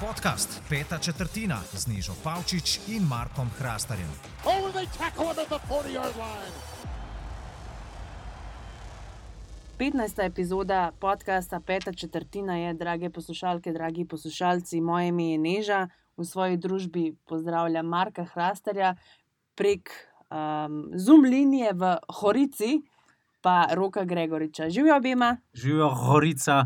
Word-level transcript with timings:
Podcast 0.00 0.62
Peta 0.68 0.98
četrtina 0.98 1.60
z 1.72 1.86
Nižo 1.86 2.12
Pavčič 2.24 2.80
in 2.88 3.02
Markom 3.02 3.48
Hrastarjem. 3.58 4.08
Oh, 4.44 4.72
they 4.72 4.86
tackle 4.98 5.32
him 5.32 5.38
at 5.38 5.48
the 5.48 5.58
40 5.68 5.94
yard 5.94 6.16
line. 6.16 6.54
15. 9.78 10.26
epizoda 10.26 10.92
podcasta 11.00 11.60
Peta 11.60 11.92
četrtina 11.92 12.56
je, 12.56 12.74
drage 12.74 13.10
poslušalke, 13.10 13.72
dragi 13.72 14.04
poslušalci, 14.04 14.80
moje 14.80 15.08
ime 15.08 15.30
je 15.30 15.38
Neža, 15.38 15.88
v 16.16 16.24
svoji 16.24 16.56
družbi 16.56 17.16
pozdravljam 17.26 17.86
Marka 17.86 18.24
Hrastarja 18.24 18.94
prek 19.54 19.90
um, 20.30 20.90
Zoom 20.94 21.24
linije 21.24 21.72
v 21.72 21.96
Horici, 22.08 22.82
pa 23.44 23.68
Roka 23.72 24.04
Gregoriča. 24.04 24.70
Živijo 24.70 24.96
obima. 24.96 25.36
Živijo 25.54 25.88
Horica. 25.90 26.64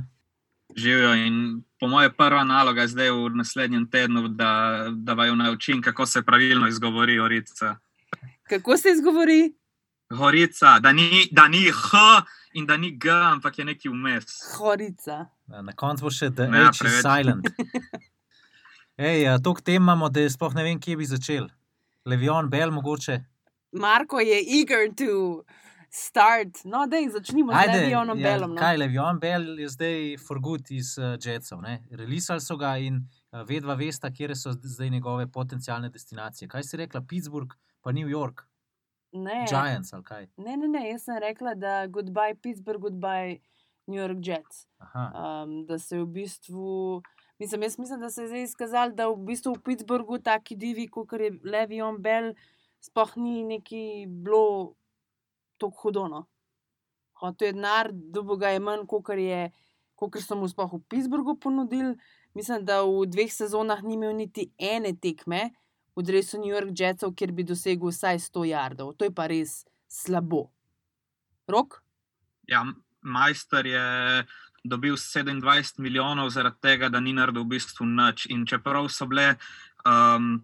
Živijo 0.77 1.15
in 1.17 1.37
po 1.81 1.89
mojem 1.89 2.13
prva 2.17 2.45
naloga 2.45 2.81
je 2.81 2.89
zdaj 2.89 3.11
v 3.11 3.31
naslednjem 3.31 3.91
tednu, 3.91 4.29
da, 4.29 4.51
da 4.93 5.13
vaju 5.15 5.37
naučim, 5.37 5.83
kako 5.83 6.07
se 6.07 6.23
pravilno 6.23 6.69
izgovori 6.69 7.19
Horica. 7.19 7.77
Kako 8.43 8.77
se 8.77 8.89
izgovori? 8.91 9.55
Horica, 10.11 10.79
da 10.79 10.93
ni, 10.93 11.29
da 11.33 11.49
ni 11.49 11.71
H 11.73 11.99
in 12.53 12.67
da 12.67 12.77
ni 12.77 12.91
G, 12.93 13.11
ampak 13.11 13.59
je 13.59 13.65
neki 13.65 13.89
vmes. 13.89 14.25
Horica. 14.57 15.27
Ja, 15.47 15.63
Na 15.63 15.73
koncu 15.73 16.05
bo 16.05 16.11
še 16.11 16.31
The 16.31 16.43
Ja, 16.45 16.65
H 16.65 16.71
is 16.71 16.79
preveč. 16.79 17.03
silent. 17.03 17.47
Ej, 18.99 19.27
toliko 19.43 19.61
tem 19.61 19.75
imamo, 19.77 20.09
da 20.09 20.31
sploh 20.31 20.55
ne 20.55 20.63
vem, 20.63 20.81
kje 20.81 20.97
bi 20.97 21.05
začel. 21.07 21.49
Levion, 22.07 22.49
Bell, 22.49 22.71
mogoče. 22.71 23.19
Marko 23.73 24.21
je 24.21 24.39
eager 24.59 24.89
to 24.97 25.43
start. 25.91 26.65
No, 26.65 26.87
da 26.87 26.97
jih 26.97 27.11
začnimo 27.13 27.53
z 27.53 27.67
Levionom 27.73 28.19
ja, 28.19 28.31
Belom. 28.31 28.51
No. 28.55 28.61
Kaj, 28.61 28.77
Levion 28.77 29.19
Bell 29.21 29.59
je 29.61 29.69
zdaj 29.69 30.19
for 30.27 30.41
good 30.41 30.71
iz 30.71 30.99
uh, 30.99 31.17
Jetsov. 31.21 31.63
Releasali 31.91 32.41
so 32.41 32.57
ga 32.57 32.77
in 32.79 33.01
uh, 33.33 33.43
vedva 33.49 33.75
vesta, 33.75 34.11
kje 34.11 34.37
so 34.37 34.51
zd- 34.51 34.67
zdaj 34.77 34.91
njegove 34.91 35.27
potencijalne 35.33 35.89
destinacije. 35.89 36.49
Kaj 36.49 36.63
si 36.63 36.77
rekla, 36.77 37.01
Pittsburgh, 37.01 37.55
pa 37.81 37.93
New 37.93 38.09
York, 38.09 38.45
Ne, 39.13 39.47
Giants 39.49 39.93
ali 39.93 40.05
kaj. 40.05 40.27
ne, 40.37 40.57
ne, 40.57 40.69
ne, 40.69 40.91
jaz 40.91 41.03
sem 41.05 41.17
rekla, 41.19 41.55
da 41.55 41.87
goodbye 41.89 42.35
Pittsburgh, 42.43 42.83
goodbye 42.83 43.39
New 43.87 43.97
York 43.97 44.19
Jets. 44.21 44.67
Aha. 44.79 45.05
Um, 45.45 45.67
da 45.67 45.79
se 45.79 45.99
v 45.99 46.07
bistvu. 46.07 47.03
Mislim, 47.39 47.63
jaz 47.63 47.79
mislim, 47.79 48.01
da 48.01 48.11
se 48.11 48.23
je 48.23 48.29
zdaj 48.29 48.43
izkazalo, 48.43 48.93
da 48.93 49.07
v 49.09 49.17
bistvu 49.17 49.55
v 49.55 49.63
Pittsburghu 49.65 50.19
taki 50.19 50.57
divi, 50.57 50.89
kot 50.89 51.13
je 51.13 51.31
Levion 51.45 52.03
Bell, 52.03 52.35
sploh 52.81 53.17
ni 53.17 53.45
neki 53.45 54.07
bilo 54.09 54.75
tako 55.59 55.83
hudono. 55.83 56.27
Hotel 57.21 57.49
je 57.51 57.53
denar, 57.53 57.91
dobo 57.93 58.37
ga 58.39 58.53
je 58.55 58.61
manj, 58.63 58.87
kot 58.87 59.11
je, 59.19 59.49
kot 59.99 60.19
so 60.23 60.39
mu 60.39 60.49
sploh 60.49 60.79
v 60.79 60.83
Pittsburghu 60.89 61.37
ponudili. 61.41 61.97
Mislim, 62.35 62.65
da 62.65 62.83
v 62.87 63.07
dveh 63.11 63.33
sezonah 63.33 63.83
ni 63.83 63.97
imel 63.99 64.15
niti 64.15 64.51
ene 64.59 64.95
tekme 64.95 65.51
v 65.99 66.05
drevesu 66.07 66.39
New 66.39 66.55
York 66.55 66.71
Jetsov, 66.71 67.15
kjer 67.19 67.33
bi 67.35 67.43
dosegel 67.43 67.91
vsaj 67.91 68.21
100 68.31 68.45
jardov. 68.53 68.95
To 68.95 69.09
je 69.09 69.11
pa 69.11 69.27
res 69.27 69.65
slabo. 69.91 70.47
Rok? 71.51 71.81
Ja, 72.47 72.63
majster 73.03 73.67
je 73.67 73.87
dobil 74.63 74.95
27 74.95 75.81
milijonov 75.83 76.31
zaradi 76.31 76.61
tega, 76.63 76.89
da 76.89 77.01
ni 77.01 77.13
naredil 77.17 77.43
v 77.43 77.57
bistvu 77.57 77.87
nič. 77.87 78.29
In 78.31 78.47
čeprav 78.47 78.87
so 78.93 79.09
bile 79.11 79.35
um, 79.83 80.39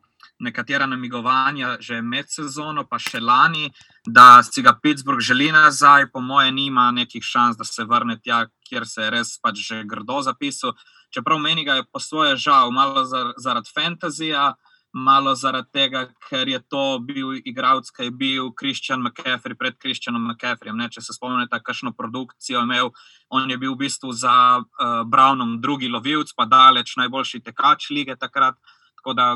nekatera 0.44 0.86
namigovanja 0.86 1.76
že 1.80 2.02
med 2.02 2.28
sezono, 2.28 2.84
pa 2.88 2.98
še 3.00 3.20
lani, 3.20 3.70
da 4.06 4.42
si 4.44 4.62
ga 4.62 4.76
Pittsburgh 4.82 5.24
želi 5.24 5.50
nazaj, 5.52 6.10
po 6.12 6.20
moje, 6.20 6.52
nima 6.52 6.90
nekih 6.92 7.24
šans, 7.24 7.56
da 7.56 7.64
se 7.64 7.84
vrne 7.84 8.18
tja, 8.20 8.44
kjer 8.68 8.86
se 8.88 9.02
je 9.06 9.10
res 9.16 9.38
pač 9.42 9.64
že 9.64 9.82
grdo 9.88 10.20
zapisal. 10.22 10.76
Čeprav 11.14 11.38
meni 11.38 11.64
ga 11.64 11.78
je 11.78 11.88
po 11.92 12.00
svoje 12.00 12.36
žal, 12.36 12.70
malo 12.74 13.04
zar, 13.04 13.34
zaradi 13.38 13.70
fantazija. 13.74 14.54
Malo 14.94 15.32
zaradi 15.34 15.72
tega, 15.74 16.04
ker 16.28 16.46
je 16.46 16.60
to 16.70 17.00
bil 17.02 17.32
igralec, 17.34 17.88
ki 17.90 18.04
je 18.06 18.10
bil 18.14 18.52
Christian 18.54 19.02
McCaffrey 19.02 19.58
pred 19.58 19.74
Christianom 19.82 20.22
McCaffreyjem. 20.22 20.78
Ne? 20.78 20.86
Če 20.86 21.02
se 21.02 21.16
spomnite, 21.16 21.58
kakšno 21.66 21.90
produkcijo 21.98 22.60
je 22.60 22.62
imel, 22.62 22.92
on 23.26 23.50
je 23.50 23.58
bil 23.58 23.74
v 23.74 23.80
bistvu 23.80 24.12
za 24.14 24.36
uh, 24.62 25.02
Brownom 25.10 25.56
drugi 25.58 25.90
lovilc, 25.90 26.30
pa 26.38 26.46
daleč 26.46 26.94
najboljši 27.00 27.42
tekač 27.42 27.90
lige 27.90 28.14
takrat. 28.14 28.54
Tako 28.94 29.16
da 29.18 29.26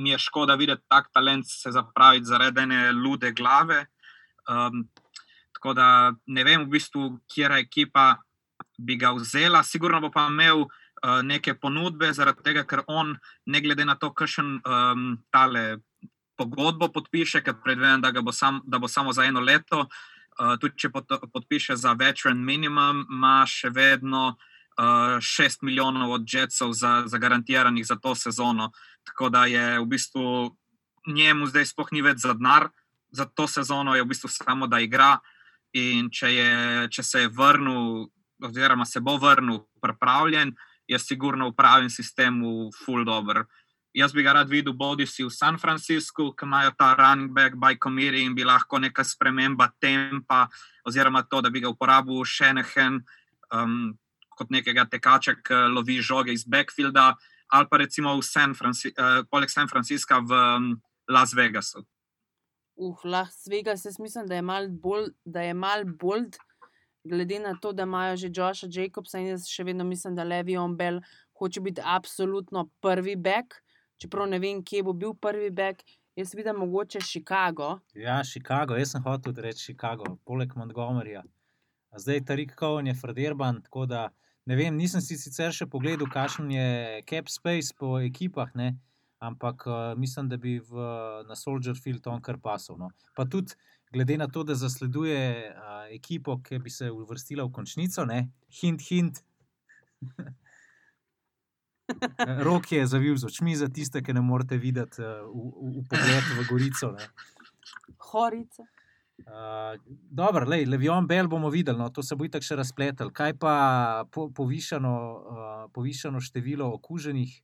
mi 0.00 0.10
je 0.10 0.18
škoda 0.18 0.54
videti 0.54 0.82
tak 0.88 1.10
talent 1.12 1.46
se 1.46 1.70
zapraviti 1.70 2.24
zaradi 2.24 2.60
ene 2.60 2.92
lude 2.92 3.32
glave. 3.32 3.86
Um, 4.48 4.88
tako 5.52 5.74
da 5.74 6.12
ne 6.26 6.44
vem, 6.44 6.64
v 6.64 6.72
bistvu, 6.76 7.18
kje 7.28 7.50
ekipa 7.60 8.16
bi 8.78 8.96
ga 8.96 9.12
vzela. 9.12 9.62
Sigurno 9.62 10.00
bo 10.00 10.10
pa 10.10 10.26
imel 10.30 10.64
uh, 10.64 11.20
neke 11.22 11.54
ponudbe, 11.54 12.12
zaradi 12.12 12.42
tega, 12.42 12.64
ker 12.64 12.84
on, 12.88 13.16
ne 13.46 13.60
glede 13.60 13.84
na 13.84 13.94
to, 13.94 14.12
kakšen 14.16 14.60
um, 14.64 15.10
tale 15.30 15.82
pogodbo 16.36 16.88
podpiše, 16.88 17.42
ker 17.44 17.60
predvidevam, 17.64 18.00
da, 18.00 18.12
da 18.64 18.78
bo 18.78 18.88
samo 18.88 19.12
za 19.12 19.24
eno 19.28 19.40
leto. 19.40 19.86
Uh, 20.40 20.56
tudi 20.56 20.78
če 20.80 20.88
pot, 20.88 21.12
podpiše 21.32 21.76
za 21.76 21.92
veteran 21.92 22.40
minimum, 22.40 23.04
ima 23.10 23.42
še 23.46 23.68
vedno 23.68 24.30
uh, 24.32 24.49
6 24.80 25.62
milijonov 25.62 26.12
od 26.12 26.24
Jetsov 26.24 26.72
za, 26.72 27.02
zagarantiranih 27.06 27.86
za 27.86 27.96
to 27.96 28.14
sezono. 28.14 28.70
Tako 29.04 29.28
da 29.28 29.44
je 29.44 29.80
v 29.80 29.86
bistvu 29.86 30.56
njemu 31.06 31.46
zdaj 31.46 31.66
sploh 31.66 31.92
ni 31.92 32.02
več 32.02 32.24
za 32.24 32.34
denar, 32.34 32.68
za 33.10 33.24
to 33.24 33.48
sezono 33.48 33.94
je 33.94 34.02
v 34.02 34.08
bistvu 34.08 34.28
samo 34.28 34.66
da 34.66 34.80
igra. 34.80 35.18
In 35.72 36.08
če, 36.10 36.32
je, 36.34 36.52
če 36.90 37.02
se 37.02 37.20
je 37.20 37.28
vrnil, 37.30 38.08
oziroma 38.42 38.86
se 38.86 39.00
bo 39.00 39.16
vrnil 39.22 39.60
pripravljen, 39.82 40.54
je 40.88 40.98
sigurno 40.98 41.50
v 41.50 41.54
pravem 41.54 41.90
sistemu 41.90 42.70
full 42.74 43.04
dobro. 43.04 43.44
Jaz 43.94 44.12
bi 44.14 44.22
ga 44.22 44.32
rad 44.32 44.50
videl, 44.50 44.74
bodi 44.74 45.06
si 45.06 45.22
v 45.26 45.30
San 45.30 45.58
Franciscu, 45.58 46.30
ki 46.34 46.46
imajo 46.46 46.74
ta 46.78 46.94
running 46.98 47.30
back 47.34 47.54
by 47.58 47.78
committee 47.78 48.22
in 48.22 48.34
bi 48.34 48.46
lahko 48.46 48.78
neka 48.78 49.04
sprememba 49.04 49.70
tempa, 49.82 50.46
oziroma 50.86 51.22
to, 51.22 51.42
da 51.42 51.50
bi 51.50 51.62
ga 51.62 51.70
uporabil 51.70 52.22
še 52.26 52.52
nehen 52.54 53.00
um, 53.54 53.94
kot 54.40 54.50
nekega 54.52 54.86
tekača, 54.88 55.36
ki 55.44 55.62
lovi 55.76 56.00
žoge 56.00 56.32
iz 56.32 56.46
backfielda, 56.48 57.12
ali 57.52 57.70
pa 57.70 57.80
recimo 57.82 58.16
v 58.16 58.24
San 58.24 58.56
Franci 58.56 58.94
uh, 58.94 59.22
poleg 59.30 59.52
San 59.52 59.68
Francisca 59.68 60.20
v 60.24 60.36
um, 60.36 60.70
Las 61.10 61.34
Vegasu. 61.36 61.84
Uh, 62.80 62.96
Las 63.04 63.44
Vegas, 63.50 63.84
jaz 63.84 63.98
mislim, 64.00 64.26
da 64.26 64.38
je 64.38 64.42
mal 64.42 64.68
bolj, 64.68 65.10
da 65.24 65.44
je 65.44 65.54
mal 65.54 65.84
bolj, 65.84 66.30
glede 67.04 67.38
na 67.38 67.54
to, 67.60 67.72
da 67.72 67.82
imajo 67.82 68.16
že 68.16 68.30
Josha 68.32 68.68
Jacobsa 68.70 69.20
in 69.20 69.34
jaz 69.34 69.48
še 69.48 69.64
vedno 69.64 69.84
mislim, 69.84 70.16
da 70.16 70.24
Levion 70.24 70.76
Bell 70.76 71.00
hoče 71.40 71.60
biti 71.60 71.82
absolutno 71.84 72.68
prvi 72.80 73.16
back, 73.16 73.60
čeprav 74.00 74.28
ne 74.28 74.38
vem, 74.38 74.64
kje 74.64 74.82
bo 74.84 74.92
bil 74.92 75.14
prvi 75.14 75.50
back. 75.50 75.84
Jaz 76.16 76.34
vidim 76.34 76.56
mogoče 76.58 77.00
Chicago. 77.00 77.78
Ja, 77.94 78.20
Chicago, 78.24 78.74
jaz 78.76 78.90
sem 78.92 79.02
hotel 79.02 79.32
reči 79.36 79.70
Chicago, 79.70 80.16
poleg 80.26 80.52
Montgomeryja. 80.58 81.22
A 81.90 81.98
Zdaj 81.98 82.24
Tarik 82.24 82.56
Cohen 82.58 82.86
je 82.86 82.94
Frederban, 82.94 83.62
tako 83.62 83.86
da 83.86 84.08
ne 84.46 84.56
vem, 84.56 84.76
nisem 84.76 85.02
si 85.04 85.18
sicer 85.20 85.52
še 85.54 85.66
pogledal, 85.70 86.08
kakšen 86.10 86.50
je 86.54 86.68
cap 87.08 87.28
space 87.28 87.76
po 87.76 87.98
ekipah, 88.00 88.54
ne? 88.54 88.76
ampak 89.20 89.66
uh, 89.68 89.98
mislim, 90.00 90.30
da 90.32 90.38
bi 90.40 90.58
v, 90.64 90.84
na 91.28 91.36
Soldier 91.36 91.76
Field 91.76 92.06
on 92.08 92.22
kar 92.24 92.38
pasal. 92.40 92.78
No. 92.80 92.88
Pa 93.12 93.26
tudi 93.28 93.52
glede 93.92 94.16
na 94.16 94.30
to, 94.32 94.44
da 94.48 94.54
zasleduje 94.56 95.18
uh, 95.52 95.92
ekipo, 95.92 96.38
ki 96.40 96.58
bi 96.64 96.72
se 96.72 96.88
uvrstila 96.90 97.44
v 97.44 97.52
končnico, 97.52 98.06
ne? 98.08 98.30
hint, 98.62 98.80
hint. 98.88 99.20
Rok 102.46 102.72
je 102.72 102.86
zavil 102.86 103.16
z 103.20 103.28
očmi 103.28 103.56
za 103.60 103.68
tiste, 103.68 104.00
ki 104.00 104.16
ne 104.16 104.24
morete 104.24 104.56
videti 104.56 105.04
uh, 105.04 105.20
v, 105.28 105.52
v, 105.52 105.72
v 105.82 105.86
pogled 105.90 106.24
v 106.38 106.48
Gorico. 106.48 106.92
Ne? 106.96 107.04
Horica. 108.10 108.64
Uh, 109.26 109.80
dobro, 110.10 110.46
lej, 110.48 110.66
Levion 110.66 111.06
Bell 111.06 111.28
bomo 111.28 111.50
videli, 111.50 111.78
no, 111.78 111.88
to 111.90 112.02
se 112.02 112.16
bo 112.16 112.24
itak 112.24 112.44
še 112.46 112.56
razpletel. 112.58 113.12
Kaj 113.14 113.36
pa 113.40 113.54
po, 114.12 114.28
povišano, 114.34 114.94
uh, 114.94 115.64
povišano 115.74 116.20
število 116.20 116.68
okuženih 116.78 117.34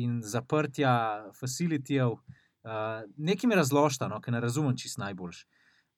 in 0.00 0.20
zaprtja 0.22 0.94
facilitijev? 1.38 2.16
Uh, 2.64 3.04
nekaj 3.16 3.48
mi 3.48 3.58
razložite, 3.58 4.08
no, 4.08 4.20
ker 4.24 4.34
ne 4.34 4.40
razumem 4.44 4.76
čist 4.78 5.00
najboljš. 5.02 5.44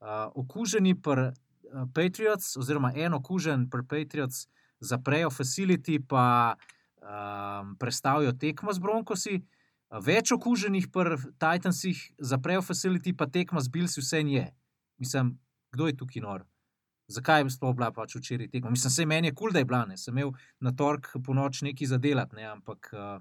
Uh, 0.00 0.26
okuženi 0.34 0.96
pri 0.98 1.30
uh, 1.30 1.84
Patriots, 1.94 2.56
oziroma 2.56 2.92
en 2.94 3.14
okužen 3.14 3.68
pri 3.70 3.86
Patriots, 3.86 4.46
zaprejo 4.80 5.30
facility, 5.32 6.00
pa 6.04 6.56
um, 7.00 7.76
prestavijo 7.80 8.34
tekmo 8.36 8.74
z 8.76 8.82
Broncosi. 8.82 9.36
Uh, 9.40 9.56
Več 10.02 10.32
okuženih 10.34 10.88
pri 10.90 11.14
Titansih 11.38 11.98
zaprejo 12.18 12.62
facility, 12.66 13.14
pa 13.14 13.28
tekma 13.30 13.62
z 13.62 13.70
Bilsi 13.70 14.02
vse 14.02 14.20
je. 14.26 14.46
Mislim, 14.98 15.38
kdo 15.72 15.87
je 15.87 15.96
tukaj 15.96 16.22
nor? 16.22 16.44
Zakaj 17.08 17.44
je 17.44 17.50
sploh 17.54 17.75
bila 17.76 17.93
pač 17.94 18.16
včeraj 18.16 18.48
tekma? 18.50 18.70
Mislim, 18.70 18.90
se 18.90 19.06
meni 19.06 19.28
je 19.28 19.34
kul, 19.34 19.48
cool, 19.48 19.52
da 19.52 19.62
je 19.62 19.64
bila, 19.64 19.84
ne. 19.87 19.96
sem 19.96 20.16
imel 20.19 20.32
na 20.60 20.72
torek 20.72 21.12
po 21.26 21.34
noč 21.34 21.62
nekaj 21.62 21.93
zadelati, 21.93 22.37
ne, 22.37 22.46
ampak 22.50 22.90
uh, 22.93 23.20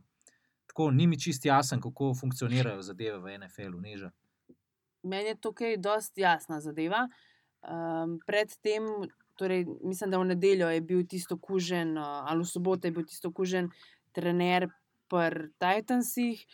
tako 0.72 0.90
ni 0.92 1.08
mi 1.08 1.20
čist 1.20 1.46
jasen, 1.46 1.82
kako 1.82 2.14
funkcionirajo 2.18 2.82
zadeve 2.82 3.20
v 3.22 3.38
NFL-u. 3.38 3.82
Meni 5.04 5.30
je 5.30 5.36
tukaj 5.38 5.78
dosti 5.78 6.26
jasna 6.26 6.62
zadeva. 6.62 7.06
Um, 7.62 8.18
predtem 8.26 8.90
torej, 9.36 9.66
mislim, 9.84 10.12
da 10.12 10.18
v 10.18 10.26
nedeljo 10.26 10.70
je 10.70 10.82
bil 10.82 11.06
tisto 11.08 11.38
kužen, 11.38 11.98
ali 11.98 12.42
v 12.42 12.50
soboto 12.50 12.88
je 12.88 12.92
bil 12.92 13.06
tisto 13.06 13.32
kužen 13.32 13.70
trener 14.16 14.70
pri 15.10 15.52
Titansih. 15.60 16.46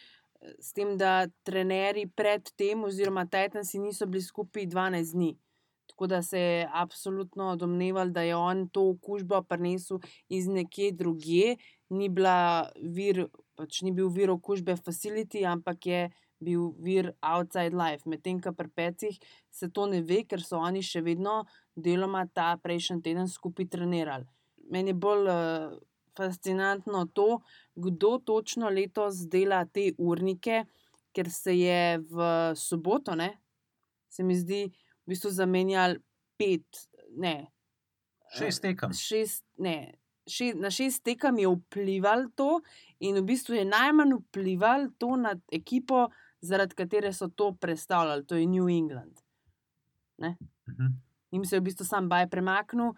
S 0.59 0.73
tem, 0.73 0.95
da 0.97 1.27
trenerji 1.45 2.07
pred 2.15 2.49
tem, 2.57 2.83
oziroma 2.83 3.27
Titansi, 3.29 3.79
niso 3.79 4.07
bili 4.09 4.23
skupaj 4.25 4.65
12 4.71 5.13
dni. 5.13 5.35
Tako 5.91 6.07
da 6.07 6.21
se 6.21 6.39
je 6.39 6.69
absolutno 6.73 7.55
domneval, 7.55 8.09
da 8.09 8.21
je 8.21 8.35
on 8.35 8.67
to 8.69 8.87
okužbo 8.89 9.41
prinesel 9.43 9.99
iz 10.29 10.47
nekje 10.47 10.91
drugje, 10.91 11.57
ni, 11.89 12.09
pač 13.55 13.81
ni 13.85 13.91
bil 13.91 14.09
vir 14.09 14.31
okužbe 14.31 14.77
facility, 14.79 15.43
ampak 15.45 15.85
je 15.85 16.01
bil 16.41 16.71
vir 16.81 17.11
outside 17.21 17.77
life. 17.77 18.09
Medtem 18.09 18.41
ko 18.41 18.53
pri 18.57 18.69
pecih 18.69 19.19
se 19.51 19.69
to 19.69 19.85
ne 19.85 20.01
ve, 20.01 20.23
ker 20.25 20.41
so 20.41 20.57
oni 20.57 20.81
še 20.81 21.03
vedno 21.05 21.43
deloma 21.75 22.25
ta 22.33 22.55
prejšnji 22.63 23.01
teden 23.05 23.29
skupaj 23.29 23.69
trenirali. 23.75 24.25
Meni 24.71 24.95
je 24.95 25.01
bolj 25.05 25.29
uh, 25.29 25.77
fascinantno 26.17 27.05
to, 27.13 27.41
kdo 27.75 28.17
točno 28.25 28.69
letos 28.69 29.27
dela 29.29 29.65
te 29.65 29.91
urnike, 29.97 30.65
ker 31.15 31.29
se 31.31 31.55
je 31.57 31.97
v 31.97 32.27
soboto, 32.55 33.15
ne, 33.15 33.33
se 34.09 34.23
mi 34.23 34.35
zdi, 34.35 34.65
v 35.05 35.13
bistvu 35.13 35.31
zamenjal 35.31 35.97
pet, 36.39 36.85
ne. 37.17 37.51
Šest 38.37 38.63
tekem. 38.63 38.93
Šest, 38.95 39.43
ne, 39.59 39.93
še, 40.27 40.51
na 40.55 40.71
šest 40.71 41.03
tekem 41.07 41.39
je 41.41 41.51
vplival 41.51 42.29
to, 42.35 42.61
in 43.03 43.19
v 43.19 43.25
bistvu 43.33 43.59
je 43.59 43.65
najmanj 43.67 44.17
vplival 44.19 44.89
to 45.01 45.15
na 45.19 45.35
ekipo, 45.51 46.09
zaradi 46.41 46.77
katere 46.77 47.11
so 47.13 47.29
to 47.29 47.51
predstavljali, 47.53 48.25
to 48.25 48.39
je 48.39 48.47
New 48.47 48.69
England. 48.69 49.19
Uh 50.17 50.27
-huh. 50.27 50.91
Im 51.31 51.45
se 51.45 51.55
je 51.55 51.59
v 51.59 51.63
bistvu 51.63 51.85
sam 51.85 52.09
baj 52.09 52.29
premaknil 52.29 52.93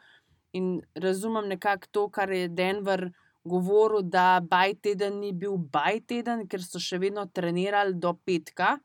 in 0.54 0.82
razumem 0.96 1.48
nekako 1.48 1.88
to, 1.92 2.10
kar 2.10 2.32
je 2.32 2.48
Denver 2.48 3.12
govoril, 3.44 4.02
da 4.02 4.40
baj 4.50 4.76
teden 4.82 5.20
ni 5.20 5.34
bil 5.34 5.58
baj 5.58 6.02
teden, 6.08 6.48
ker 6.48 6.64
so 6.64 6.80
še 6.80 7.00
vedno 7.02 7.26
trenirali 7.28 7.96
do 8.00 8.14
petka, 8.26 8.78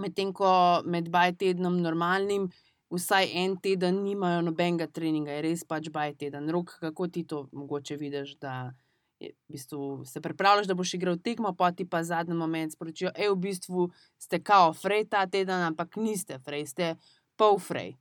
medtem 0.00 0.32
ko 0.36 0.82
med 0.84 1.10
baj 1.12 1.36
tednom 1.40 1.80
normalnim. 1.82 2.50
Vsaj 2.94 3.30
en 3.40 3.56
teden 3.58 4.02
nimajo 4.04 4.42
nobenega 4.46 4.86
treninga, 4.86 5.32
je 5.34 5.42
res 5.48 5.64
pač 5.66 5.88
baj 5.90 6.14
teden. 6.20 6.46
Rok, 6.52 6.76
kako 6.82 7.08
ti 7.10 7.24
to 7.26 7.46
mogoče 7.50 7.96
vidiš, 7.98 8.36
da 8.38 8.74
je, 9.18 9.32
v 9.32 9.56
bistvu, 9.56 10.04
se 10.06 10.20
pripravljaš, 10.22 10.68
da 10.70 10.76
boš 10.78 10.94
igral 10.94 11.18
tekmo, 11.18 11.54
pa 11.58 11.72
ti 11.72 11.88
pa 11.88 12.04
zadnji 12.04 12.36
moment 12.38 12.76
sporočijo, 12.76 13.10
da 13.16 13.30
v 13.32 13.40
bistvu 13.48 13.88
ste 14.20 14.38
kao 14.42 14.72
frej 14.76 15.08
ta 15.10 15.24
teden, 15.26 15.64
ampak 15.72 15.96
niste 15.96 16.38
frej, 16.44 16.66
ste 16.70 16.94
pol 17.40 17.58
frej. 17.58 17.96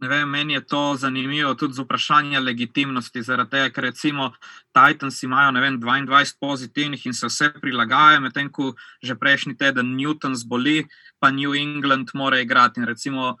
Vem, 0.00 0.28
meni 0.30 0.54
je 0.54 0.60
to 0.66 0.94
zanimivo 0.96 1.54
tudi 1.54 1.74
z 1.74 1.82
vprašanjem 1.82 2.44
legitimnosti, 2.44 3.22
zaradi 3.22 3.50
tega, 3.50 3.70
ker 3.74 3.84
recimo 3.90 4.30
Titans 4.70 5.22
imajo 5.26 5.52
vem, 5.58 5.80
22 5.80 6.36
pozitivnih 6.40 7.06
in 7.06 7.12
se 7.12 7.26
vse 7.26 7.50
prilagajajo, 7.60 8.20
medtem 8.20 8.50
ko 8.50 8.74
že 9.02 9.18
prejšnji 9.18 9.56
teden 9.58 9.96
Newton 9.98 10.38
zboli, 10.38 10.86
pa 11.18 11.30
New 11.30 11.54
England 11.54 12.14
mora 12.14 12.38
igrati. 12.38 12.80
In 12.80 12.86
recimo 12.86 13.36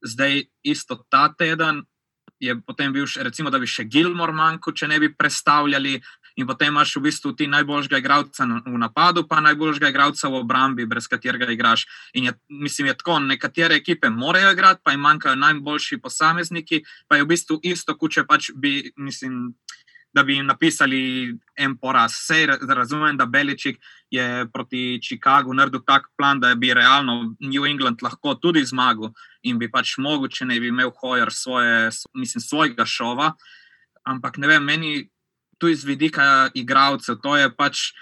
zdaj 0.00 0.48
isto 0.64 1.04
ta 1.10 1.28
teden 1.28 1.84
je 2.40 2.54
potem 2.62 2.92
bil, 2.92 3.06
še, 3.06 3.22
recimo, 3.26 3.50
da 3.50 3.58
bi 3.58 3.66
še 3.66 3.84
Gilmore 3.84 4.32
manjkal, 4.32 4.72
če 4.72 4.88
ne 4.88 4.98
bi 5.02 5.10
predstavljali 5.14 5.98
in 6.38 6.46
potem 6.46 6.70
imaš 6.70 6.94
v 6.96 7.02
bistvu 7.08 7.32
ti 7.34 7.48
najboljšega 7.50 7.98
igralca 7.98 8.46
v 8.46 8.78
napadu, 8.78 9.24
pa 9.26 9.40
najboljšega 9.42 9.90
igralca 9.90 10.28
v 10.30 10.38
obrambi, 10.38 10.86
brez 10.86 11.08
katerega 11.10 11.50
igraš. 11.50 11.86
In 12.14 12.30
je, 12.30 12.32
mislim, 12.48 12.92
je 12.92 12.98
tako, 13.00 13.18
nekatere 13.18 13.74
ekipe 13.74 14.10
morajo 14.10 14.52
igrati, 14.54 14.80
pa 14.84 14.94
jim 14.94 15.02
manjkajo 15.02 15.34
najboljši 15.34 15.98
posamezniki, 15.98 16.84
pa 17.08 17.18
je 17.18 17.24
v 17.26 17.30
bistvu 17.34 17.58
isto, 17.62 17.96
kuče 17.98 18.26
pač 18.26 18.52
bi, 18.54 18.92
mislim. 18.96 19.54
Da 20.16 20.22
bi 20.24 20.38
jim 20.38 20.46
napisali 20.48 21.34
en 21.60 21.74
poraz. 21.76 22.14
Vse 22.16 22.46
razumem, 22.74 23.16
da 23.16 23.26
Beličik 23.26 23.76
je 24.10 24.46
proti 24.52 24.98
Chicagu 25.04 25.52
naredil 25.54 25.82
tak 25.86 26.08
plan, 26.16 26.40
da 26.40 26.54
bi 26.54 26.72
realno 26.74 27.34
New 27.44 27.66
England 27.68 28.00
lahko 28.02 28.32
tudi 28.34 28.64
zmagal 28.64 29.12
in 29.42 29.58
bi 29.58 29.68
pač 29.70 29.98
mogoče 29.98 30.48
ne 30.48 30.56
bi 30.60 30.72
imel 30.72 30.90
Hojer 30.96 31.28
svoje, 31.30 31.90
mislim, 32.16 32.40
svojega 32.40 32.88
šova. 32.88 33.34
Ampak 34.08 34.40
ne 34.40 34.48
vem, 34.48 34.64
meni 34.64 35.10
tu 35.58 35.68
iz 35.68 35.84
vidika 35.84 36.48
igralcev. 36.54 37.18
To 37.22 37.36
je 37.36 37.50
pač 37.50 37.92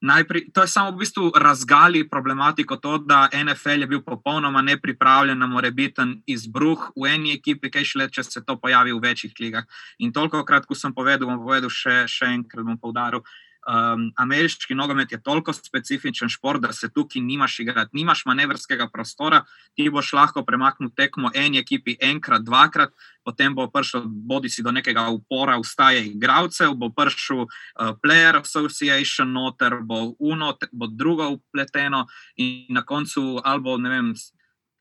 najprej, 0.00 0.52
to 0.54 0.62
je 0.62 0.68
samo 0.68 0.92
v 0.94 1.02
bistvu 1.02 1.32
razgali 1.34 2.04
problematiko, 2.08 2.76
to, 2.76 2.98
da 2.98 3.28
NFL 3.34 3.82
je 3.82 3.86
bil 3.86 4.02
popolnoma 4.02 4.62
nepripravljen 4.62 5.38
na 5.38 5.46
morebiten 5.46 6.22
izbruh 6.26 6.92
v 6.96 7.10
eni 7.14 7.34
ekipi, 7.34 7.70
kaj 7.70 7.84
šele, 7.84 8.08
če 8.10 8.24
se 8.24 8.44
to 8.46 8.56
pojavi 8.60 8.92
v 8.92 9.02
večjih 9.02 9.34
ligah. 9.40 9.66
In 9.98 10.12
toliko 10.12 10.44
krat, 10.44 10.66
ko 10.66 10.74
sem 10.74 10.94
povedal, 10.94 11.26
bom 11.26 11.42
povedal 11.42 11.70
še, 11.70 12.04
še 12.06 12.30
enkrat, 12.38 12.64
bom 12.64 12.78
poudaril. 12.78 13.24
Um, 13.68 14.12
ameriški 14.16 14.72
nogomet 14.74 15.12
je 15.12 15.18
toliko 15.20 15.52
specifičen 15.52 16.28
šport, 16.32 16.62
da 16.62 16.72
se 16.72 16.88
tukaj 16.88 17.20
nimaš 17.20 17.58
igrati, 17.60 17.90
nimaš 17.92 18.22
manevrskega 18.26 18.86
prostora. 18.88 19.42
Ti 19.76 19.90
boš 19.92 20.12
lahko 20.16 20.42
premaknil 20.44 20.88
tekmo 20.96 21.28
eni 21.34 21.60
ekipi 21.60 21.98
enkrat, 22.00 22.46
dvakrat, 22.48 22.94
potem 23.24 23.52
bo 23.54 23.68
prišel 23.68 24.06
bodi 24.06 24.48
si 24.48 24.64
do 24.64 24.72
nekega 24.72 25.10
upora, 25.12 25.58
ustaje 25.60 26.06
igralcev, 26.06 26.72
bo 26.80 26.88
prišel 26.88 27.44
uh, 27.44 27.92
Player 28.00 28.40
Association, 28.40 29.36
noter 29.36 29.82
bo 29.84 30.14
uno, 30.18 30.54
bo 30.72 30.86
drugo 30.86 31.28
upleteno 31.36 32.06
in 32.36 32.72
na 32.72 32.86
koncu 32.88 33.42
albo 33.44 33.76
ne 33.76 33.90
vem. 33.90 34.12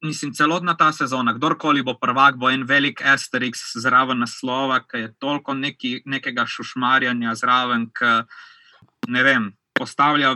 Mislim, 0.06 0.31
celotna 0.31 0.78
ta 0.78 0.94
sezona, 0.94 1.34
kdorkoli 1.34 1.81
bo 1.84 1.98
prvak, 2.00 2.36
bo 2.38 2.51
en 2.54 2.63
velik 2.69 3.01
asterix 3.01 3.74
zraven 3.81 4.22
naslova, 4.22 4.84
ki 4.86 4.98
je 4.98 5.13
toliko 5.19 5.54
neki, 5.54 5.98
nekega 6.06 6.45
šušmarjanja 6.45 7.34
zraven. 7.36 7.89
K, 7.89 8.22
ne 9.07 9.23
vem, 9.23 9.51
postavlja, 9.73 10.35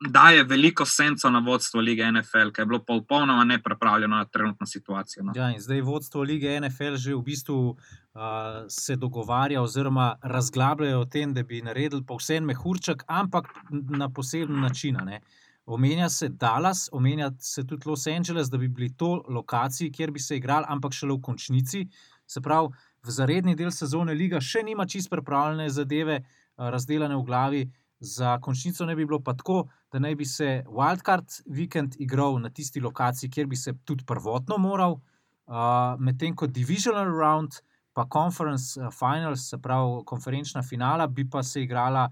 daje 0.00 0.44
veliko 0.44 0.84
senco 0.84 1.30
na 1.30 1.38
vodstvo 1.38 1.80
lige 1.80 2.12
NFL, 2.12 2.52
ki 2.52 2.60
je 2.60 2.66
bilo 2.66 2.78
popolnoma 2.84 3.44
neprepravljeno 3.44 4.16
na 4.16 4.24
trenutno 4.24 4.66
situacijo. 4.66 5.24
No. 5.24 5.32
Ja, 5.36 5.52
zdaj 5.58 5.80
vodstvo 5.80 6.22
lige 6.22 6.60
NFL 6.60 6.96
že 6.96 7.14
v 7.14 7.22
bistvu 7.22 7.58
uh, 7.68 8.20
se 8.68 8.96
dogovarja 8.96 9.62
oziroma 9.62 10.16
razglabljajo 10.22 11.00
o 11.00 11.04
tem, 11.04 11.34
da 11.34 11.42
bi 11.42 11.62
naredili 11.62 12.04
povsem 12.06 12.44
mehurček, 12.44 13.04
ampak 13.06 13.48
na 13.70 14.08
poseben 14.08 14.60
način. 14.60 14.96
Ne. 15.04 15.20
Omenja 15.66 16.08
se 16.08 16.28
Dallas, 16.28 16.88
omenja 16.92 17.30
se 17.38 17.66
tudi 17.66 17.88
Los 17.88 18.06
Angeles, 18.06 18.50
da 18.50 18.58
bi 18.58 18.68
bili 18.68 18.96
to 18.96 19.24
lokacije, 19.28 19.92
kjer 19.92 20.10
bi 20.10 20.18
se 20.18 20.36
igrali, 20.36 20.66
ampak 20.68 20.92
šele 20.92 21.14
v 21.14 21.22
končnici. 21.22 21.88
Se 22.26 22.40
pravi, 22.40 22.68
v 23.02 23.10
zaredni 23.10 23.54
del 23.54 23.70
sezone 23.70 24.14
Liga 24.14 24.40
še 24.40 24.62
nima 24.62 24.86
čist 24.86 25.10
pripravljene 25.10 25.68
zadeve, 25.70 26.22
razdeljene 26.56 27.16
v 27.16 27.22
glavi, 27.26 27.62
za 28.02 28.40
končnico 28.40 28.84
ne 28.86 28.96
bi 28.96 29.04
bilo 29.06 29.20
pa 29.20 29.34
tako, 29.34 29.68
da 29.92 29.98
naj 29.98 30.14
bi 30.14 30.24
se 30.24 30.64
Wildcard 30.66 31.42
vikend 31.46 31.94
igral 31.98 32.40
na 32.40 32.50
tisti 32.50 32.80
lokaciji, 32.80 33.30
kjer 33.30 33.46
bi 33.46 33.56
se 33.56 33.74
tudi 33.84 34.04
prvotno 34.04 34.58
moral, 34.58 34.92
uh, 34.92 35.54
medtem 35.98 36.34
ko 36.36 36.46
Divisional 36.46 37.06
Round, 37.06 37.52
pa 37.92 38.06
Conference 38.12 38.80
Finals, 38.98 39.48
se 39.50 39.58
pravi 39.58 40.02
konferenčna 40.06 40.62
finala, 40.62 41.06
bi 41.06 41.28
pa 41.30 41.42
se 41.42 41.62
igrala 41.62 42.08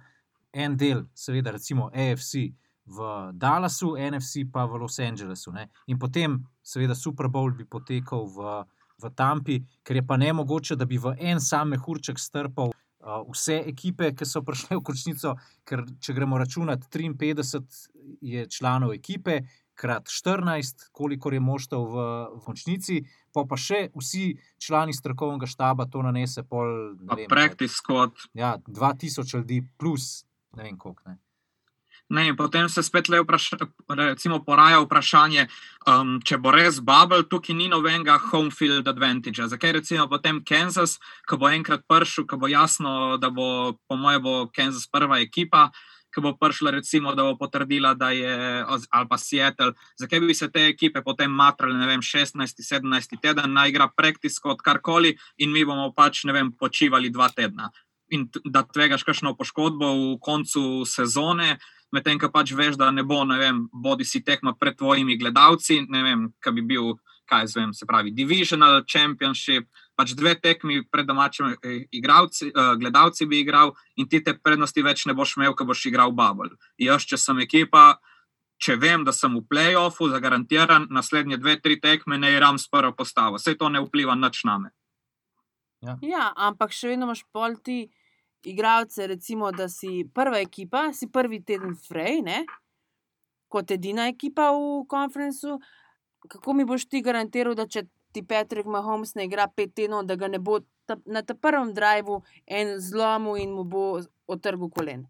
en 0.52 0.76
del, 0.76 1.04
seveda, 1.14 1.50
recimo 1.50 1.90
AFC. 1.94 2.52
V 2.90 3.06
Dallasu, 3.32 3.94
NFC 3.96 4.44
pa 4.52 4.64
v 4.66 4.78
Los 4.78 4.98
Angelesu. 4.98 5.52
Ne? 5.52 5.68
In 5.86 5.98
potem, 5.98 6.40
seveda, 6.62 6.94
Super 6.94 7.28
Bowl 7.28 7.52
bi 7.54 7.64
potekal 7.64 8.26
v, 8.26 8.64
v 9.02 9.10
Tampi, 9.14 9.60
ker 9.82 9.96
je 9.96 10.02
pa 10.06 10.16
ne 10.16 10.32
mogoče, 10.32 10.76
da 10.76 10.86
bi 10.86 10.98
v 10.98 11.14
en 11.18 11.40
sam 11.40 11.70
mehurček 11.70 12.18
strpal 12.18 12.74
vse 13.00 13.62
ekipe, 13.66 14.12
ki 14.16 14.28
so 14.28 14.42
prišle 14.44 14.76
v 14.78 14.84
končnico, 14.84 15.34
ker 15.64 15.84
če 16.00 16.14
gremo 16.16 16.38
računati, 16.38 16.88
53 16.92 17.88
je 18.20 18.46
članov 18.52 18.92
ekipe, 18.94 19.40
krat 19.80 20.08
14, 20.12 20.90
koliko 20.92 21.32
je 21.32 21.40
moštov 21.40 21.86
v, 21.88 22.06
v 22.36 22.40
končnici, 22.44 22.98
pa 23.32 23.46
pa 23.48 23.56
še 23.56 23.86
vsi 23.96 24.34
člani 24.60 24.92
strokovnega 24.92 25.48
štaba 25.48 25.88
to 25.88 26.04
nanese 26.04 26.44
pol. 26.44 26.98
Praktično 27.30 27.86
kot. 27.88 28.28
Ja, 28.36 28.58
2000 28.68 29.40
ljudi 29.40 29.62
plus 29.80 30.26
ne 30.56 30.66
vem 30.68 30.78
koliko. 30.78 31.08
Ne. 31.08 31.16
Ne, 32.10 32.34
potem 32.34 32.68
se 32.68 32.82
spet 32.82 33.08
le 33.08 33.20
vpraša, 33.22 33.56
recimo, 33.94 34.40
poraja 34.42 34.80
vprašanje, 34.82 35.44
um, 35.86 36.16
če 36.26 36.40
bo 36.42 36.50
res 36.50 36.80
Bubble, 36.82 37.22
tukaj 37.30 37.54
ni 37.54 37.68
nobenega 37.70 38.16
home 38.24 38.50
field 38.50 38.90
advantage. 38.90 39.46
Zakaj 39.52 39.76
recimo 39.78 40.08
potem 40.10 40.40
Kansas, 40.42 40.96
ko 41.30 41.38
bo 41.38 41.46
enkrat 41.46 41.86
prišel, 41.86 42.26
ko 42.26 42.40
bo 42.42 42.50
jasno, 42.50 43.14
da 43.22 43.30
bo, 43.30 43.78
po 43.86 43.94
mojem, 43.94 44.26
bo 44.26 44.34
Kansas 44.50 44.90
prva 44.90 45.20
ekipa, 45.22 45.68
ki 46.10 46.26
bo 46.26 46.34
prišla, 46.34 46.74
recimo, 46.80 47.14
da 47.14 47.28
bo 47.28 47.38
potrdila, 47.38 47.94
da 47.94 48.10
je 48.10 48.34
ali 48.66 49.06
pa 49.06 49.18
Seattle. 49.18 49.78
Zakaj 50.02 50.26
bi 50.26 50.34
se 50.34 50.50
te 50.50 50.66
ekipe 50.66 51.06
potem 51.06 51.30
matrali, 51.30 51.78
ne 51.78 51.86
vem, 51.86 52.02
16, 52.02 52.58
17 52.58 53.20
teden, 53.22 53.54
naj 53.54 53.70
igra 53.70 53.86
praktično 53.86 54.56
od 54.56 54.66
karkoli 54.66 55.14
in 55.38 55.54
mi 55.54 55.62
bomo 55.64 55.92
pač, 55.94 56.24
ne 56.26 56.34
vem, 56.34 56.50
počivali 56.50 57.14
dva 57.14 57.30
tedna. 57.30 57.70
In 58.10 58.26
da 58.42 58.66
tvegaš 58.66 59.06
kakšno 59.06 59.36
poškodbo 59.38 59.94
v 59.94 60.16
koncu 60.18 60.82
sezone 60.82 61.60
medtem 61.92 62.18
ko 62.18 62.30
pač 62.32 62.52
veš, 62.56 62.78
da 62.80 62.90
ne 62.94 63.04
bo, 63.06 63.22
ne 63.24 63.38
vem, 63.38 63.62
bodi 63.72 64.06
si 64.06 64.22
tekma 64.24 64.54
pred 64.58 64.76
tvojimi 64.78 65.18
gledalci, 65.18 65.82
ne 65.88 66.02
vem, 66.06 66.26
kaj 66.40 66.54
bi 66.58 66.66
bil, 66.72 66.94
kaj 67.30 67.46
zvem, 67.52 67.72
se 67.74 67.86
pravi, 67.86 68.10
Divisional 68.14 68.82
Championship, 68.90 69.68
pač 69.98 70.14
dve 70.18 70.34
tekmi 70.34 70.82
pred 70.90 71.06
domačimi 71.06 71.54
eh, 71.62 71.84
igravci, 71.94 72.50
uh, 72.50 72.74
gledalci 72.80 73.26
bi 73.30 73.42
igral 73.44 73.74
in 73.96 74.08
ti 74.10 74.22
te 74.24 74.34
prednosti 74.34 74.82
več 74.82 75.06
ne 75.06 75.14
boš 75.14 75.36
imel, 75.38 75.54
ko 75.54 75.68
boš 75.68 75.84
igral 75.90 76.14
Bubble. 76.16 76.56
Jaz, 76.80 77.06
če 77.06 77.20
sem 77.20 77.38
ekipa, 77.46 78.00
če 78.60 78.76
vem, 78.80 79.06
da 79.06 79.14
sem 79.14 79.32
v 79.36 79.44
playoffu, 79.46 80.10
zagarantiran, 80.12 80.88
naslednje 80.90 81.38
dve, 81.40 81.56
tri 81.62 81.78
tekme 81.80 82.18
ne 82.18 82.34
igram 82.34 82.58
s 82.58 82.68
prvo 82.68 82.92
postavo. 82.96 83.38
Vse 83.38 83.54
to 83.56 83.70
ne 83.72 83.82
vpliva 83.84 84.18
nič 84.18 84.42
na 84.48 84.58
me. 84.58 84.74
Ja. 85.80 85.96
ja, 86.04 86.24
ampak 86.36 86.74
še 86.76 86.90
vedno 86.92 87.08
imaš 87.08 87.22
pol 87.32 87.56
ti 87.64 87.86
igralce, 88.44 89.06
recimo, 89.06 89.52
da 89.52 89.68
si 89.68 90.04
prva 90.14 90.40
ekipa, 90.40 90.92
si 90.92 91.10
prvi 91.10 91.42
teden 91.44 91.76
frej, 91.88 92.22
ne? 92.22 92.44
kot 93.50 93.70
edina 93.74 94.06
ekipa 94.06 94.52
v 94.54 94.84
konferencu. 94.88 95.58
Kako 96.30 96.52
mi 96.54 96.64
boš 96.64 96.86
ti 96.86 97.00
garantiral, 97.02 97.56
da 97.58 97.66
če 97.66 97.88
ti 98.14 98.22
Patrick 98.22 98.68
Mahomes 98.70 99.16
ne 99.18 99.26
igra 99.26 99.48
pet 99.50 99.74
tednov, 99.74 100.04
da 100.06 100.14
ga 100.14 100.28
ne 100.30 100.38
bo 100.38 100.60
ta, 100.86 100.96
na 101.06 101.24
tem 101.26 101.38
prvem 101.38 101.72
drivu 101.74 102.20
en 102.46 102.76
zlomil 102.78 103.40
in 103.42 103.56
mu 103.56 103.64
bo 103.66 103.86
otrgal 104.30 104.70
kolen? 104.70 105.08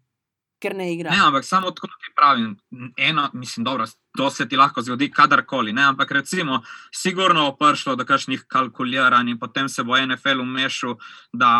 ker 0.61 0.75
ne 0.77 0.91
igra. 0.93 1.11
Ne, 1.11 1.21
ampak 1.25 1.45
samo 1.45 1.71
tako 1.73 1.87
ti 1.87 2.13
pravim. 2.15 2.53
Eno, 2.97 3.29
mislim, 3.33 3.63
dobro, 3.63 3.85
to 4.17 4.29
se 4.29 4.47
ti 4.49 4.57
lahko 4.57 4.81
zgodi 4.81 5.09
kadarkoli. 5.11 5.73
Ne? 5.73 5.83
Ampak 5.89 6.11
recimo, 6.11 6.61
sigurno 6.93 7.47
bo 7.49 7.55
prišlo 7.57 7.95
do 7.97 8.05
kakšnih 8.05 8.45
kalkuliranj 8.47 9.33
in 9.33 9.39
potem 9.39 9.69
se 9.69 9.83
bo 9.83 9.97
NFL 9.97 10.43
umešal, 10.45 10.99
da 11.33 11.51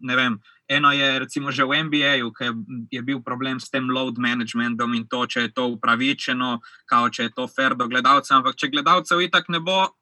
ne 0.00 0.16
vem. 0.16 0.38
Eno 0.68 0.92
je 0.92 1.18
recimo 1.18 1.52
že 1.52 1.64
v 1.64 1.84
NBA-ju, 1.84 2.32
ki 2.32 2.44
je 2.90 3.02
bil 3.02 3.20
problem 3.20 3.60
s 3.60 3.68
tem 3.68 3.84
load 3.90 4.16
managementom 4.16 4.94
in 4.96 5.04
to, 5.08 5.26
če 5.26 5.48
je 5.48 5.52
to 5.52 5.68
upravičeno, 5.76 6.60
kao 6.88 7.10
če 7.12 7.28
je 7.28 7.32
to 7.36 7.44
fair 7.48 7.76
do 7.76 7.88
gledalcev. 7.88 8.40
Ampak 8.40 8.56
če 8.56 8.72
gledalcev 8.72 9.20
itak 9.20 9.52
ne 9.52 9.60
bo, 9.60 9.92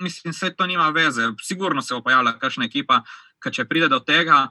mislim, 0.00 0.30
vse 0.30 0.54
to 0.54 0.66
nima 0.66 0.90
veze. 0.94 1.32
Sigurno 1.42 1.82
se 1.82 1.94
bo 1.94 2.02
pojavila 2.06 2.38
kakšna 2.38 2.70
ekipa, 2.70 3.02
ki 3.42 3.50
če 3.50 3.66
pride 3.66 3.88
do 3.90 3.98
tega, 3.98 4.46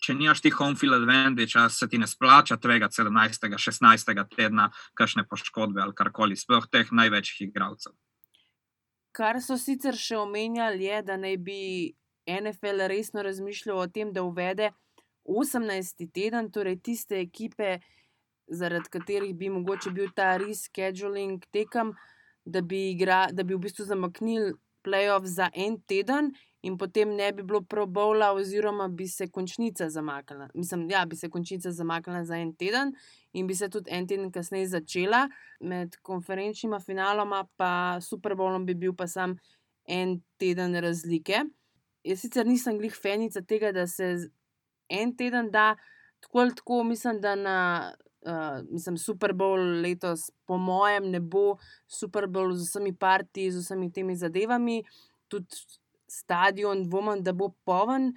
če 0.00 0.14
nimaš 0.16 0.42
ti 0.44 0.50
home 0.50 0.76
field 0.76 0.96
advantage, 0.96 1.56
se 1.70 1.88
ti 1.88 1.98
ne 1.98 2.08
splača 2.08 2.56
tvega 2.60 2.88
17. 2.88 3.56
16. 3.56 4.12
tedna, 4.36 4.70
kakšne 4.94 5.26
poškodbe 5.28 5.82
ali 5.82 5.96
karkoli, 5.96 6.36
sploh 6.36 6.68
teh 6.72 6.92
največjih 6.92 7.48
igralcev. 7.48 7.96
Kar 9.16 9.40
so 9.42 9.58
sicer 9.58 9.96
še 9.98 10.20
omenjali, 10.20 10.86
je, 10.86 11.00
da 11.02 11.16
naj 11.18 11.36
bi 11.42 11.60
NFL 12.26 12.86
resno 12.88 13.22
razmišljal 13.22 13.78
o 13.78 13.86
tem, 13.86 14.12
da 14.12 14.22
uvede 14.22 14.70
18. 15.24 16.10
teden, 16.12 16.50
torej 16.50 16.78
tiste 16.80 17.20
ekipe, 17.20 17.78
zaradi 18.46 18.90
katerih 18.90 19.34
bi 19.34 19.50
mogoče 19.50 19.90
bil 19.90 20.10
ta 20.16 20.36
rescheduling 20.36 21.44
tekem, 21.50 21.94
da 22.44 22.60
bi, 22.60 22.90
igra, 22.90 23.26
da 23.32 23.42
bi 23.42 23.54
v 23.54 23.62
bistvu 23.66 23.84
zamaknili 23.84 24.54
playoff 24.84 25.26
za 25.26 25.50
en 25.54 25.80
teden 25.80 26.32
in 26.62 26.76
potem 26.78 27.14
ne 27.16 27.32
bi 27.32 27.42
bilo 27.42 27.60
probola, 27.60 28.32
oziroma 28.32 28.88
bi 28.88 29.06
se 29.08 29.28
končnica 29.28 29.88
zamaknila. 29.90 30.48
Mislim, 30.54 30.88
da 30.88 30.94
ja, 30.94 31.06
bi 31.06 31.16
se 31.16 31.30
končnica 31.30 31.72
zamaknila 31.72 32.24
za 32.24 32.36
en 32.36 32.52
teden 32.56 32.92
in 33.32 33.46
bi 33.46 33.54
se 33.54 33.68
tudi 33.68 33.90
en 33.90 34.06
teden 34.06 34.32
kasneje 34.32 34.68
začela, 34.68 35.28
med 35.60 35.96
konferenčnima 36.02 36.80
finaloma, 36.80 37.46
pa 37.56 38.00
Super 38.00 38.34
Bowlom 38.34 38.66
bi 38.66 38.74
bil 38.74 38.94
pa 38.94 39.06
sam 39.06 39.38
en 39.86 40.20
teden 40.36 40.76
razlike. 40.80 41.44
Jaz 42.04 42.22
sicer 42.24 42.46
nisem 42.48 42.78
glih 42.78 42.94
fenica 42.96 43.42
tega, 43.42 43.72
da 43.72 43.86
se 43.86 44.14
en 44.88 45.16
teden 45.16 45.50
da, 45.50 45.74
tako 46.20 46.38
ali 46.44 46.54
tako, 46.54 46.84
mislim, 46.84 47.20
da 47.20 47.34
na. 47.34 47.58
Uh, 48.20 48.60
mislim, 48.68 48.98
Super 48.98 49.32
Bowl 49.32 49.80
letos, 49.80 50.26
po 50.44 50.58
mojem, 50.60 51.06
ne 51.10 51.20
bo 51.20 51.56
Super 51.88 52.26
Bowl 52.28 52.52
z 52.52 52.66
vsemi 52.68 52.92
partiji, 52.92 53.50
z 53.50 53.62
vsemi 53.62 53.88
temi 53.92 54.16
zadevami. 54.16 54.82
Tudi 55.28 55.56
stadion, 56.08 56.84
dvomim, 56.84 57.22
da 57.24 57.32
bo 57.32 57.48
poven. 57.64 58.10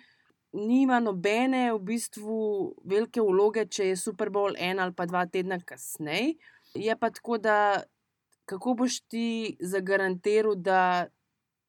Nima 0.53 0.99
nobene 0.99 1.69
v 1.71 1.79
bistvu 1.87 2.35
velike 2.83 3.23
vloge, 3.23 3.63
če 3.65 3.93
je 3.93 4.01
Super 4.01 4.29
Bowl 4.29 4.59
en 4.59 4.83
ali 4.83 4.91
pa 4.93 5.07
dva 5.07 5.23
tedna 5.25 5.61
kasneje. 5.63 6.35
Je 6.75 6.97
pa 6.99 7.09
tako, 7.09 7.37
da 7.37 7.57
kako 8.45 8.73
boš 8.83 8.99
ti 9.07 9.55
zagarantiral, 9.61 10.55
da 10.55 11.07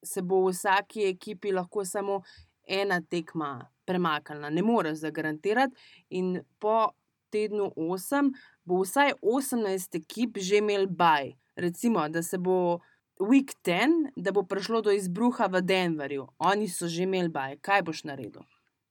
se 0.05 0.21
bo 0.21 0.45
v 0.45 0.53
vsaki 0.53 1.07
ekipi 1.09 1.51
lahko 1.51 1.85
samo 1.85 2.21
ena 2.67 3.01
tekma 3.01 3.67
premaknila. 3.85 4.49
Ne 4.49 4.61
moreš 4.61 5.03
zagarantirati. 5.05 5.75
In 6.09 6.41
po 6.59 6.91
tednu 7.29 7.71
8 7.75 8.31
bo 8.65 8.81
vsaj 8.83 9.13
18 9.21 9.99
ekip 10.01 10.37
že 10.37 10.61
imel 10.63 10.87
baj. 10.87 11.33
Recimo, 11.55 12.09
da 12.09 12.23
se 12.23 12.37
bo 12.37 12.79
week 13.19 13.53
10, 13.63 14.11
da 14.15 14.31
bo 14.31 14.43
prišlo 14.43 14.81
do 14.81 14.91
izbruha 14.91 15.47
v 15.47 15.61
Denverju, 15.61 16.27
oni 16.37 16.67
so 16.67 16.87
že 16.87 17.03
imeli 17.03 17.29
baj, 17.29 17.57
kaj 17.61 17.81
boš 17.81 18.03
naredil. 18.03 18.43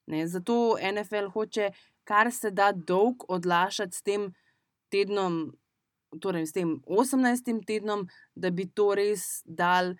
Ne, 0.06 0.26
zato 0.28 0.76
NFL 0.80 1.28
hoče 1.32 1.70
kar 2.04 2.32
se 2.32 2.50
da 2.50 2.72
dolg 2.72 3.24
odlašati 3.28 3.96
s 3.96 4.02
tem 4.02 4.32
tednom, 4.92 5.54
torej 6.20 6.46
s 6.46 6.52
tem 6.52 6.80
18. 6.86 7.64
tednom, 7.66 8.06
da 8.34 8.50
bi 8.50 8.68
to 8.68 8.94
res 8.94 9.42
dal, 9.44 9.94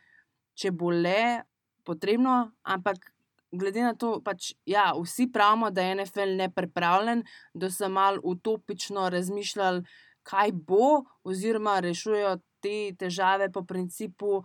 če 0.55 0.71
bo 0.71 0.91
le 0.91 1.43
potrebno, 1.85 2.53
ampak. 2.63 3.11
Glede 3.55 3.85
na 3.85 3.93
to, 3.95 4.17
pač, 4.19 4.49
ja, 4.67 4.89
vsi 4.99 5.29
pravimo, 5.31 5.69
da 5.71 5.85
je 5.85 5.93
NFL 5.95 6.33
neprepravljen, 6.41 7.21
da 7.55 7.69
so 7.71 7.87
malo 7.87 8.19
utopično 8.27 9.05
razmišljali, 9.15 9.85
kaj 10.27 10.51
bo, 10.67 11.05
oziroma 11.23 11.77
rešujejo 11.85 12.33
te 12.65 12.91
težave 12.99 13.53
po 13.55 13.63
principu, 13.63 14.41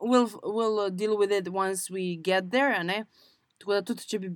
we'll, 0.00 0.26
we'll 0.42 0.80
uh, 0.86 0.90
deal 0.90 1.14
with 1.16 1.30
it 1.30 1.48
once 1.48 1.86
we 1.90 2.16
get 2.18 2.50
there. 2.50 3.04
Tako 3.58 3.72
da 3.74 3.82
tudi, 3.82 4.06
če 4.10 4.18
bi 4.18 4.32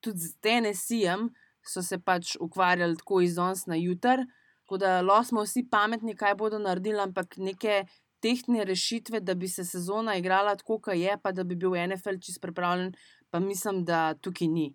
tudi 0.00 0.18
z 0.18 0.34
TNC-jem 0.40 1.28
so 1.68 1.82
se 1.82 1.98
pač 1.98 2.36
ukvarjali 2.40 2.96
tako 2.96 3.20
iz 3.20 3.36
danes 3.36 3.66
na 3.66 3.76
jutr, 3.76 4.24
tako 4.64 4.78
da 4.78 5.22
smo 5.24 5.44
vsi 5.44 5.66
pametni, 5.70 6.16
kaj 6.16 6.34
bodo 6.34 6.58
naredili, 6.58 7.00
ampak 7.00 7.36
neke 7.36 7.84
tehtne 8.20 8.64
rešitve, 8.64 9.20
da 9.20 9.34
bi 9.34 9.48
se 9.48 9.64
sezona 9.64 10.16
igrala 10.16 10.56
tako, 10.56 10.78
kot 10.78 10.94
je, 10.94 11.18
pa 11.22 11.32
da 11.32 11.44
bi 11.44 11.56
bil 11.56 11.76
NFL 11.88 12.20
čist 12.22 12.40
pripravljen, 12.42 12.92
pa 13.30 13.40
mislim, 13.40 13.84
da 13.84 14.14
tukaj 14.14 14.48
ni. 14.48 14.74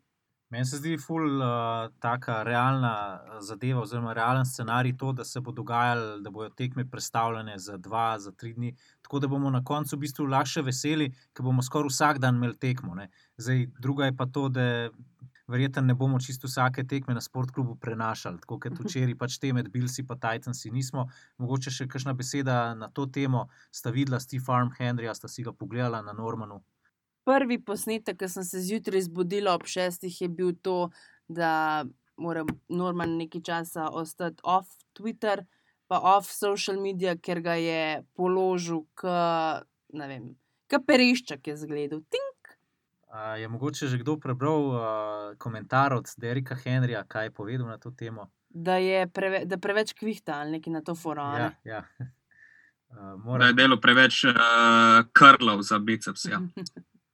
Meni 0.53 0.65
se 0.69 0.77
zdi 0.77 0.97
ful 1.01 1.23
uh, 1.41 1.87
taka 1.99 2.43
realna 2.43 2.93
uh, 3.15 3.37
zadeva, 3.41 3.81
oziroma 3.81 4.13
realen 4.13 4.45
scenarij 4.45 4.93
to, 4.97 5.11
da 5.17 5.25
se 5.25 5.41
bo 5.41 5.51
dogajalo, 5.51 6.19
da 6.21 6.29
bodo 6.29 6.49
tekme 6.53 6.85
predstavljene 6.89 7.57
za 7.57 7.77
dva, 7.77 8.19
za 8.19 8.31
tri 8.31 8.53
dni, 8.53 8.75
tako 9.01 9.19
da 9.19 9.27
bomo 9.27 9.49
na 9.49 9.63
koncu 9.63 9.95
v 9.95 10.03
bistvu 10.05 10.27
lahko 10.29 10.61
veseli, 10.61 11.09
ker 11.33 11.47
bomo 11.47 11.65
skoraj 11.65 11.89
vsak 11.89 12.21
dan 12.21 12.37
imeli 12.37 12.57
tekmo. 12.59 12.93
Zdaj, 13.37 13.65
druga 13.79 14.05
je 14.05 14.17
pa 14.17 14.25
to, 14.25 14.45
da 14.49 14.67
verjetno 15.53 15.85
ne 15.85 15.95
bomo 15.95 16.19
čisto 16.19 16.49
vsake 16.49 16.87
tekme 16.89 17.13
na 17.13 17.21
sportklubu 17.21 17.77
prenašali, 17.81 18.41
tako 18.43 18.59
kot 18.65 18.81
včeraj 18.81 19.15
pač 19.21 19.37
te 19.39 19.53
med 19.53 19.69
Bilsi 19.71 20.01
in 20.01 20.11
Titansi 20.19 20.73
nismo. 20.73 21.07
Mogoče 21.37 21.71
še 21.71 21.87
kakšna 21.87 22.17
beseda 22.17 22.73
na 22.75 22.89
to 22.89 23.05
temo, 23.05 23.47
sta 23.71 23.93
videla 23.93 24.19
Steve 24.19 24.43
Farm, 24.43 24.73
Henryja, 24.79 25.13
sta 25.13 25.29
si 25.29 25.45
ga 25.45 25.53
pogledala 25.53 26.01
na 26.01 26.13
Normanu 26.13 26.63
prvi 27.25 27.59
posnetek, 27.63 28.19
ki 28.19 28.29
sem 28.29 28.43
se 28.43 28.61
zjutraj 28.63 29.05
zbudila 29.07 29.55
ob 29.55 29.65
šestih, 29.69 30.21
je 30.21 30.29
bil 30.29 30.53
to, 30.61 30.89
da 31.27 31.85
moram 32.17 32.49
Norman 32.69 33.17
nekaj 33.17 33.41
časa 33.41 33.89
ostati 33.89 34.43
off 34.43 34.69
Twitter, 34.93 35.45
pa 35.87 35.99
off 36.15 36.31
social 36.31 36.79
media, 36.81 37.15
ker 37.17 37.41
ga 37.41 37.55
je 37.59 38.03
položil 38.17 38.83
k, 38.99 39.15
ne 39.93 40.07
vem, 40.11 40.29
k 40.67 40.79
pereščak 40.87 41.47
je 41.47 41.57
zgledal. 41.65 42.03
Tink. 42.09 42.32
A, 43.13 43.35
je 43.37 43.47
mogoče 43.47 43.87
že 43.87 43.97
kdo 44.01 44.17
prebral 44.17 44.61
uh, 44.73 44.77
komentar 45.37 45.93
od 45.93 46.09
Derika 46.17 46.55
Henrija, 46.55 47.03
kaj 47.07 47.25
je 47.25 47.31
povedal 47.31 47.67
na 47.67 47.77
to 47.77 47.91
temo? 47.91 48.31
Da 48.49 48.77
je 48.81 49.07
preve, 49.07 49.45
da 49.45 49.57
preveč 49.57 49.93
kvihta 49.93 50.39
ali 50.41 50.57
nekaj 50.57 50.73
na 50.73 50.81
to 50.81 50.95
forum. 50.95 51.37
Ja, 51.37 51.53
ja. 51.63 51.83
Uh, 52.93 53.23
moram... 53.25 53.39
Da 53.39 53.45
je 53.47 53.53
delo 53.53 53.79
preveč 53.81 54.23
uh, 54.23 54.33
krlov 55.13 55.61
za 55.61 55.79
biceps. 55.79 56.25
Ja. 56.25 56.37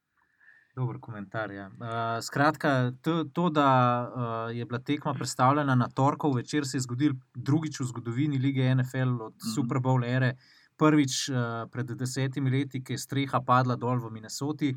Dober 0.76 0.98
komentar. 1.00 1.52
Ja. 1.52 1.68
Uh, 1.68 2.20
skratka, 2.24 2.92
to, 3.02 3.24
to, 3.24 3.50
da 3.50 3.70
uh, 4.04 4.56
je 4.56 4.66
bila 4.66 4.80
tekma 4.80 5.14
predstavljena 5.14 5.76
na 5.76 5.88
torkov 5.88 6.36
večer, 6.36 6.68
se 6.68 6.78
je 6.78 6.82
zgodil 6.82 7.14
drugič 7.36 7.80
v 7.80 7.88
zgodovini 7.94 8.38
lige 8.38 8.76
NFL 8.76 8.98
od 9.22 9.34
mm 9.34 9.38
-hmm. 9.40 9.56
Super 9.56 9.78
Bowl 9.78 10.04
ere. 10.04 10.36
Prvič 10.78 11.30
uh, 11.30 11.36
pred 11.72 11.92
desetimi 11.92 12.50
leti, 12.50 12.84
ki 12.84 12.94
je 12.94 12.98
streha 12.98 13.42
padla 13.42 13.76
dol 13.76 14.00
v 14.00 14.12
Minnesoti, 14.12 14.76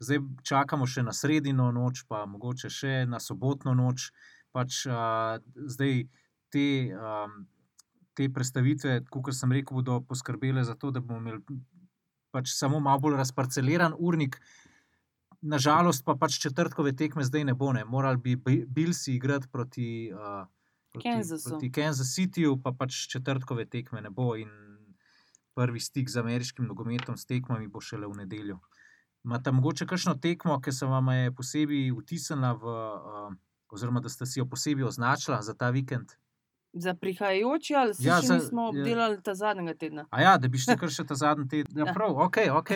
zdaj 0.00 0.20
čakamo 0.42 0.88
še 0.88 1.04
na 1.04 1.12
sredino 1.12 1.70
noč, 1.72 2.04
pa 2.08 2.24
mogoče 2.26 2.70
še 2.72 2.94
na 3.08 3.20
sobotno 3.20 3.74
noč. 3.76 4.10
Pač, 4.50 4.82
uh, 4.90 5.38
zdaj 5.70 6.08
te, 6.50 6.66
um, 6.96 7.44
te 8.18 8.26
predstavitve, 8.32 9.04
kot 9.12 9.36
sem 9.36 9.52
rekel, 9.54 9.78
bodo 9.78 10.00
poskrbele 10.02 10.64
za 10.66 10.74
to, 10.74 10.90
da 10.90 11.02
bomo 11.04 11.20
imeli 11.22 11.60
pač 12.34 12.54
samo 12.54 12.80
malo 12.82 13.06
bolj 13.06 13.20
razparceliran 13.20 13.94
urnik. 13.98 14.40
Nažalost, 15.40 16.02
pa 16.04 16.16
pač 16.20 16.36
četrtkove 16.42 16.92
tekme 16.98 17.24
zdaj 17.24 17.46
ne 17.48 17.54
bo, 17.56 17.70
ne. 17.72 17.84
morali 17.84 18.18
bi 18.20 18.34
Bilsi 18.66 19.14
igrati 19.14 19.48
proti, 19.48 20.10
uh, 20.12 20.44
proti, 20.92 21.14
proti 21.46 21.70
Kansas 21.72 22.12
Cityju, 22.16 22.58
pa 22.62 22.74
pač 22.76 23.06
četrtkove 23.12 23.64
tekme 23.70 24.02
ne 24.02 24.10
bo. 24.10 24.34
In 24.36 24.50
prvi 25.54 25.80
stik 25.80 26.10
z 26.10 26.20
ameriškim 26.20 26.66
nogometom, 26.66 27.16
s 27.16 27.26
tekmami, 27.26 27.68
bo 27.68 27.80
šele 27.80 28.08
v 28.08 28.22
nedeljo. 28.24 28.60
Imate 29.24 29.50
mogoče 29.50 29.86
kakšno 29.86 30.14
tekmo, 30.16 30.60
ki 30.60 30.72
se 30.72 30.86
vam 30.86 31.08
je 31.08 31.32
posebej 31.32 31.90
vtisnila, 31.92 32.52
v, 32.52 32.64
uh, 32.64 33.34
oziroma 33.70 34.00
da 34.00 34.08
ste 34.08 34.26
si 34.26 34.38
jo 34.38 34.46
posebej 34.46 34.84
označila 34.84 35.42
za 35.42 35.54
ta 35.54 35.70
vikend? 35.70 36.12
Za 36.72 36.94
prihajajoči 36.94 37.74
ali 37.74 37.94
se 37.94 38.02
Ja, 38.02 38.14
ja, 38.14 38.20
še 38.20 38.26
za- 38.26 38.34
nismo 38.36 38.62
ja. 38.62 38.68
obdelali 38.70 39.22
ta 39.22 39.34
zadnjega 39.34 39.74
tedna? 39.74 40.06
A 40.10 40.22
ja, 40.22 40.38
da 40.38 40.48
bi 40.48 40.58
šli 40.58 40.76
kar 40.76 40.88
še 40.88 41.04
ta 41.04 41.14
zadnji 41.16 41.48
teden. 41.48 41.76
Ja, 41.76 41.84
Ja. 41.84 41.92
prav, 41.92 42.16
ok, 42.18 42.36
ok. 42.52 42.70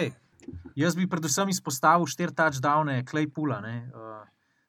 Jaz 0.76 0.96
bi 0.96 1.06
predvsem 1.06 1.48
izpostavil 1.48 2.04
štiri 2.06 2.32
touchdowne 2.32 3.04
Claypoola. 3.04 3.60
ne. 3.62 3.76
Uh, 3.88 4.26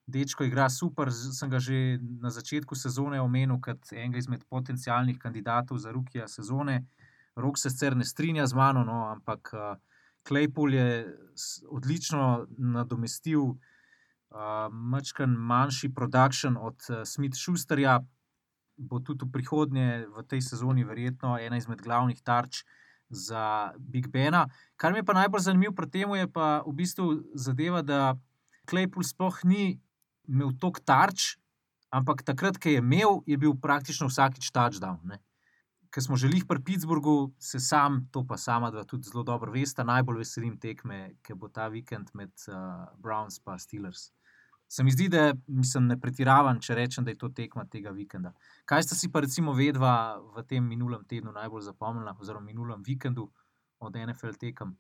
Dečko 0.08 0.44
igra 0.44 0.70
super, 0.70 1.10
sem 1.10 1.50
ga 1.50 1.58
že 1.60 1.98
na 2.22 2.30
začetku 2.30 2.76
sezone 2.76 3.18
omenil 3.20 3.58
kot 3.60 3.90
enega 3.92 4.18
izmed 4.20 4.46
potencialnih 4.46 5.18
kandidatov 5.18 5.78
za 5.78 5.92
rukija 5.92 6.28
sezone. 6.28 6.86
Rok 7.36 7.58
se 7.58 7.70
sicer 7.70 7.98
ne 7.98 8.06
strinja 8.06 8.46
z 8.46 8.54
mano, 8.54 8.84
no, 8.84 9.10
ampak 9.10 9.50
uh, 9.52 9.74
Claypool 10.28 10.74
je 10.74 11.18
odlično 11.70 12.48
nadomestil 12.58 13.42
uh, 13.44 13.58
mačkan 14.72 15.30
manjši 15.30 15.94
production 15.94 16.58
od 16.58 16.76
uh, 16.90 17.04
Smith 17.06 17.38
Schusterja. 17.38 18.00
Bo 18.78 19.00
tudi 19.00 19.24
v 19.24 19.32
prihodnje 19.32 20.08
v 20.12 20.24
tej 20.28 20.42
sezoni 20.44 20.84
verjetno 20.84 21.38
ena 21.40 21.58
izmed 21.58 21.80
glavnih 21.82 22.20
tarč 22.20 22.66
za 23.10 23.72
Big 23.80 24.10
Bena. 24.12 24.48
Kar 24.76 24.92
mi 24.92 25.00
je 25.00 25.06
pa 25.06 25.14
najbolj 25.14 25.46
zanimivo 25.48 25.74
pri 25.78 25.88
tem, 25.90 26.16
je 26.16 26.28
pa 26.28 26.60
v 26.66 26.74
bistvu 26.74 27.24
zadeva, 27.36 27.82
da 27.82 28.18
Claypool 28.68 29.06
sploh 29.06 29.38
ni 29.46 29.80
imel 30.28 30.52
toliko 30.60 30.82
tarč, 30.84 31.38
ampak 31.94 32.26
takrat, 32.26 32.58
ko 32.58 32.70
je 32.70 32.82
imel, 32.82 33.22
je 33.30 33.38
bil 33.38 33.54
praktično 33.56 34.10
vsakič 34.10 34.52
touchdown. 34.52 35.00
Ne. 35.06 35.22
Ker 35.96 36.04
smo 36.04 36.18
želeli 36.20 36.42
pri 36.48 36.60
Pittsburghu, 36.60 37.32
se 37.40 37.60
sam, 37.60 38.02
to 38.12 38.26
pa 38.28 38.38
sama, 38.38 38.72
da 38.72 38.84
tudi 38.84 39.08
zelo 39.08 39.24
dobro 39.24 39.52
veste, 39.52 39.84
najbolj 39.84 40.18
veselim 40.18 40.58
tekme, 40.60 41.14
ki 41.24 41.38
bo 41.40 41.48
ta 41.48 41.70
vikend 41.72 42.10
med 42.14 42.34
uh, 42.48 42.84
Browns 43.00 43.40
in 43.40 43.60
Steelers. 43.60 44.10
Se 44.68 44.84
mi 44.84 44.92
zdi, 44.92 45.08
da 45.10 45.34
mislim, 45.48 45.88
ne 45.88 46.00
pretiravam, 46.00 46.60
če 46.60 46.76
rečem, 46.76 47.06
da 47.06 47.12
je 47.12 47.18
to 47.18 47.30
tekma 47.30 47.64
tega 47.72 47.94
vikenda. 47.96 48.34
Kaj 48.66 48.84
ste 48.84 48.96
si 48.96 49.12
pa 49.12 49.22
recimo 49.24 49.54
vedva 49.54 50.20
v 50.36 50.44
tem 50.44 50.68
minulem 50.68 51.06
tednu 51.08 51.32
najbolj 51.32 51.64
zapomnila, 51.70 52.18
oziroma 52.20 52.46
minulem 52.46 52.84
vikendu 52.84 53.30
od 53.80 53.96
NFL 53.96 54.36
tekem? 54.40 54.76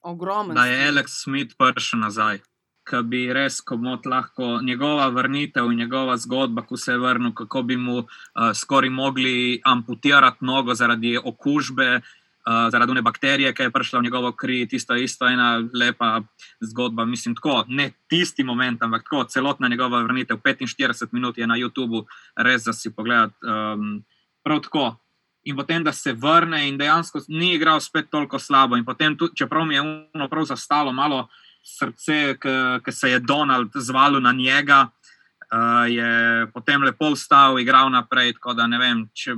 Ogromen. 0.00 0.56
da 0.56 0.64
je. 0.66 0.88
Alex 0.88 1.20
Smith 1.20 1.56
prišel 1.58 2.00
nazaj. 2.00 2.40
Ki 2.84 3.00
bi 3.08 3.22
res, 3.32 3.62
ko 3.64 3.78
bi 3.80 3.94
lahko 4.10 4.58
njegova 4.62 5.08
vrnitev 5.08 5.70
in 5.72 5.78
njegova 5.78 6.16
zgodba, 6.16 6.62
ko 6.62 6.76
se 6.76 6.92
je 6.92 6.98
vrnil, 6.98 7.32
kako 7.32 7.62
bi 7.62 7.76
mu 7.76 7.98
uh, 7.98 8.06
skoraj 8.54 8.90
mogli 8.90 9.60
amputirati 9.64 10.44
nogo 10.44 10.74
zaradi 10.74 11.16
okužbe, 11.16 12.00
uh, 12.46 12.68
zaradi 12.70 12.90
one 12.90 13.02
bakterije, 13.02 13.54
ki 13.54 13.62
je 13.62 13.70
prišla 13.70 13.98
v 13.98 14.02
njegovo 14.02 14.32
kri. 14.32 14.66
Tisto 14.68 14.94
isto 14.94 15.28
ena 15.28 15.62
lepa 15.74 16.20
zgodba. 16.60 17.04
Mislim, 17.04 17.34
tako, 17.34 17.64
ne 17.68 17.90
tisti 18.08 18.44
moment, 18.44 18.82
ampak 18.82 19.02
tako, 19.08 19.24
celotna 19.24 19.68
njegova 19.68 20.02
vrnitev, 20.02 20.36
45 20.36 21.08
minut 21.12 21.38
je 21.38 21.46
na 21.46 21.56
YouTubu, 21.56 22.04
res 22.36 22.64
za 22.64 22.72
si 22.72 22.92
pogledati. 22.92 23.34
Um, 23.42 24.04
prav 24.44 24.60
tako. 24.60 24.96
In 25.44 25.56
potem, 25.56 25.84
da 25.84 25.92
se 25.92 26.12
vrne, 26.12 26.68
in 26.68 26.78
dejansko 26.78 27.20
ni 27.28 27.54
igral 27.54 27.80
spet 27.80 28.10
toliko 28.10 28.38
slabo. 28.38 28.76
In 28.76 28.84
potem, 28.84 29.16
tudi, 29.16 29.36
čeprav 29.36 29.66
mi 29.66 29.74
je 29.74 29.80
uno 30.14 30.28
prav 30.28 30.44
zastalo 30.44 30.92
malo 30.92 31.28
srce, 31.64 32.36
ki 32.84 32.92
se 32.92 33.10
je 33.10 33.20
Donald 33.20 33.72
zvalil 33.74 34.20
na 34.20 34.32
njega, 34.32 34.84
uh, 34.84 35.84
je 35.88 36.46
potem 36.52 36.82
lepo 36.82 37.10
vstal, 37.14 37.58
igral 37.58 37.90
naprej. 37.90 38.34
Tako 38.38 38.54
da 38.54 38.66
ne 38.66 38.78
vem, 38.78 39.04
če. 39.12 39.36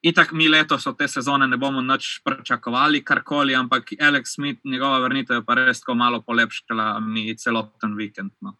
Itak 0.00 0.30
mi 0.32 0.46
letos 0.48 0.86
od 0.88 0.96
te 0.96 1.04
sezone 1.12 1.44
ne 1.44 1.58
bomo 1.60 1.82
nič 1.84 2.22
pričakovali, 2.24 3.02
karkoli, 3.04 3.52
ampak 3.54 3.92
Alex 4.00 4.32
Smith, 4.34 4.64
njegova 4.64 5.02
vrnitev 5.04 5.42
je 5.42 5.44
pa 5.44 5.58
res 5.58 5.82
tako 5.82 5.94
malo 6.00 6.22
polepšala 6.24 7.02
mi 7.04 7.26
celoten 7.36 7.92
vikend. 7.98 8.32
No. 8.40 8.54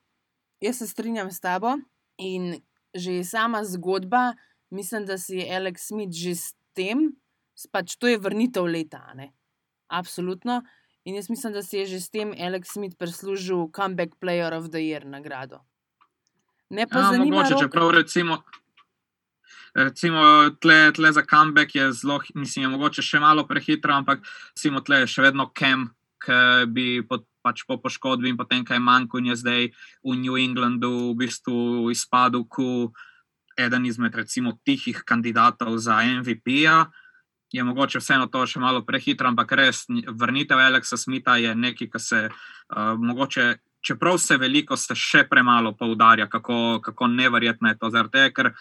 Jaz 0.60 0.82
se 0.82 0.86
strinjam 0.86 1.30
s 1.32 1.40
tabo 1.40 1.78
in 2.18 2.60
že 2.92 3.24
sama 3.24 3.64
zgodba, 3.64 4.34
mislim, 4.70 5.06
da 5.06 5.16
si 5.18 5.40
je 5.40 5.48
Alex 5.56 5.88
Smith 5.88 6.12
že 6.12 6.34
s 6.34 6.52
tem, 6.76 7.08
pač 7.72 7.96
to 7.96 8.10
je 8.10 8.20
vrnitev 8.20 8.68
leta. 8.68 9.00
Ne? 9.16 9.32
Absolutno. 9.88 10.60
In 11.04 11.14
jaz 11.14 11.30
mislim, 11.30 11.52
da 11.52 11.62
si 11.62 11.76
je 11.76 11.86
že 11.86 12.00
s 12.00 12.10
tem 12.10 12.32
Alex 12.36 12.72
Smith 12.72 12.96
prislužil 12.98 13.70
Comeback 13.76 14.20
Player 14.20 14.52
of 14.52 14.68
the 14.68 14.78
Year 14.78 15.04
nagrado. 15.04 15.64
Ne 16.70 16.86
pa 16.86 16.98
Ja, 16.98 17.12
zanima 17.12 17.36
mogoče, 17.36 17.54
Rok- 17.54 17.60
čeprav 17.60 17.90
recimo, 17.90 18.42
recimo 19.74 20.50
tle, 20.60 20.92
tle 20.92 21.12
za 21.12 21.22
comeback 21.30 21.74
je 21.74 21.92
zelo, 21.92 22.20
mislim, 22.34 22.62
je 22.62 22.68
mogoče 22.68 23.02
še 23.02 23.18
malo 23.20 23.46
prehitro, 23.46 23.92
ampak 23.92 24.20
recimo 24.54 24.80
tle 24.80 25.00
je 25.00 25.06
še 25.06 25.22
vedno 25.22 25.50
Kem, 25.54 25.88
ki 26.20 26.66
bi 26.68 27.00
po, 27.08 27.18
pač 27.42 27.64
po 27.66 27.78
poškodbi 27.80 28.28
in 28.28 28.36
potem, 28.36 28.64
kaj 28.64 28.78
manjko 28.78 29.18
in 29.18 29.32
je 29.32 29.36
zdaj 29.36 29.70
v 30.04 30.16
New 30.20 30.36
Englandu 30.36 31.10
v 31.12 31.24
bistvu 31.24 31.88
izpadel 31.90 32.44
kot 32.44 32.92
eden 33.58 33.86
izmed 33.86 34.14
recimo 34.14 34.58
tihih 34.64 35.02
kandidatov 35.04 35.78
za 35.78 36.00
MVP-ja. 36.04 36.90
Je 37.52 37.64
mogoče 37.64 37.98
vseeno 37.98 38.28
to 38.30 38.44
še 38.46 38.60
malo 38.62 38.84
prehitro, 38.86 39.28
ampak 39.28 39.52
res 39.58 39.84
vrnitev 39.90 40.60
Alexa 40.62 40.96
Smitha 40.96 41.34
je 41.42 41.54
nekaj, 41.54 41.88
kar 41.90 42.00
se 42.00 42.20
uh, 42.30 42.94
mogoče 42.98 43.56
čeprav 43.80 44.18
se 44.18 44.36
veliko, 44.36 44.76
se 44.76 44.94
še 44.94 45.24
premalo 45.28 45.72
poudarja, 45.76 46.28
kako, 46.28 46.80
kako 46.84 47.06
neverjetno 47.06 47.68
je 47.68 47.78
to. 47.78 47.90
Zaradi 47.90 48.12
tega, 48.12 48.30
ker 48.36 48.52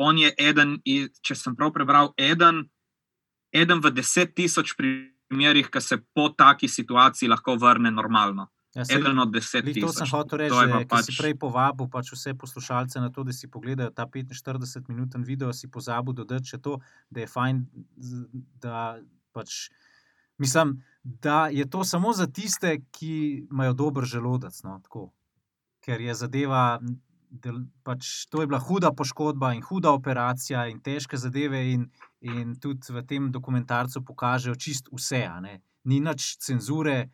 on 0.00 0.18
je 0.18 0.32
eden, 0.38 0.78
če 1.22 1.36
sem 1.36 1.56
prav 1.56 1.72
prebral, 1.74 2.12
eden, 2.18 2.64
eden 3.52 3.82
v 3.84 3.92
deset 3.96 4.34
tisoč 4.36 4.74
primerih, 4.78 5.70
ki 5.72 5.80
se 5.80 6.00
po 6.14 6.30
taki 6.30 6.68
situaciji 6.68 7.28
lahko 7.28 7.56
vrne 7.60 7.92
normalno. 7.92 8.48
Ja, 8.74 8.84
saj- 8.84 9.00
Eden 9.00 9.18
od 9.18 9.32
deset 9.34 9.64
Glih, 9.64 9.74
to 9.82 9.88
tisoč. 9.90 9.98
sem 9.98 10.10
hotel 10.14 10.38
reči, 10.38 10.54
da 10.70 10.78
pa 10.86 10.96
pač... 10.96 11.04
si 11.04 11.16
prej 11.18 11.34
povabil 11.34 11.88
pač 11.90 12.12
vse 12.14 12.34
poslušalce 12.38 13.00
na 13.02 13.10
to, 13.10 13.24
da 13.26 13.32
si 13.34 13.50
pogledajo 13.50 13.90
ta 13.90 14.06
45-minuten 14.06 15.24
video, 15.26 15.50
si 15.52 15.66
pozabil 15.66 16.14
dodati 16.14 16.54
še 16.54 16.58
to, 16.62 16.78
da 17.10 17.24
je 17.24 17.26
fajn, 17.26 17.66
da 18.62 19.00
pač. 19.34 19.70
Mislim, 20.38 20.78
da 21.02 21.48
je 21.50 21.66
to 21.66 21.84
samo 21.84 22.12
za 22.12 22.26
tiste, 22.26 22.78
ki 22.94 23.48
imajo 23.50 23.72
dober 23.72 24.04
želodec. 24.04 24.62
No, 24.62 24.78
tako. 24.84 25.10
Ker 25.80 26.00
je 26.00 26.14
zadeva, 26.14 26.78
del, 27.30 27.64
pač, 27.82 28.26
to 28.30 28.40
je 28.40 28.46
bila 28.46 28.60
huda 28.60 28.92
poškodba 28.92 29.52
in 29.56 29.62
huda 29.62 29.90
operacija 29.90 30.66
in 30.68 30.78
težke 30.80 31.16
zadeve, 31.16 31.72
in, 31.72 31.88
in 32.20 32.54
tudi 32.60 32.92
v 32.92 33.02
tem 33.02 33.32
dokumentarcu 33.32 34.04
pokažejo 34.04 34.54
čist 34.54 34.88
vse. 34.92 35.26
Ni 35.84 36.00
nič 36.00 36.36
cenzure, 36.38 37.10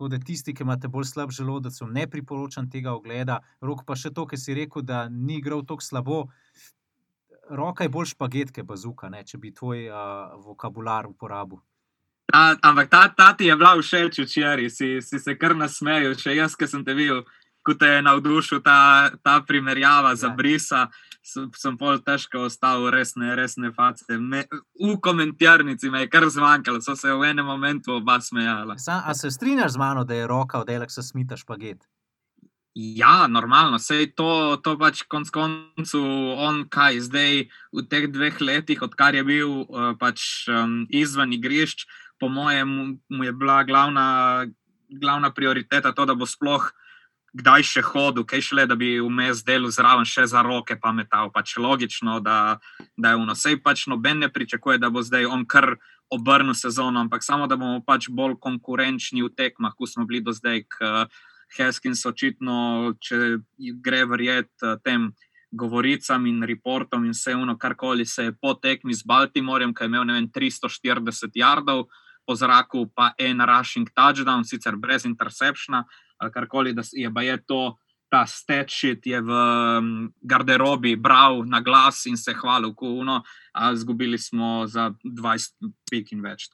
Tako 0.00 0.08
da 0.08 0.18
tisti, 0.18 0.54
ki 0.56 0.62
imate 0.64 0.88
bolj 0.88 1.04
slab 1.04 1.28
želodec, 1.36 1.74
vam 1.80 1.90
ne 1.92 2.06
priporočam 2.08 2.70
tega 2.72 2.94
ogleda. 2.96 3.42
Rok 3.60 3.82
pa 3.84 3.92
še 4.00 4.08
to, 4.16 4.24
ki 4.24 4.38
si 4.40 4.54
rekel, 4.56 4.80
da 4.80 5.02
ni 5.12 5.36
igral 5.36 5.60
tako 5.68 5.84
slabo. 5.84 6.20
Roka 7.52 7.84
je 7.84 7.92
bolj 7.92 8.14
špagetke, 8.14 8.64
bazuka, 8.64 9.10
ne, 9.12 9.20
če 9.28 9.36
bi 9.42 9.52
tvoj 9.52 9.82
uh, 9.90 10.38
vokabular 10.40 11.04
uporabil. 11.04 11.60
Ta, 12.32 12.56
ampak 12.70 12.88
ta, 12.88 13.02
ta 13.12 13.26
ti 13.36 13.50
je 13.50 13.58
bila 13.60 13.74
všeč 13.76 14.22
včeraj, 14.24 14.70
si, 14.72 14.88
si 15.04 15.20
se 15.20 15.36
kar 15.36 15.52
nasmejal, 15.60 16.16
še 16.16 16.32
jaz, 16.38 16.56
ki 16.56 16.70
sem 16.72 16.86
te 16.86 16.96
videl, 16.96 17.20
ko 17.62 17.74
te 17.74 17.86
je 17.86 18.02
navdušil 18.02 18.62
ta, 18.64 19.10
ta 19.22 19.40
primerjava 19.46 20.14
za 20.16 20.26
Ja. 20.28 20.34
brisa. 20.34 20.88
Sem, 21.22 21.50
sem 21.52 21.76
pol 21.76 21.98
težko 22.00 22.46
ostal, 22.48 22.88
resne, 22.90 23.34
resne 23.36 23.68
face. 23.76 24.08
Me, 24.18 24.46
v 24.80 24.96
komentarnici 25.04 25.90
me 25.92 26.00
je 26.00 26.08
kar 26.08 26.24
zmanjkalo, 26.24 26.80
so 26.80 26.96
se 26.96 27.12
v 27.12 27.28
enem 27.28 27.44
momentu 27.46 27.92
oba 27.92 28.16
smejala. 28.20 28.78
Sam, 28.78 29.02
a 29.04 29.14
se 29.14 29.30
strinjaš 29.30 29.76
z 29.76 29.76
mano, 29.76 30.04
da 30.04 30.14
je 30.14 30.26
roka 30.26 30.58
od 30.58 30.70
Alexa 30.70 31.02
Smitha 31.02 31.36
špaget? 31.36 31.84
Ja, 32.74 33.26
normalno, 33.26 33.78
sej 33.82 34.14
to, 34.16 34.56
to 34.64 34.78
pač 34.78 35.02
konc 35.10 35.28
koncev 35.34 36.06
on, 36.38 36.64
kaj 36.70 37.00
zdaj 37.02 37.50
v 37.74 37.82
teh 37.90 38.06
dveh 38.08 38.40
letih, 38.40 38.80
odkar 38.82 39.14
je 39.14 39.24
bil 39.26 39.66
uh, 39.66 39.92
pač 39.98 40.46
um, 40.48 40.86
izven 40.88 41.34
igrišč, 41.36 41.84
po 42.22 42.30
mojem, 42.30 43.00
mu 43.10 43.22
je 43.26 43.32
bila 43.34 43.64
glavna, 43.66 44.46
glavna 44.88 45.34
prioriteta 45.34 45.92
to, 45.92 46.06
da 46.06 46.14
bo 46.14 46.24
sploh 46.24 46.70
kdaj 47.36 47.64
še 47.66 47.82
hodil, 47.86 48.24
kaj 48.26 48.42
šele, 48.42 48.66
da 48.66 48.76
bi 48.78 48.98
vmes 49.00 49.44
delal 49.46 49.70
zraven 49.74 50.08
še 50.08 50.26
za 50.30 50.42
roke 50.42 50.76
pametal. 50.80 51.30
Pač 51.34 51.56
logično, 51.56 52.18
da, 52.24 52.58
da 52.96 53.14
je 53.14 53.22
uno. 53.22 53.36
Sej 53.38 53.60
pač 53.62 53.86
noben 53.90 54.24
ne 54.24 54.30
pričakuje, 54.32 54.80
da 54.82 54.90
bo 54.90 55.02
zdaj 55.06 55.30
on 55.30 55.46
kar 55.46 55.76
obrnil 56.10 56.54
sezono, 56.58 57.00
ampak 57.00 57.22
samo 57.22 57.46
da 57.46 57.56
bomo 57.56 57.82
pač 57.86 58.10
bolj 58.10 58.38
konkurenčni 58.42 59.22
v 59.22 59.30
tekmah, 59.30 59.76
kot 59.78 59.94
smo 59.94 60.06
bili 60.10 60.24
do 60.24 60.34
zdaj. 60.34 60.66
K, 60.66 61.06
Haskins 61.50 62.04
očitno, 62.06 62.94
če 63.02 63.40
gre 63.82 64.04
verjeti 64.06 64.66
eh, 64.66 64.76
tem 64.84 65.10
govoricam 65.50 66.28
in 66.30 66.44
reportom 66.46 67.04
in 67.08 67.14
vse 67.14 67.34
ono, 67.34 67.56
karkoli 67.58 68.06
se 68.06 68.28
je 68.28 68.34
po 68.38 68.54
tekmi 68.54 68.94
z 68.94 69.02
Baltimorjem, 69.02 69.74
ki 69.74 69.82
je 69.82 69.90
imel 69.90 70.06
vem, 70.06 70.28
340 70.30 71.34
jardov 71.34 71.88
po 72.26 72.36
zraku, 72.38 72.86
pa 72.94 73.10
en 73.18 73.42
rushing 73.42 73.90
touchdown, 73.90 74.44
sicer 74.46 74.76
brez 74.78 75.04
interceptiona, 75.08 75.82
ali 76.20 76.32
karkoli, 76.32 76.74
da 76.76 76.82
je 76.92 77.14
pa 77.14 77.22
je 77.22 77.38
to. 77.44 77.62
Ta 78.10 78.24
stečit 78.26 79.06
je 79.06 79.20
v 79.22 79.30
mm, 79.30 80.06
garderobi 80.26 80.96
bral 80.96 81.44
na 81.46 81.60
glas 81.62 82.06
in 82.10 82.16
se 82.18 82.34
hvalil, 82.34 82.74
kuno, 82.74 83.20
a 83.54 83.72
izgubili 83.72 84.18
smo 84.18 84.66
za 84.66 84.90
20 85.04 85.70
pik 85.90 86.12
in 86.12 86.24
več. 86.26 86.48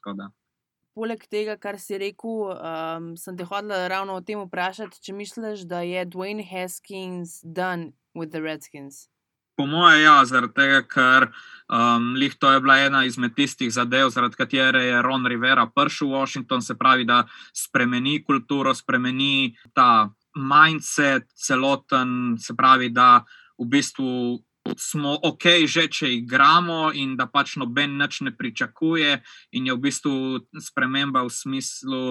poleg 0.97 1.27
tega, 1.29 1.57
kar 1.61 1.77
si 1.81 1.97
rekel, 2.01 2.49
um, 2.53 3.11
sem 3.17 3.37
te 3.37 3.45
hodila 3.45 3.85
ravno 3.91 4.17
o 4.17 4.23
tem 4.25 4.39
vprašati, 4.41 5.01
če 5.05 5.13
misliš, 5.13 5.65
da 5.69 5.83
je 5.85 6.05
Dwayne 6.09 6.45
Haskins 6.45 7.41
done 7.43 7.93
with 8.17 8.33
the 8.33 8.41
Redskins. 8.41 9.05
Po 9.57 9.65
mojem, 9.65 10.03
ja, 10.03 10.21
zaradi 10.25 10.53
tega, 10.53 10.81
ker 10.85 11.31
um, 11.73 12.11
lih 12.13 12.35
to 12.37 12.51
je 12.53 12.61
bila 12.61 12.77
ena 12.85 13.03
izmed 13.05 13.33
tistih 13.35 13.71
zadev, 13.73 14.11
zaradi 14.13 14.37
katere 14.37 14.83
je 14.83 15.01
Ron 15.01 15.25
Rivera 15.25 15.65
prišel 15.65 16.07
v 16.07 16.13
Washington, 16.13 16.61
se 16.61 16.77
pravi, 16.77 17.07
da 17.09 17.23
spremeni 17.53 18.21
kulturo, 18.23 18.73
spremeni 18.77 19.57
ta 19.73 20.09
mindset, 20.37 21.25
celoten, 21.33 22.37
se 22.37 22.53
pravi, 22.53 22.89
da 22.93 23.25
v 23.57 23.65
bistvu 23.65 24.37
smo 24.77 25.17
ok, 25.23 25.65
že 25.65 25.87
če 25.87 26.09
igramo 26.19 26.91
in 26.93 27.15
da 27.17 27.25
pač 27.25 27.55
noben 27.57 27.97
nič 27.97 28.21
ne 28.21 28.35
pričakuje, 28.35 29.21
in 29.57 29.67
je 29.67 29.73
v 29.73 29.83
bistvu 29.89 30.15
sprememba 30.61 31.23
v 31.23 31.33
smislu. 31.33 32.01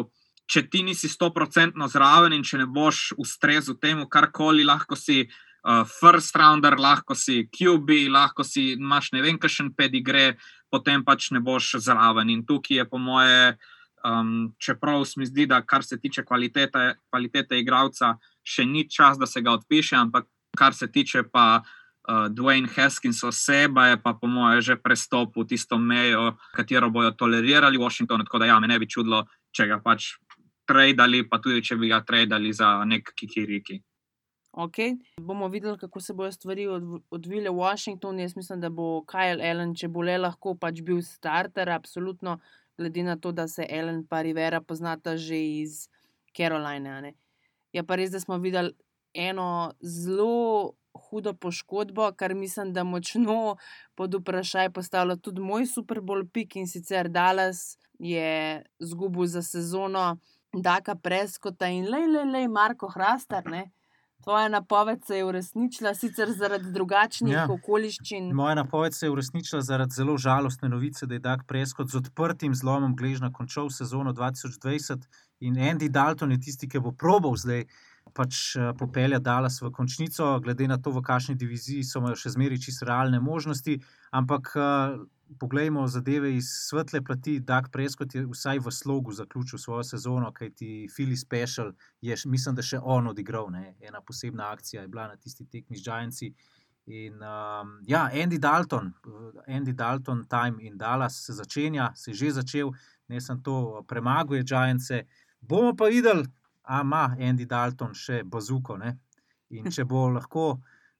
Če 0.47 0.63
ti 0.71 0.83
nisi 0.87 1.11
100% 1.11 1.79
zraven 1.91 2.33
in 2.33 2.45
če 2.47 2.63
ne 2.63 2.67
boš 2.67 3.13
ustrezal 3.19 3.79
temu, 3.83 4.07
karkoli, 4.07 4.65
lahko 4.65 4.97
si 4.97 5.27
uh, 5.67 5.85
first 5.85 6.37
rounder, 6.37 6.79
lahko 6.79 7.15
si 7.15 7.49
QB, 7.51 8.09
lahko 8.11 8.45
si 8.45 8.73
imaš 8.77 9.11
ne 9.13 9.23
vem, 9.23 9.39
kakšen 9.39 9.73
pedigre, 9.75 10.37
potem 10.71 11.05
pač 11.05 11.31
ne 11.35 11.43
boš 11.43 11.77
zraven. 11.83 12.31
In 12.31 12.45
tukaj 12.47 12.79
je, 12.81 12.85
po 12.89 12.99
moje, 13.03 13.57
um, 14.07 14.53
čeprav 14.63 15.05
se 15.05 15.21
mi 15.21 15.27
zdi, 15.27 15.47
da 15.47 15.63
kar 15.63 15.85
se 15.85 15.99
tiče 16.01 16.25
kvalitete, 16.25 16.95
kvalitete 17.11 17.59
igralca, 17.59 18.15
še 18.47 18.67
ni 18.67 18.87
čas, 18.89 19.19
da 19.19 19.27
se 19.27 19.43
ga 19.43 19.57
odpiše, 19.59 19.97
ampak 19.99 20.31
kar 20.57 20.75
se 20.75 20.89
tiče 20.93 21.27
pa 21.33 21.63
uh, 21.63 22.29
Dwayne 22.33 22.71
Haskins 22.77 23.23
oseba 23.27 23.91
je 23.91 23.99
pa 24.03 24.15
po 24.15 24.31
mojem 24.31 24.63
že 24.63 24.77
prestopil 24.77 25.45
tisto 25.45 25.79
mejo, 25.79 26.37
katero 26.55 26.91
bojo 26.91 27.11
tolerirali 27.11 27.79
v 27.79 27.83
Washingtonu. 27.83 28.25
Tako 28.25 28.39
da 28.39 28.47
ja, 28.47 28.61
me 28.61 28.71
ne 28.71 28.79
bi 28.79 28.89
čudilo, 28.89 29.27
če 29.53 29.67
ga 29.67 29.83
pač 29.83 30.15
trajali, 30.67 31.27
pa 31.29 31.39
tudi 31.39 31.63
če 31.63 31.77
bi 31.77 31.91
ga 31.91 32.01
trajali 32.07 32.53
za 32.55 32.85
nek 32.85 33.13
kikiriki. 33.15 33.83
Ok, 34.57 34.77
bomo 35.21 35.49
videli, 35.49 35.79
kako 35.79 36.01
se 36.01 36.15
bodo 36.17 36.33
stvari 36.33 36.67
odvile 37.11 37.51
v 37.51 37.55
Washingtonu. 37.55 38.21
Jaz 38.21 38.37
mislim, 38.37 38.61
da 38.61 38.71
bo 38.71 39.03
Kyle 39.05 39.51
Allen, 39.51 39.75
če 39.77 39.91
bo 39.93 40.01
le 40.01 40.15
lahko, 40.17 40.55
pač 40.57 40.81
bil 40.81 41.03
starter, 41.05 41.69
absolutno, 41.69 42.39
glede 42.79 43.05
na 43.05 43.19
to, 43.21 43.35
da 43.37 43.45
se 43.53 43.67
Allen 43.69 44.01
in 44.01 44.23
Rivera 44.23 44.61
poznata 44.61 45.17
že 45.17 45.37
iz 45.37 45.91
Caroline. 46.37 47.13
Je 47.73 47.85
pa 47.85 47.97
res, 48.01 48.11
da 48.11 48.21
smo 48.21 48.39
videli 48.39 48.73
eno 49.13 49.75
zelo 49.83 50.73
hudo 51.11 51.35
poškodbo, 51.35 52.13
kar 52.17 52.35
mislim, 52.35 52.73
da 52.73 52.85
močno 52.85 53.57
pod 53.95 54.15
vprašaj 54.15 54.71
postavlja 54.71 55.17
tudi 55.17 55.41
moj 55.41 55.67
Super 55.67 56.01
Bowl 56.01 56.25
pik 56.33 56.57
in 56.57 56.67
sicer 56.67 57.09
Dallas 57.09 57.77
je 57.99 58.65
zgubil 58.81 59.27
za 59.27 59.43
sezono 59.43 60.17
Daka 60.53 60.95
Preskota 60.95 61.69
in 61.69 61.91
le, 61.91 62.07
le, 62.07 62.25
le, 62.25 62.49
Marko 62.49 62.89
Hrastar. 62.89 63.45
Ne? 63.45 63.71
Tvoja 64.27 64.49
napoved 64.49 65.05
se 65.07 65.17
je 65.17 65.25
uresničila, 65.25 65.95
sicer 65.95 66.33
zaradi 66.35 66.73
drugačnih 66.75 67.33
ja. 67.33 67.45
okoliščin. 67.51 68.33
Moja 68.35 68.57
napoved 68.59 68.95
se 68.95 69.07
je 69.07 69.11
uresničila 69.11 69.61
zaradi 69.63 69.95
zelo 69.95 70.17
žalostne 70.19 70.69
novice, 70.69 71.07
da 71.07 71.15
je 71.15 71.23
Dak 71.23 71.45
Preskot 71.47 71.93
z 71.93 72.01
odprtim 72.01 72.55
zlomom 72.55 72.97
gležna 72.99 73.31
končal 73.33 73.71
sezono 73.71 74.13
2020 74.13 75.07
in 75.47 75.55
Andy 75.55 75.89
Dalton 75.89 76.35
je 76.35 76.41
tisti, 76.41 76.67
ki 76.69 76.83
bo 76.83 76.91
probal 76.91 77.37
zdaj 77.39 77.69
pač 78.17 78.57
eh, 78.57 78.73
popelje 78.79 79.21
Dallas 79.21 79.61
v 79.63 79.71
končnico, 79.71 80.39
glede 80.41 80.69
na 80.69 80.81
to, 80.81 80.91
v 80.91 81.05
kakšni 81.05 81.37
diviziji 81.37 81.85
so 81.85 82.01
imeli 82.01 82.17
še 82.17 82.33
zmeraj 82.33 82.63
čisto 82.65 82.89
realne 82.89 83.21
možnosti. 83.21 83.77
Ampak 84.17 84.55
uh, 84.57 84.97
poglejmo 85.39 85.87
zadeve 85.89 86.37
iz 86.37 86.49
svetle 86.49 87.03
plati. 87.05 87.41
Dak 87.41 87.71
Preskot 87.73 88.15
je 88.15 88.27
vsaj 88.27 88.59
v 88.59 88.73
slogu 88.73 89.13
zaključil 89.13 89.59
svojo 89.59 89.85
sezono, 89.85 90.33
kajti 90.33 90.89
Philly 90.97 91.17
Special 91.17 91.73
je, 92.01 92.17
mislim, 92.25 92.55
da 92.55 92.63
še 92.63 92.79
on 92.83 93.09
odigral. 93.11 93.51
Ne? 93.51 93.75
Ena 93.81 94.01
posebna 94.01 94.51
akcija 94.53 94.83
je 94.83 94.89
bila 94.89 95.09
na 95.09 95.17
tisti 95.17 95.47
tekmi 95.47 95.77
z 95.77 95.85
Giantsi. 95.85 96.33
In 96.87 97.19
um, 97.19 97.81
ja, 97.87 98.07
Andy 98.15 98.39
Dalton, 98.39 98.93
Andy 99.49 99.73
Dalton, 99.73 100.25
Time 100.31 100.63
in 100.63 100.79
Dallas 100.79 101.19
se 101.27 101.35
začenja, 101.35 101.91
se 101.97 102.11
je 102.11 102.15
že 102.15 102.31
začel, 102.31 102.71
ne 103.09 103.21
sem 103.21 103.43
to 103.43 103.83
premaguje 103.89 104.45
Giantse. 104.47 105.03
Bomo 105.41 105.75
pa 105.75 105.91
videli, 105.91 106.23
a 106.67 106.81
ima 106.83 107.17
Andy 107.19 107.47
Dalton 107.47 107.95
še 107.95 108.23
bazuko. 108.25 108.77
Ne? 108.77 108.97
In 109.55 109.71
če 109.71 109.87
bo 109.89 110.09
lahko 110.19 110.57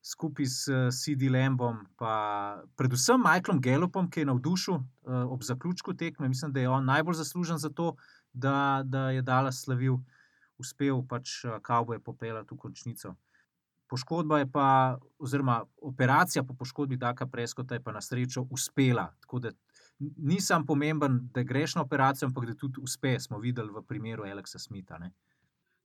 skupaj 0.07 0.47
s 0.47 0.77
CD 0.95 1.27
Lambom, 1.31 1.81
pa 1.99 2.63
predvsem 2.79 3.19
Michaelom 3.19 3.59
Gallopom, 3.61 4.07
ki 4.07 4.23
je 4.23 4.29
navdušil 4.29 4.75
uh, 4.77 5.25
ob 5.27 5.43
zaključku 5.43 5.97
tekme, 5.99 6.29
mislim, 6.31 6.53
da 6.55 6.63
je 6.63 6.69
on 6.69 6.85
najbolj 6.87 7.19
zaslužen 7.19 7.59
za 7.59 7.69
to, 7.69 7.95
da, 8.31 8.83
da 8.85 9.09
je 9.11 9.21
Dallas 9.21 9.63
slavil, 9.65 9.97
uspel 10.57 11.01
pač 11.09 11.41
Kavboje 11.61 11.99
popeljati 11.99 12.55
v 12.55 12.57
končnico. 12.57 13.15
Poškodba 13.87 14.39
je 14.39 14.47
pa, 14.51 14.97
oziroma 15.19 15.61
operacija 15.81 16.43
po 16.43 16.53
poškodbi 16.53 16.97
Daka 16.97 17.27
Preskota 17.27 17.75
je 17.75 17.83
pa 17.83 17.91
na 17.91 18.01
srečo 18.01 18.45
uspela. 18.51 19.09
Tako 19.23 19.39
da 19.39 19.51
nisem 19.99 20.65
pomemben, 20.65 21.19
da 21.33 21.43
greš 21.43 21.75
na 21.75 21.81
operacijo, 21.81 22.27
ampak 22.27 22.45
da 22.45 22.55
tudi 22.55 22.81
uspe, 22.81 23.19
smo 23.19 23.39
videli 23.39 23.71
v 23.71 23.83
primeru 23.87 24.23
Alexa 24.23 24.59
Smitha. 24.59 24.97
Ne? 24.97 25.11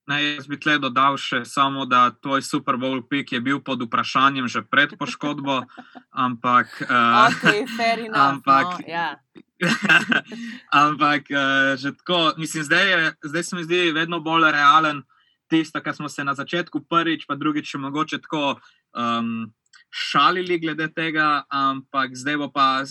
Naj 0.06 0.34
jaz 0.34 0.46
bi 0.50 0.58
tle 0.58 0.80
dodal 0.82 1.14
še 1.14 1.44
samo, 1.46 1.84
da 1.86 2.10
tvoj 2.10 2.42
Super 2.42 2.74
Bowl 2.74 3.04
pik 3.06 3.36
je 3.36 3.40
bil 3.40 3.60
pod 3.62 3.84
vprašanjem 3.86 4.48
že 4.50 4.64
pred 4.66 4.96
poškodbo. 4.98 5.62
Ampak, 6.26 6.74
uh, 6.90 7.30
okay, 7.30 7.62
enough, 8.02 8.18
ampak, 8.18 8.82
no, 8.82 8.88
ja. 8.90 9.14
ampak 10.84 11.30
uh, 11.30 11.78
že 11.78 11.94
tako, 12.02 12.34
mislim, 12.36 12.66
zdaj, 12.66 12.84
je, 12.90 13.12
zdaj 13.30 13.42
se 13.42 13.56
mi 13.56 13.64
zdi 13.64 13.94
vedno 13.94 14.18
bolj 14.20 14.50
realen 14.50 15.06
tisto, 15.46 15.80
kar 15.80 15.94
smo 15.94 16.10
se 16.10 16.24
na 16.24 16.34
začetku 16.34 16.82
prvič, 16.90 17.24
pa 17.24 17.38
drugič 17.38 17.74
mogoče 17.78 18.18
tako 18.26 18.58
um, 18.92 19.54
šalili 19.88 20.58
glede 20.58 20.90
tega, 20.90 21.46
ampak 21.48 22.18
zdaj 22.18 22.42
bo 22.42 22.50
pa. 22.50 22.82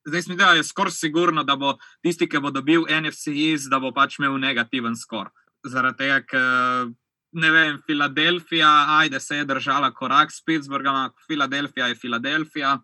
Zdaj 0.00 0.22
smo 0.22 0.32
videli, 0.32 0.48
da 0.48 0.56
je 0.56 0.64
skoraj 0.64 0.96
sigurno, 0.96 1.44
da 1.44 1.56
bo 1.60 1.76
tisti, 2.02 2.24
ki 2.26 2.40
bo 2.40 2.50
dobil 2.50 2.88
NFC, 2.88 3.28
da 3.70 3.78
bo 3.78 3.92
pač 3.92 4.18
imel 4.18 4.40
negativen 4.40 4.96
skor 4.96 5.28
zaradi 5.66 5.98
tega, 5.98 6.20
ker 6.26 6.92
ne 7.32 7.50
vem, 7.50 7.78
Filadelfija, 7.86 8.70
ajde 9.00 9.20
se 9.20 9.36
je 9.36 9.44
držala 9.44 9.92
korak 9.94 10.32
s 10.32 10.44
Pittsburghom, 10.44 11.10
Filadelfija 11.26 11.86
je 11.86 11.94
Filadelfija, 11.94 12.78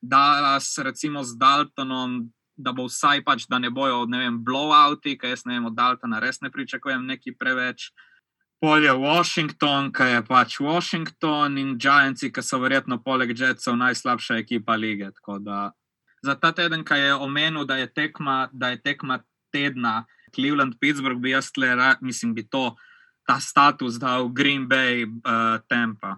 da 0.00 0.58
se 0.60 0.82
recimo 0.82 1.24
z 1.24 1.38
Daltonom. 1.38 2.26
Da 2.58 2.72
bo 2.74 2.88
vsaj 2.88 3.20
pač, 3.22 3.44
da 3.46 3.60
ne 3.62 3.68
bojo, 3.70 4.00
ne 4.10 4.18
vem, 4.18 4.40
blowouti, 4.42 5.12
kaj 5.14 5.30
jaz 5.30 5.44
ne 5.46 5.54
vem, 5.54 5.66
od 5.68 5.76
Daltona 5.78 6.18
res 6.18 6.40
ne 6.42 6.50
pričakujem 6.50 7.04
neki 7.06 7.36
preveč. 7.38 7.92
Polje 8.58 8.90
Washington, 8.98 9.92
ki 9.94 10.08
je 10.10 10.24
pač 10.26 10.56
Washington 10.58 11.58
in 11.58 11.76
Giantsi, 11.78 12.32
ki 12.34 12.42
so 12.42 12.58
verjetno 12.58 12.98
poleg 12.98 13.30
Jetsov 13.30 13.76
najslabša 13.78 14.40
ekipa 14.42 14.74
lige. 14.74 15.12
Za 16.26 16.34
ta 16.34 16.50
teden, 16.50 16.82
ki 16.82 16.98
je 16.98 17.14
omenil, 17.14 17.62
da 17.64 17.76
je 17.78 17.86
tekma, 17.86 18.48
da 18.52 18.74
je 18.74 18.82
tekma 18.82 19.20
tedna, 19.54 20.02
Cleveland, 20.34 20.78
Pittsburgh, 20.80 21.20
bi 21.20 21.34
jaz 21.34 21.50
le, 21.56 21.74
mislim, 22.00 22.34
bi 22.34 22.46
to, 22.48 22.74
ta 23.26 23.40
status 23.40 23.98
dal 24.00 24.28
Green 24.28 24.68
Bay, 24.68 25.04
uh, 25.04 25.60
Tampa. 25.68 26.16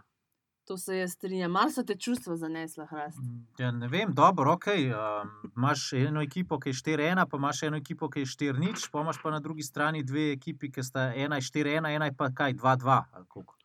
To 0.70 0.76
se 0.78 0.96
jaz 0.96 1.12
strinjam, 1.16 1.50
malo 1.50 1.72
so 1.74 1.82
te 1.82 1.96
čustva 1.98 2.36
zanesla, 2.36 2.84
hrast. 2.86 3.18
Ja, 3.58 3.72
ne 3.74 3.88
vem, 3.90 4.12
dobro, 4.14 4.52
ok. 4.52 4.66
Um, 4.70 5.30
imaš 5.56 5.92
eno 5.98 6.22
ekipo, 6.22 6.60
ki 6.62 6.70
je 6.70 6.76
4-1, 6.78 7.24
pa 7.30 7.40
imaš 7.40 7.62
eno 7.66 7.80
ekipo, 7.80 8.06
ki 8.10 8.22
je 8.22 8.26
4-0, 8.26 8.84
pa 8.92 9.02
imaš 9.02 9.18
pa 9.22 9.32
na 9.34 9.40
drugi 9.42 9.66
strani 9.66 10.04
dve 10.06 10.28
ekipi, 10.36 10.70
ki 10.70 10.84
sta 10.86 11.08
1-4-1, 11.16 11.90
ena 11.90 12.12
pa 12.16 12.30
kaj 12.30 12.54
2-2. 12.54 13.00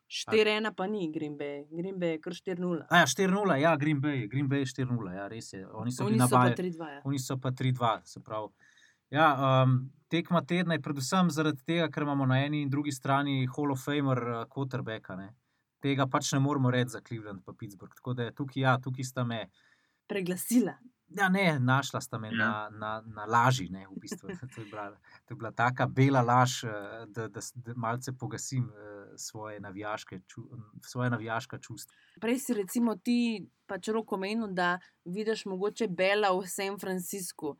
4-1 0.08 0.74
pa 0.74 0.86
ni 0.86 1.06
Green 1.12 1.38
Bay, 1.38 1.62
Green 1.70 1.94
Bay 1.98 2.16
je 2.16 2.20
kar 2.26 2.32
4-0. 2.32 2.82
Ja, 2.90 3.06
4-0, 3.06 3.54
ja, 3.62 3.76
Green 3.76 4.02
Bay, 4.02 4.26
Green 4.30 4.48
Bay 4.48 4.66
je 4.66 4.72
4-0, 4.82 5.14
ja, 5.14 5.28
res 5.28 5.52
je. 5.52 5.62
Oni 5.66 5.92
so, 5.92 6.06
Oni 6.06 6.18
so 6.18 6.28
pa 6.30 6.50
3-2. 6.50 6.90
Ja. 6.90 7.00
Oni 7.04 7.18
so 7.18 7.38
pa 7.38 7.50
3-2, 7.50 8.00
se 8.04 8.20
pravi. 8.20 8.50
Ja, 9.10 9.30
um, 9.62 9.78
tekma 10.08 10.42
tedna 10.44 10.74
je 10.74 10.82
predvsem 10.82 11.30
zaradi 11.30 11.64
tega, 11.66 11.88
ker 11.90 12.06
imamo 12.06 12.26
na 12.26 12.40
eni 12.44 12.62
in 12.62 12.70
drugi 12.70 12.92
strani 12.92 13.46
Hall 13.56 13.72
of 13.72 13.82
Famer, 13.84 14.46
Quarterbacka. 14.50 15.18
Uh, 15.18 15.34
tega 15.86 16.06
pač 16.10 16.32
ne 16.34 16.42
moremo 16.42 16.70
reči 16.70 16.96
za 16.96 17.00
Cleveland 17.00 17.42
in 17.46 17.56
Pittsburgh. 17.56 17.94
Tako 17.94 18.14
da 18.14 18.30
tukaj, 18.32 18.62
ja, 18.62 18.76
tukaj 18.82 19.04
sta 19.04 19.24
me. 19.24 19.46
Preglasila. 20.10 20.76
Ja, 21.14 21.28
ne, 21.30 21.60
našla 21.62 22.00
sta 22.02 22.18
me 22.18 22.32
ja. 22.32 22.36
na, 22.38 22.50
na, 22.70 22.92
na 23.06 23.26
laži. 23.30 23.68
Ne, 23.70 23.84
v 23.86 23.98
bistvu. 24.02 24.28
to, 24.54 24.60
je 24.60 24.66
bila, 24.70 24.88
to 25.26 25.34
je 25.34 25.38
bila 25.38 25.52
taka 25.54 25.86
bela 25.86 26.22
laž, 26.26 26.64
eh, 26.66 27.04
da, 27.14 27.28
da, 27.28 27.42
da 27.54 27.76
malce 27.76 28.12
pogasim 28.18 28.64
uh, 28.66 29.12
svoje, 29.16 29.60
navijaške, 29.60 30.20
ču, 30.26 30.42
svoje 30.82 31.10
navijaška 31.14 31.58
čustva. 31.62 31.94
Prej 32.20 32.40
si 32.42 32.58
recimo 32.58 32.96
ti 32.96 33.46
pač 33.70 33.92
roko 33.94 34.18
menil, 34.18 34.50
da 34.50 34.78
vidiš 35.04 35.46
mogoče 35.46 35.88
Bela 35.88 36.32
v 36.34 36.46
San 36.50 36.78
Franciscu. 36.82 37.54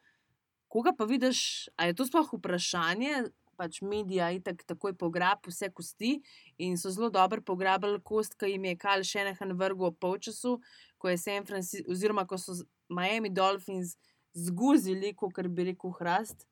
Koga 0.68 0.92
pa 0.98 1.04
vidiš, 1.04 1.68
a 1.76 1.86
je 1.86 1.94
to 1.94 2.06
sploh 2.06 2.32
vprašanje? 2.32 3.26
Pač 3.56 3.80
medija 3.80 4.28
je 4.34 4.42
tak, 4.44 4.64
takoj 4.68 4.92
pograb 5.00 5.46
vse 5.48 5.70
kosti 5.72 6.18
in 6.60 6.76
so 6.76 6.90
zelo 6.92 7.08
dobro 7.10 7.40
pograbili 7.40 8.02
kost, 8.04 8.34
ki 8.36 8.50
jim 8.50 8.66
je 8.68 8.76
Kal 8.76 9.04
še 9.06 9.24
nekaj 9.30 9.54
vrgel 9.56 9.94
v 9.94 9.96
polčasu, 9.96 10.58
ko 11.00 11.08
je 11.08 11.16
San 11.16 11.46
Francisco, 11.48 11.88
oziroma 11.92 12.26
ko 12.28 12.36
so 12.36 12.58
Miami 12.92 13.32
Dolphins 13.32 13.96
zguzili, 14.36 15.14
kot 15.16 15.40
bi 15.48 15.70
rekel 15.70 15.94
Hrast. 15.96 16.44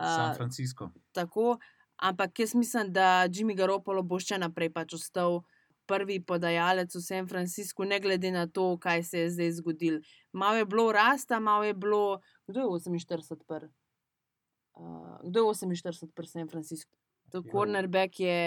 San 0.00 0.34
Francisco. 0.34 0.88
Tako, 1.12 1.58
ampak 2.00 2.38
jaz 2.40 2.54
mislim, 2.54 2.92
da 2.92 3.28
Jimmy 3.28 3.56
Garoppolo 3.56 4.02
bo 4.02 4.16
še 4.16 4.38
naprej 4.40 4.72
pač 4.72 4.96
ostal 4.96 5.42
prvi 5.90 6.20
podajalec 6.20 6.86
v 6.88 7.00
San 7.00 7.26
Franciscu, 7.26 7.82
ne 7.84 7.98
glede 7.98 8.30
na 8.30 8.46
to, 8.46 8.78
kaj 8.78 9.02
se 9.02 9.18
je 9.18 9.30
zdaj 9.30 9.50
zgodilo. 9.52 9.98
Malo 10.32 10.56
je 10.56 10.64
bilo 10.64 10.92
rasta, 10.92 11.40
malo 11.40 11.64
je 11.64 11.74
bilo. 11.74 12.20
Kdo 12.46 12.60
je 12.60 12.66
48 12.86 13.10
pr? 13.44 13.66
Uh, 14.72 15.18
kdo 15.22 15.40
je 15.40 15.54
48 15.56 15.82
pr 16.08 16.26
San 16.26 16.46
Francisco? 16.46 16.90
To 17.30 17.42
cornerback 17.42 18.14
je 18.16 18.38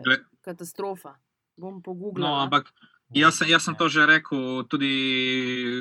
Gle- 0.00 0.24
katastrofa. 0.40 1.14
Bom 1.56 1.74
No, 1.74 1.80
pogooglala. 1.80 2.42
ampak 2.44 2.70
jaz, 3.10 3.42
jaz 3.42 3.62
sem 3.62 3.74
to 3.74 3.88
že 3.88 4.06
rekel 4.06 4.62
tudi 4.64 4.92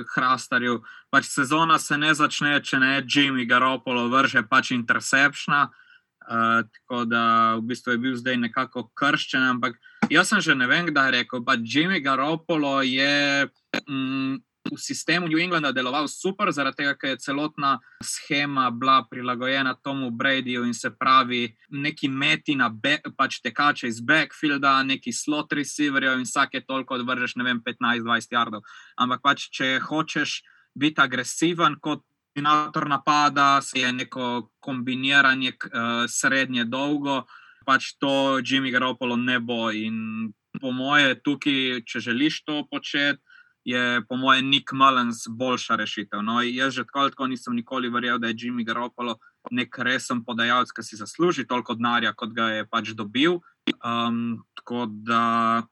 Hrastarju. 0.08 0.82
Pač 1.10 1.26
sezona 1.28 1.78
se 1.78 1.94
ne 1.94 2.14
začne, 2.14 2.58
če 2.60 2.80
ne 2.80 3.02
Jimmy 3.04 3.46
Garoppolo 3.46 4.10
vrže 4.10 4.42
pač 4.44 4.72
interceptiona. 4.72 5.70
Uh, 6.28 6.66
tako 6.66 7.06
da 7.06 7.22
v 7.56 7.62
bistvu 7.64 7.92
je 7.92 7.98
bil 7.98 8.16
zdaj 8.18 8.36
nekako 8.38 8.90
krščen, 8.92 9.40
ampak 9.40 9.78
jaz 10.10 10.30
sem 10.30 10.42
že 10.42 10.56
ne 10.56 10.68
vem, 10.68 10.88
kdaj 10.88 11.12
rekel. 11.12 11.44
Pa 11.44 11.56
Jimmy 11.60 12.00
Garoppolo 12.04 12.82
je 12.82 13.48
mm, 13.88 14.36
v 14.68 14.80
sistemu 14.80 15.28
New 15.28 15.40
Englanda 15.40 15.72
deloval 15.72 16.08
super, 16.12 16.52
zaradi 16.52 16.84
tega, 16.84 16.96
ker 17.00 17.16
je 17.16 17.24
celotna 17.24 17.80
schema 18.04 18.68
bila 18.72 19.04
prilagojena 19.08 19.78
Tomu 19.80 20.12
Bradyju 20.12 20.66
in 20.68 20.74
se 20.74 20.92
pravi, 20.92 21.48
neki 21.72 22.10
meti 22.12 22.56
na 22.56 22.70
be, 22.70 23.00
pač 23.16 23.40
tekače 23.40 23.88
iz 23.88 24.02
backfielda, 24.04 24.84
neki 24.84 25.14
slot 25.14 25.56
receiverjev 25.56 26.20
in 26.20 26.28
vsake 26.28 26.66
toliko 26.68 27.00
odvržeš, 27.00 27.38
ne 27.40 27.48
vem, 27.48 27.64
15-20 27.64 28.36
yardov. 28.36 28.68
Ampak 29.00 29.24
pač, 29.24 29.48
če 29.52 29.80
hočeš 29.80 30.42
biti 30.76 31.02
agresiven 31.02 31.80
kot 31.80 32.04
koordinator 32.38 32.88
napada, 32.88 33.62
se 33.62 33.80
je 33.80 33.92
neko 33.94 34.50
kombiniranje 34.60 35.50
uh, 35.50 36.06
srednje 36.08 36.66
dolgo, 36.66 37.26
pač 37.68 37.98
to 38.00 38.40
Jimmy 38.40 38.72
Garoppolo 38.72 39.20
ne 39.20 39.40
bo. 39.44 39.68
In 39.76 40.32
po 40.62 40.72
moje, 40.72 41.18
tukaj, 41.20 41.84
če 41.86 42.00
želiš 42.08 42.42
to 42.48 42.64
početi, 42.72 43.20
je 43.68 44.02
po 44.08 44.16
moje 44.16 44.42
Nick 44.42 44.72
Mullens 44.72 45.26
boljša 45.28 45.76
rešitev. 45.76 46.24
No, 46.24 46.40
jaz 46.42 46.78
že 46.80 46.86
tako, 46.88 47.10
tako 47.12 47.28
nisem 47.28 47.56
nikoli 47.56 47.92
verjel, 47.92 48.16
da 48.20 48.32
je 48.32 48.48
Jimmy 48.48 48.64
Garoppolo 48.64 49.18
nek 49.52 49.76
resen 49.84 50.24
podajalec, 50.24 50.72
ki 50.72 50.84
si 50.84 50.96
zasluži 50.96 51.44
toliko 51.48 51.76
denarja, 51.76 52.14
kot 52.16 52.32
ga 52.32 52.48
je 52.56 52.66
pač 52.66 52.96
dobil. 52.96 53.42
Um, 53.84 54.44
tako 54.54 54.86
da 54.86 55.64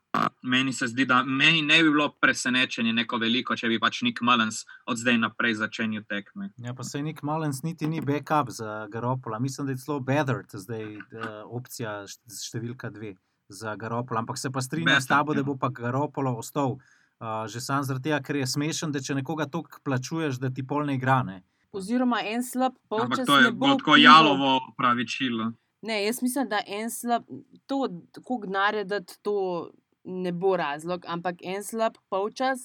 meni 0.41 0.73
se 0.73 0.87
zdi, 0.87 1.05
da 1.05 1.23
meni 1.23 1.61
ne 1.61 1.83
bi 1.83 1.89
bilo 1.89 2.09
presenečenje 2.21 2.93
neko 2.93 3.17
veliko, 3.17 3.55
če 3.55 3.67
bi 3.67 3.79
pač 3.79 4.01
Nick 4.01 4.21
Mullens 4.21 4.63
od 4.87 4.97
zdaj 4.97 5.17
naprej 5.17 5.57
začenjal 5.59 6.03
tekme. 6.09 6.49
Ja, 6.57 6.73
pa 6.73 6.83
se 6.83 7.01
Nick 7.01 7.23
Mullens 7.23 7.63
niti 7.63 7.87
ni 7.87 8.01
backup 8.01 8.49
za 8.49 8.87
Garopola. 8.91 9.39
Mislim, 9.39 9.67
da 9.67 9.73
je 9.73 9.81
celo 9.83 9.99
Bedard 9.99 10.51
zdaj 10.53 10.85
uh, 10.97 11.25
opcija 11.45 12.03
št- 12.07 12.39
številka 12.49 12.91
dve 12.93 13.15
za 13.49 13.75
Garopola. 13.75 14.23
Ampak 14.23 14.37
se 14.37 14.51
pa 14.51 14.61
strinjam 14.61 15.01
s 15.01 15.07
tabo, 15.07 15.33
da 15.33 15.43
ja. 15.43 15.49
bo 15.49 15.57
pa 15.57 15.69
Garopolo 15.69 16.37
ostal. 16.37 16.77
Uh, 17.15 17.47
že 17.47 17.61
sam 17.63 17.83
zaradi 17.83 18.09
tega, 18.09 18.19
ker 18.19 18.41
je 18.41 18.47
smešen, 18.47 18.91
da 18.91 18.99
če 18.99 19.15
nekoga 19.15 19.45
toliko 19.47 19.79
plačuješ, 19.87 20.39
da 20.39 20.49
ti 20.51 20.65
pol 20.67 20.83
ne 20.85 20.97
igra. 20.99 21.21
Ne? 21.23 21.41
Oziroma, 21.71 22.19
en 22.27 22.43
slab 22.43 22.75
Ampak 22.75 22.89
polčas 22.91 23.27
to 23.27 23.39
je 23.39 23.51
bo 23.51 23.75
tako 23.79 23.95
jalovo 23.95 24.59
pravičilo. 24.75 25.53
Ne, 25.85 25.99
jaz 26.05 26.21
mislim, 26.21 26.49
da 26.49 26.59
en 26.67 26.89
slab, 26.91 27.23
to, 27.65 27.87
koliko 28.23 28.47
denarja 28.47 28.83
dati, 28.83 29.19
to 29.21 29.69
ne 30.03 30.31
bo 30.31 30.55
razlog, 30.57 31.05
ampak 31.07 31.43
en 31.45 31.63
slab 31.63 31.97
polčas, 32.09 32.63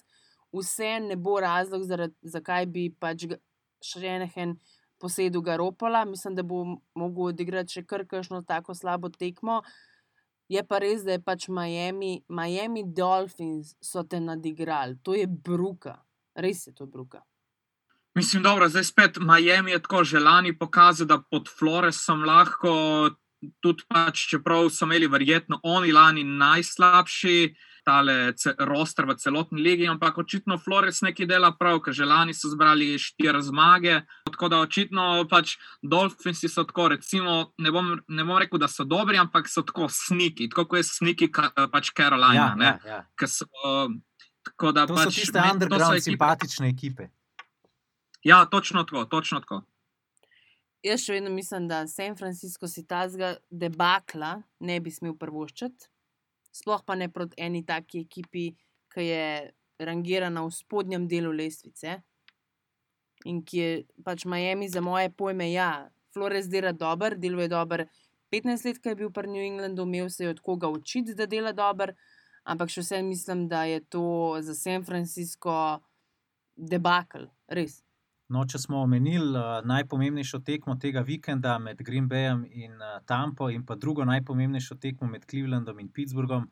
vse 0.57 1.01
ne 1.05 1.17
bo 1.17 1.35
razlog, 1.41 1.85
zaradi, 1.85 2.17
zakaj 2.23 2.67
bi 2.67 2.87
pač 3.01 3.27
Šrenehen 3.85 4.57
posedel 5.01 5.43
Garopola. 5.45 6.05
Mislim, 6.05 6.35
da 6.35 6.43
bo 6.43 6.65
mogel 6.95 7.33
odigrati 7.35 7.77
še 7.77 7.85
kar 7.85 8.07
kakšno 8.09 8.41
tako 8.49 8.75
slabo 8.75 9.13
tekmo. 9.13 9.61
Je 10.49 10.65
pa 10.67 10.81
res, 10.81 11.05
da 11.05 11.19
je 11.19 11.25
pač 11.25 11.49
Miami, 11.49 12.23
Miami 12.29 12.85
Dolphins 12.85 13.77
so 13.85 14.03
te 14.03 14.21
nadigrali, 14.21 14.97
to 15.05 15.15
je 15.15 15.29
bruka, 15.29 15.99
res 16.35 16.67
je 16.67 16.73
to 16.75 16.89
bruka. 16.89 17.21
Mislim, 18.21 18.43
dobro, 18.43 18.69
zdaj 18.69 18.85
spet 18.85 19.17
Miami 19.19 19.71
je 19.71 19.79
tako 19.79 20.05
želani 20.05 20.53
pokazal, 20.53 21.07
da 21.07 21.23
pod 21.23 21.49
Floresom 21.59 22.21
lahko 22.23 23.11
tudi, 23.61 23.83
pač, 23.89 24.27
čeprav 24.29 24.69
so 24.69 24.85
imeli 24.85 25.07
verjetno 25.09 25.61
oni 25.63 25.93
lani 25.93 26.25
najslabši. 26.25 27.55
Tale 27.81 28.35
roster 28.61 29.07
v 29.09 29.15
celotni 29.17 29.63
ligi, 29.63 29.87
ampak 29.89 30.19
očitno 30.19 30.59
Flores 30.59 31.01
nekaj 31.01 31.27
dela 31.27 31.49
prav, 31.57 31.79
ker 31.81 31.97
že 31.97 32.05
lani 32.05 32.35
so 32.37 32.51
zbrali 32.53 32.99
štiri 33.01 33.41
zmage. 33.43 34.03
Tako 34.29 34.49
da 34.49 34.59
očitno 34.61 35.25
pač 35.25 35.55
Dolphinsi 35.83 36.49
so 36.49 36.65
tako, 36.65 36.89
recimo, 36.89 37.55
ne 37.59 37.73
bom, 37.73 37.89
ne 38.09 38.25
bom 38.25 38.37
rekel, 38.37 38.61
da 38.61 38.69
so 38.69 38.85
dobri, 38.85 39.17
ampak 39.17 39.49
so 39.49 39.63
tako 39.65 39.89
sniki, 39.89 40.51
tako 40.51 40.67
kot 40.67 40.77
je 40.77 40.85
sniki 40.85 41.31
pač 41.73 41.89
Carolina. 41.97 42.35
Ja, 42.35 42.55
ne, 42.55 42.75
ja, 42.85 42.93
ja. 42.93 43.01
Ker 43.17 43.29
So, 43.33 43.49
tako 44.45 44.73
da 44.73 44.85
To 44.87 44.95
pač 44.95 45.09
so 45.09 45.17
tiste 45.17 45.41
meni- 45.41 45.49
to 45.49 45.49
so 45.49 45.55
underground 45.57 45.97
ekipe- 45.97 46.11
simpatične 46.11 46.69
ekipe. 46.69 47.09
Ja, 48.25 48.45
točno 48.45 48.85
tako, 48.85 49.05
točno 49.05 49.41
tako. 49.41 49.63
Jaz 50.85 51.05
še 51.05 51.19
vedno 51.19 51.31
mislim, 51.31 51.69
da 51.69 51.87
San 51.89 52.17
Francisco 52.17 52.69
si 52.69 52.87
tazga 52.87 53.35
debakla 53.51 54.43
ne 54.61 54.77
bi 54.81 54.93
smel 54.93 55.15
prvoščiti, 55.21 55.89
sploh 56.57 56.85
pa 56.85 56.97
ne 56.97 57.11
proti 57.13 57.37
eni 57.41 57.65
taki 57.67 58.05
ekipi, 58.07 58.51
ki 58.93 59.05
je 59.07 59.25
rangirana 59.81 60.45
v 60.45 60.53
spodnjem 60.53 61.07
delu 61.09 61.33
lestvice 61.33 61.99
in 63.29 63.43
ki 63.45 63.59
je 63.59 63.73
pač 64.05 64.25
Miami 64.25 64.69
za 64.69 64.81
moje 64.81 65.13
pojme, 65.13 65.51
ja, 65.53 65.91
Flores 66.13 66.49
dela 66.49 66.73
dober, 66.73 67.15
deluje 67.21 67.49
dober. 67.49 67.85
15 68.33 68.65
let, 68.67 68.81
ki 68.81 68.93
je 68.93 68.99
bil 68.99 69.13
pri 69.15 69.29
New 69.31 69.45
Englandu, 69.45 69.85
imel 69.85 70.09
se 70.11 70.29
od 70.29 70.41
koga 70.41 70.69
učiti, 70.69 71.15
da 71.15 71.27
dela 71.27 71.53
dober, 71.53 71.93
ampak 72.45 72.73
še 72.73 72.83
vsem 72.83 73.07
mislim, 73.07 73.47
da 73.49 73.65
je 73.69 73.81
to 73.85 74.39
za 74.41 74.57
San 74.59 74.85
Francisco 74.87 75.55
debakl, 76.57 77.29
res. 77.49 77.81
No, 78.31 78.45
če 78.47 78.61
smo 78.63 78.85
omenili 78.85 79.33
uh, 79.35 79.57
najpomembnejšo 79.67 80.39
tekmo 80.47 80.77
tega 80.79 81.03
vikenda 81.03 81.57
med 81.59 81.81
Green 81.83 82.07
Bayem 82.09 82.45
in 82.47 82.77
uh, 82.79 83.01
Tampo, 83.03 83.49
in 83.51 83.65
pa 83.67 83.75
drugo 83.75 84.05
najpomembnejšo 84.07 84.77
tekmo 84.79 85.09
med 85.11 85.25
Clevelandom 85.27 85.81
in 85.83 85.89
Pittsburghom, 85.91 86.45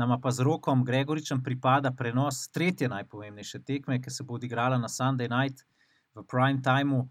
nama 0.00 0.16
pa 0.22 0.32
z 0.32 0.46
rokom 0.48 0.86
Gregoričem 0.88 1.42
pripada 1.44 1.92
prenos 1.92 2.46
tretje 2.48 2.88
najpomembnejše 2.88 3.60
tekme, 3.60 3.98
ki 4.00 4.10
se 4.10 4.24
bo 4.24 4.38
odigrala 4.40 4.78
na 4.80 4.88
Sunday 4.88 5.28
night 5.28 5.66
v 6.16 6.24
prime 6.24 6.64
timeu 6.64 7.10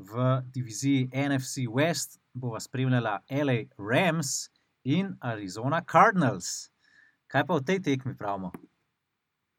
v 0.00 0.40
diviziji 0.48 1.10
NFC 1.12 1.68
West. 1.68 2.16
Bova 2.32 2.60
spremljala 2.64 3.18
LA 3.28 3.68
Rams 3.76 4.48
in 4.84 5.12
Arizona 5.20 5.84
Cardinals. 5.84 6.70
Kaj 7.28 7.44
pa 7.44 7.60
v 7.60 7.68
tej 7.68 7.84
tekmi 7.84 8.16
pravimo? 8.16 8.48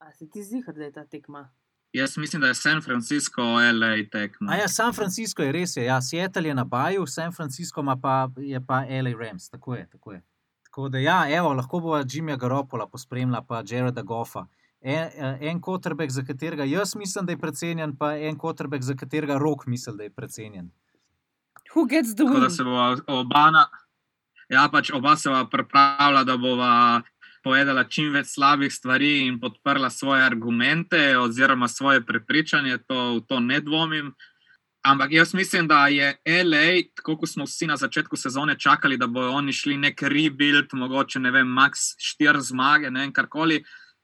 A 0.02 0.10
se 0.17 0.26
ti 0.26 0.41
zdi, 0.41 0.65
da 0.65 0.84
je 0.84 0.91
ta 0.98 1.06
tekma? 1.06 1.45
Jaz 1.93 2.17
mislim, 2.17 2.41
da 2.41 2.47
je 2.47 2.56
San 2.56 2.82
Francisco, 2.82 3.41
LA 3.41 4.10
tekmo. 4.12 4.52
A 4.52 4.56
ja, 4.56 4.67
San 4.67 4.93
Francisco 4.93 5.43
je 5.43 5.52
res, 5.52 5.78
je, 5.78 5.84
ja, 5.86 6.02
Seattle 6.02 6.47
je 6.47 6.56
na 6.56 6.63
Baju, 6.63 7.08
San 7.08 7.32
Francisco 7.32 7.84
pa, 8.02 8.30
je 8.38 8.65
pa 8.65 8.75
LA 8.75 9.17
Rams, 9.19 9.49
tako 9.49 9.75
je. 9.75 9.88
Tako, 9.91 10.12
je. 10.12 10.21
tako 10.63 10.89
da, 10.89 10.97
ja, 10.97 11.25
evo, 11.38 11.54
lahko 11.54 11.80
bo 11.80 11.97
Jimmyja 11.97 12.38
Garopola 12.38 12.88
pospremila, 12.88 13.41
pa 13.41 13.63
Jareda 13.67 14.02
Goffa. 14.02 14.45
En, 14.82 15.10
en 15.41 15.62
quarterback, 15.62 16.12
za 16.12 16.23
katerega 16.23 16.63
jaz 16.63 16.95
mislim, 16.95 17.25
da 17.25 17.32
je 17.32 17.38
precenjen, 17.38 17.97
pa 17.97 18.17
en 18.17 18.38
quarterback, 18.38 18.84
za 18.84 18.95
katerega 18.95 19.38
rok 19.38 19.65
misli, 19.65 19.97
da 19.97 20.04
je 20.04 20.10
precenjen. 20.10 20.71
Who 21.75 21.86
gets 21.89 22.15
the 22.15 22.23
Tako 22.23 22.38
win? 22.38 22.41
da 22.41 22.49
se 22.49 22.63
bo 22.63 22.95
oba, 23.08 23.52
na, 23.52 23.65
ja, 24.49 24.69
pač 24.71 24.91
oba 24.91 25.15
se 25.17 25.30
bo 25.30 25.45
pripravila, 25.52 26.23
da 26.23 26.38
bova 26.38 27.02
povedala 27.50 27.88
čim 27.90 28.14
več 28.14 28.36
slabih 28.36 28.70
stvari 28.70 29.26
in 29.26 29.40
podprla 29.42 29.90
svoje 29.90 30.22
argumente 30.22 31.18
oziroma 31.18 31.68
svoje 31.68 32.04
prepričanje, 32.06 32.78
to, 32.86 33.16
v 33.18 33.24
to 33.26 33.40
ne 33.42 33.58
dvomim. 33.66 34.12
Ampak 34.86 35.12
jaz 35.12 35.34
mislim, 35.34 35.68
da 35.68 35.88
je 35.92 36.14
LA, 36.46 36.94
tako 36.96 37.18
kot 37.20 37.30
smo 37.34 37.48
vsi 37.50 37.68
na 37.68 37.76
začetku 37.78 38.16
sezone 38.18 38.56
čakali, 38.60 38.98
da 38.98 39.08
bodo 39.08 39.34
oni 39.36 39.54
šli 39.54 39.78
nek 39.78 40.02
rebuild, 40.02 40.72
mogoče 40.78 41.20
ne 41.20 41.32
vem, 41.32 41.50
max 41.50 41.98
4 42.22 42.46
zmage, 42.52 42.92
ne 42.94 43.02
vem, 43.02 43.14
karkoli. 43.14 43.64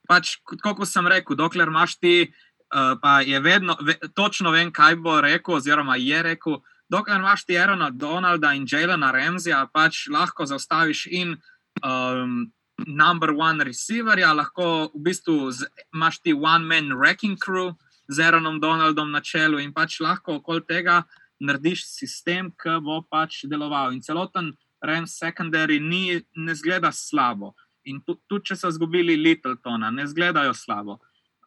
Pač, 0.09 0.35
kot 0.63 0.83
sem 0.89 1.07
rekel, 1.07 1.37
dokler 1.37 1.69
imaš 1.69 1.95
ti, 2.01 2.15
uh, 2.25 2.97
pa 3.01 3.21
je 3.21 3.39
vedno, 3.39 3.77
ve, 3.81 3.95
točno 4.17 4.51
vem, 4.51 4.73
kaj 4.73 4.97
bo 5.05 5.19
rekel, 5.21 5.61
oziroma 5.61 5.95
je 6.01 6.25
rekel. 6.33 6.59
Dokler 6.89 7.21
imaš 7.21 7.45
ti 7.45 7.57
Aerona 7.57 7.89
Donalda 7.93 8.53
in 8.57 8.65
Jelena 8.67 9.13
Remzija, 9.13 9.63
pač 9.73 10.07
lahko 10.11 10.49
zaustaviš 10.49 11.07
in 11.13 11.37
um, 11.85 12.45
number 12.87 13.33
one 13.33 13.63
receiverja, 13.65 14.33
lahko 14.33 14.91
v 14.93 15.01
bistvu 15.09 15.51
z, 15.51 15.67
imaš 15.93 16.21
ti 16.21 16.33
one-man 16.33 16.93
wrecking 16.93 17.37
crew 17.37 17.73
z 18.07 18.19
Aaronom 18.21 18.59
Donaldom 18.61 19.11
na 19.11 19.21
čelu 19.21 19.59
in 19.59 19.73
pač 19.73 19.99
lahko 19.99 20.39
okoli 20.39 20.61
tega 20.61 21.03
narediš 21.41 21.85
sistem, 21.89 22.51
ki 22.53 22.79
bo 22.81 23.01
pač 23.01 23.43
deloval. 23.49 23.93
In 23.93 24.01
celoten 24.01 24.53
Rams 24.85 25.17
secondary 25.17 25.79
ni, 25.79 26.21
ne 26.35 26.53
zgleda 26.55 26.91
slabo. 26.91 27.55
In 27.85 28.01
tu- 28.01 28.19
tudi, 28.27 28.45
če 28.45 28.55
so 28.55 28.69
izgubili 28.69 29.17
Littletona, 29.17 29.91
ne 29.91 30.05
zgledajo 30.07 30.53
slabo. 30.53 30.99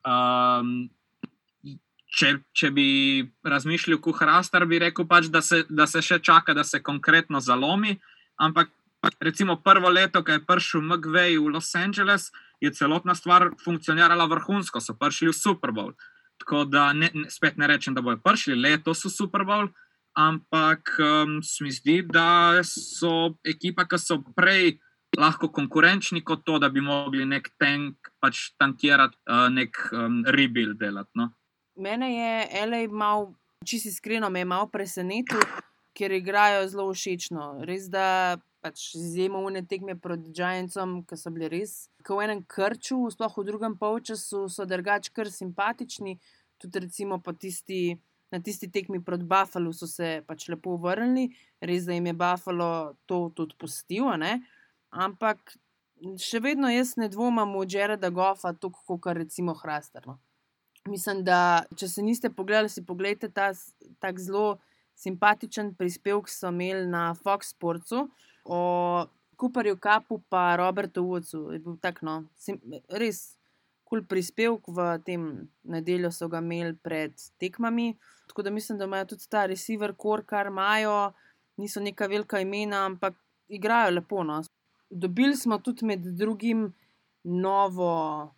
Um, 0.06 0.90
če, 2.08 2.38
če 2.52 2.70
bi 2.74 2.88
razmišljal 3.44 4.00
kot 4.02 4.20
Hrastar, 4.22 4.66
bi 4.66 4.78
rekel, 4.78 5.06
pač, 5.06 5.28
da, 5.30 5.42
se, 5.42 5.64
da 5.68 5.86
se 5.86 6.02
še 6.02 6.18
čaka, 6.18 6.54
da 6.54 6.64
se 6.64 6.82
konkretno 6.82 7.40
zalomi. 7.40 7.98
Ampak 8.38 8.70
recimo 9.20 9.62
prvo 9.62 9.88
leto, 9.88 10.24
ko 10.24 10.32
je 10.32 10.44
prišel 10.46 10.82
McVeigh 10.82 11.38
v 11.38 11.52
Los 11.54 11.74
Angeles, 11.74 12.30
je 12.60 12.70
celotna 12.70 13.14
stvar 13.14 13.50
funkcionirala 13.64 14.26
vrhunsko, 14.26 14.80
so 14.80 14.94
prišli 14.94 15.30
v 15.30 15.36
Super 15.36 15.70
Bowl. 15.72 15.94
Tako 16.38 16.64
da 16.64 16.92
ne, 16.92 17.10
ne, 17.14 17.30
spet 17.30 17.58
ne 17.58 17.66
rečem, 17.66 17.94
da 17.94 18.02
bojo 18.02 18.18
prišli 18.22 18.58
letos 18.58 19.04
v 19.04 19.10
Super 19.10 19.42
Bowl, 19.46 19.70
ampak 20.18 20.98
um, 20.98 21.42
se 21.42 21.64
mi 21.64 21.70
zdi, 21.70 22.02
da 22.02 22.58
so 22.66 23.38
ekipa, 23.46 23.86
ki 23.86 23.98
so 23.98 24.22
prej 24.34 24.78
lahko 25.18 25.48
konkurenčni 25.54 26.22
kot 26.26 26.44
to, 26.44 26.58
da 26.58 26.68
bi 26.68 26.82
mogli 26.84 27.24
nek 27.26 27.50
tank 27.58 28.10
pač 28.20 28.52
tankirati, 28.58 29.18
uh, 29.30 29.46
nek 29.50 29.78
um, 29.92 30.22
rebuild 30.26 30.78
delati. 30.78 31.10
No? 31.14 31.30
Mene 31.78 32.10
je 32.14 32.66
LA 32.66 32.82
mal, 32.90 33.32
čisto 33.64 33.88
iskreno, 33.88 34.30
me 34.30 34.42
je 34.42 34.50
malo 34.50 34.66
presenetil, 34.70 35.42
ker 35.94 36.12
igrajo 36.14 36.66
zelo 36.70 36.90
všečno. 36.94 37.62
Res 37.66 37.86
da 37.90 38.38
pač 38.60 38.94
izjemno 38.98 39.44
une 39.46 39.62
tekme 39.66 39.94
proti 40.00 40.32
Giantsom, 40.34 41.02
ki 41.06 41.16
so 41.18 41.30
bili 41.34 41.48
res, 41.52 41.88
ko 42.06 42.18
v 42.18 42.26
enem 42.26 42.42
krču, 42.48 42.98
sploh 43.14 43.38
v 43.38 43.46
drugem 43.46 43.78
polčasu, 43.78 44.46
so 44.50 44.66
drugač 44.68 45.10
kar 45.14 45.30
simpatični. 45.30 46.18
Tudi 46.58 46.82
recimo 46.82 47.20
tisti, 47.38 47.98
na 48.34 48.40
tisti 48.42 48.66
tekmi 48.74 48.98
proti 49.04 49.24
Buffalo 49.30 49.72
so 49.72 49.86
se 49.86 50.24
pač 50.26 50.48
lepo 50.50 50.74
vrnili, 50.82 51.28
res 51.62 51.86
da 51.86 51.94
jim 51.94 52.10
je 52.10 52.16
Buffalo 52.18 52.70
to 53.06 53.28
tudi 53.36 53.54
pustil. 53.58 54.10
Ampak 54.90 55.54
še 56.18 56.40
vedno 56.42 56.70
jaz 56.70 56.96
ne 56.98 57.08
dvomim 57.10 57.54
v 57.54 57.66
Jareda 57.70 58.10
Goffa, 58.10 58.54
tako 58.54 58.98
kot 58.98 59.16
recimo 59.18 59.54
Hrastarno. 59.54 60.18
Mislim, 60.88 61.22
da 61.24 61.66
če 61.76 61.88
se 61.88 62.02
niste 62.02 62.30
pogledali, 62.30 62.70
si 62.72 62.84
pogledajte 62.86 63.28
ta 63.34 63.50
tak 64.00 64.18
zelo 64.22 64.58
simpatičen 64.98 65.74
prispevek, 65.78 66.26
ki 66.26 66.32
so 66.32 66.50
imeli 66.50 66.86
na 66.90 67.12
Fox 67.14 67.52
Sportsu 67.54 68.08
o 68.48 69.06
Cooperju 69.36 69.76
Kapu 69.76 70.22
in 70.32 70.56
Robertu 70.56 71.04
Woodsu. 71.04 71.52
Je 71.52 71.58
bil 71.58 71.76
tak, 71.80 72.02
no, 72.02 72.24
res 72.88 73.36
kul 73.84 74.00
cool 74.00 74.06
prispevek 74.08 74.68
v 74.68 74.86
tem 75.04 75.22
nedeljo, 75.64 76.10
so 76.12 76.28
ga 76.28 76.40
imeli 76.42 76.74
pred 76.74 77.12
tekmami. 77.40 77.96
Tako 78.28 78.42
da 78.42 78.50
mislim, 78.50 78.78
da 78.78 78.84
imajo 78.84 79.14
tudi 79.14 79.28
ta 79.28 79.46
receiver, 79.46 79.94
kor 79.96 80.24
kar 80.24 80.46
imajo, 80.46 81.12
niso 81.56 81.80
neka 81.80 82.06
velika 82.06 82.40
imena, 82.40 82.84
ampak 82.86 83.16
igrajo 83.48 83.94
lepo. 83.94 84.24
No. 84.24 84.42
Dobili 84.90 85.36
smo 85.36 85.58
tudi 85.58 85.86
med 85.86 86.00
drugim 86.00 86.72
novo 87.24 88.34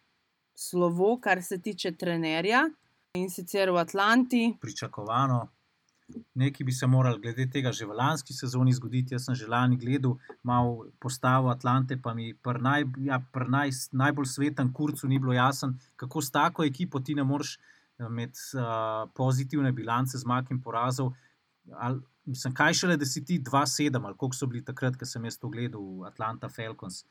slovo, 0.55 1.17
kar 1.21 1.43
se 1.43 1.59
tiče 1.59 1.97
trenerja 1.97 2.69
in 3.15 3.31
sicer 3.31 3.71
v 3.71 3.79
Atlanti. 3.79 4.57
Pričakovano. 4.61 5.49
Nekaj 6.35 6.65
bi 6.67 6.73
se 6.73 6.87
moral 6.87 7.19
glede 7.19 7.47
tega 7.51 7.73
že 7.73 7.87
v 7.87 7.97
lanski 7.99 8.35
sezoni 8.35 8.73
zgoditi. 8.73 9.15
Jaz 9.15 9.29
sem 9.29 9.35
že 9.35 9.49
lani 9.49 9.77
gledal, 9.77 10.17
malo 10.43 10.87
postavo 11.01 11.51
Atlante, 11.51 11.97
pa 11.97 12.15
mi 12.15 12.35
pri 12.35 12.63
naj, 12.63 12.87
ja, 13.07 13.21
naj, 13.49 13.71
najbolj 13.93 14.27
svetem 14.27 14.73
kurcu 14.73 15.09
ni 15.09 15.19
bilo 15.19 15.33
jasno, 15.33 15.75
kako 15.97 16.23
s 16.23 16.31
tako 16.31 16.65
ekipo 16.65 17.01
ti 17.01 17.15
ne 17.15 17.25
moreš 17.25 17.59
imeti 18.01 18.41
uh, 18.57 19.11
pozitivne 19.15 19.73
bilance 19.73 20.19
zmag 20.19 20.51
in 20.51 20.61
porazov. 20.63 21.13
Ali, 21.77 22.01
mislim, 22.25 22.55
kaj 22.55 22.75
šele, 22.75 22.97
da 22.97 23.05
si 23.05 23.25
ti 23.25 23.41
2-7 23.41 24.01
ali 24.05 24.17
koliko 24.17 24.37
so 24.37 24.47
bili 24.47 24.65
takrat, 24.65 24.97
ko 24.97 25.07
sem 25.07 25.25
jaz 25.25 25.39
to 25.39 25.49
gledal 25.49 26.07
Atlanta 26.07 26.49
Falcons. 26.49 27.05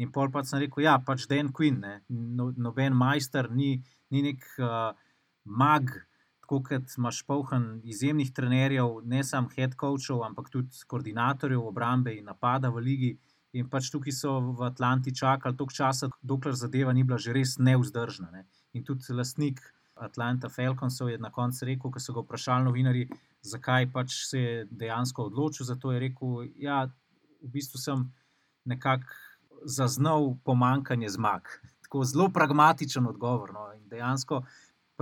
In 0.00 0.10
pol 0.12 0.30
pa 0.32 0.42
sem 0.44 0.62
rekel, 0.62 0.86
ja, 0.86 0.96
pač 1.04 1.26
Dan 1.28 1.52
Quinn, 1.52 1.84
no, 2.08 2.48
noben 2.56 2.96
majster, 2.96 3.50
ni, 3.52 3.76
ni 4.10 4.22
nek 4.24 4.46
uh, 4.58 4.90
mag 5.44 5.90
tako 6.52 6.62
kot 6.68 6.96
imaš 6.98 7.22
polhen 7.24 7.80
izjemnih 7.84 8.32
trenerjev, 8.32 9.00
ne 9.04 9.24
samo 9.24 9.48
head 9.56 9.72
coachov, 9.80 10.20
ampak 10.24 10.50
tudi 10.52 10.84
koordinatorjev 10.86 11.64
obrambe 11.64 12.12
in 12.12 12.24
napada 12.24 12.68
v 12.68 12.82
ligi. 12.84 13.12
In 13.52 13.68
pač 13.68 13.88
tukaj 13.92 14.12
so 14.12 14.32
v 14.40 14.64
Atlanti 14.66 15.14
čakali 15.16 15.56
toliko 15.56 15.72
časa, 15.72 16.08
dokler 16.22 16.54
zadeva 16.54 16.92
ni 16.92 17.04
bila 17.04 17.18
že 17.18 17.32
res 17.32 17.56
neuzdržna. 17.58 18.30
Ne. 18.32 18.44
In 18.72 18.84
tudi 18.84 19.12
lastnik 19.12 19.60
Atlanta 19.96 20.48
Falconsov 20.48 21.08
je 21.08 21.18
na 21.18 21.30
koncu 21.30 21.64
rekel, 21.64 21.90
ko 21.90 22.00
so 22.00 22.12
ga 22.12 22.20
vprašali 22.20 22.64
novinari, 22.64 23.08
zakaj 23.42 23.88
pač 23.92 24.16
se 24.28 24.38
je 24.38 24.66
dejansko 24.70 25.28
odločil 25.32 25.66
za 25.66 25.76
to, 25.76 25.92
je 25.92 26.00
rekel, 26.00 26.44
da 26.44 26.52
ja, 26.56 26.78
v 27.40 27.48
bistvu 27.48 27.80
sem 27.80 28.10
nekako 28.64 29.08
zaznal 29.64 30.36
pomankanje 30.44 31.08
zmag. 31.08 31.48
Tako 31.84 32.04
zelo 32.04 32.28
pragmatičen 32.28 33.06
odgovor. 33.06 33.52
No. 33.52 33.72
In 33.72 33.88
dejansko 33.88 34.44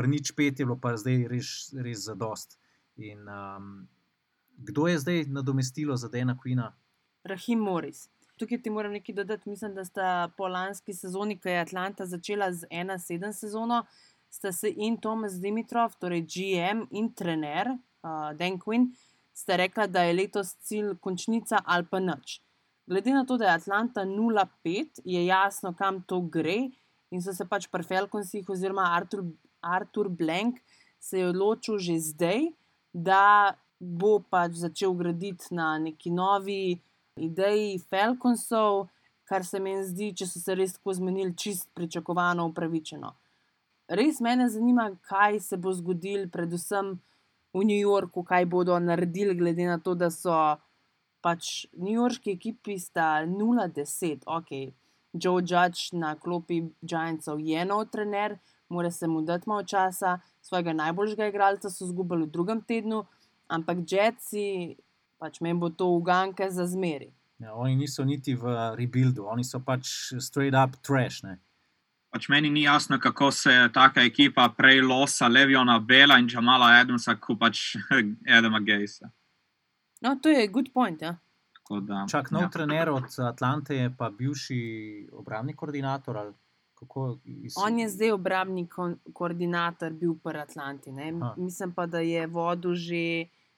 nič 0.07 0.33
pet 0.37 0.61
je 0.61 0.67
bilo 0.67 0.79
pa 0.81 0.97
zdaj 0.97 1.27
res, 1.29 1.73
res 1.75 2.07
za 2.07 2.15
dost. 2.15 2.59
In 2.97 3.27
um, 3.29 3.89
kdo 4.57 4.87
je 4.87 4.99
zdaj 4.99 5.25
nadomestilo 5.29 5.97
za 5.97 6.09
Dena 6.09 6.37
Quina? 6.37 6.73
Rahim 7.25 7.59
Morris. 7.59 8.09
Tukaj 8.39 8.63
ti 8.63 8.71
moram 8.71 8.93
nekaj 8.93 9.15
dodati. 9.15 9.49
Mislim, 9.49 9.75
da 9.75 9.85
sta 9.85 10.31
po 10.37 10.49
lanski 10.49 10.95
sezoni, 10.95 11.37
ki 11.39 11.49
je 11.49 11.61
Atlanta 11.61 12.07
začela 12.07 12.53
z 12.53 12.69
1-7 12.71 13.33
sezono, 13.33 13.85
sta 14.31 14.53
se 14.53 14.73
in 14.77 14.97
Tomas 14.97 15.41
Dimitrov, 15.41 15.99
torej 16.01 16.23
GM 16.25 16.87
in 16.91 17.13
trener 17.15 17.69
uh, 17.69 18.31
Dan 18.37 18.59
Quinn, 18.59 18.93
sta 19.33 19.57
rekla, 19.57 19.87
da 19.87 20.05
je 20.07 20.15
letos 20.17 20.55
cilj 20.65 20.95
končnica 21.01 21.61
ali 21.65 21.87
pa 21.91 22.01
nič. 22.01 22.41
Glede 22.87 23.13
na 23.15 23.25
to, 23.25 23.37
da 23.37 23.45
je 23.45 23.55
Atlanta 23.55 24.05
0-5, 24.05 25.03
je 25.05 25.27
jasno, 25.27 25.75
kam 25.79 26.03
to 26.03 26.21
gre. 26.21 26.71
In 27.11 27.23
so 27.23 27.35
se 27.35 27.45
pač 27.47 27.69
pri 27.71 27.85
Falconsih, 27.87 28.49
oziroma 28.49 28.89
Artur, 28.97 29.23
Artur 29.61 30.09
Blank 30.09 30.61
se 31.01 31.19
je 31.19 31.29
odločil 31.29 31.79
že 31.79 31.99
zdaj, 31.99 32.51
da 32.93 33.57
bo 33.81 34.19
pač 34.21 34.61
začel 34.61 34.93
graditi 34.95 35.55
na 35.55 35.79
neki 35.79 36.11
novi 36.11 36.81
ideji 37.17 37.79
Falconsov, 37.79 38.89
kar 39.25 39.45
se 39.47 39.61
meni 39.61 39.85
zdi, 39.87 40.11
če 40.17 40.27
so 40.27 40.41
se 40.43 40.55
res 40.59 40.75
tako 40.77 40.95
zmenili, 40.99 41.37
čist 41.39 41.71
pričakovano, 41.75 42.49
upravičeno. 42.51 43.13
Res 43.91 44.21
me 44.21 44.35
zanima, 44.49 44.91
kaj 45.07 45.41
se 45.41 45.57
bo 45.57 45.73
zgodilo, 45.73 46.29
predvsem 46.31 46.99
v 47.55 47.65
New 47.65 47.79
Yorku, 47.79 48.23
kaj 48.27 48.47
bodo 48.47 48.79
naredili, 48.79 49.35
glede 49.35 49.67
na 49.67 49.79
to, 49.79 49.95
da 49.95 50.11
so 50.11 50.35
pač 51.23 51.67
New 51.77 51.95
Yorkski 51.95 52.37
ekipi 52.37 52.79
sta 52.79 53.23
0-10, 53.27 54.27
ok. 54.27 54.75
Joe 55.13 55.43
Judge 55.43 55.91
na 55.99 56.15
klopi 56.15 56.63
Giantsov 56.83 57.41
je 57.43 57.65
nov 57.67 57.89
trener, 57.91 58.39
mora 58.71 58.91
se 58.91 59.07
mu 59.07 59.23
dati 59.23 59.49
malo 59.49 59.63
časa, 59.63 60.19
svojega 60.41 60.73
najboljšega 60.73 61.27
igralca 61.27 61.71
so 61.71 61.85
izgubili 61.85 62.27
v 62.27 62.31
drugem 62.31 62.63
tednu, 62.63 63.05
ampak 63.49 63.79
Jetsi, 63.87 64.77
pač 65.19 65.41
meni 65.41 65.59
bo 65.59 65.71
to 65.71 65.91
uganke 65.97 66.51
za 66.51 66.67
zmeri. 66.67 67.13
Ja, 67.41 67.55
oni 67.55 67.77
niso 67.77 68.05
niti 68.05 68.35
v 68.35 68.75
rebuildu, 68.77 69.25
oni 69.27 69.45
so 69.45 69.61
pač 69.65 70.13
straight 70.21 70.57
up 70.57 70.77
trash. 70.85 71.23
Ne? 71.25 71.39
Pač 72.13 72.29
meni 72.29 72.51
ni 72.51 72.63
jasno, 72.67 72.99
kako 72.99 73.31
se 73.31 73.53
je 73.53 73.73
taka 73.73 74.03
ekipa 74.05 74.49
prej 74.57 74.83
losa 74.83 75.29
Leviona 75.29 75.79
Bela 75.79 76.19
in 76.19 76.29
Jamala 76.29 76.73
Adamsa, 76.81 77.17
kot 77.17 77.39
pač 77.41 77.77
Adama 78.39 78.61
Gejsa. 78.61 79.11
No, 80.01 80.17
to 80.23 80.29
je 80.29 80.47
good 80.49 80.73
point. 80.75 81.03
Ja. 81.03 81.17
Da, 81.71 82.03
Čak 82.11 82.33
nov 82.35 82.43
ja. 82.43 82.51
trener 82.51 82.91
od 82.91 83.07
Atlante 83.23 83.77
je 83.77 83.91
pa 83.95 84.09
bivši 84.11 84.63
obrambni 85.15 85.55
koordinator. 85.55 86.17
Ali 86.17 86.33
Iz... 87.25 87.55
On 87.57 87.79
je 87.79 87.89
zdaj 87.89 88.13
obrambni 88.13 88.67
ko 88.69 88.91
koordinator, 89.13 89.93
bil 89.93 90.15
pa 90.23 90.31
Atlanti. 90.43 90.93
Mislim 91.37 91.73
pa, 91.73 91.87
da 91.87 92.01
je 92.01 92.27
vodil 92.27 92.75
že 92.75 93.03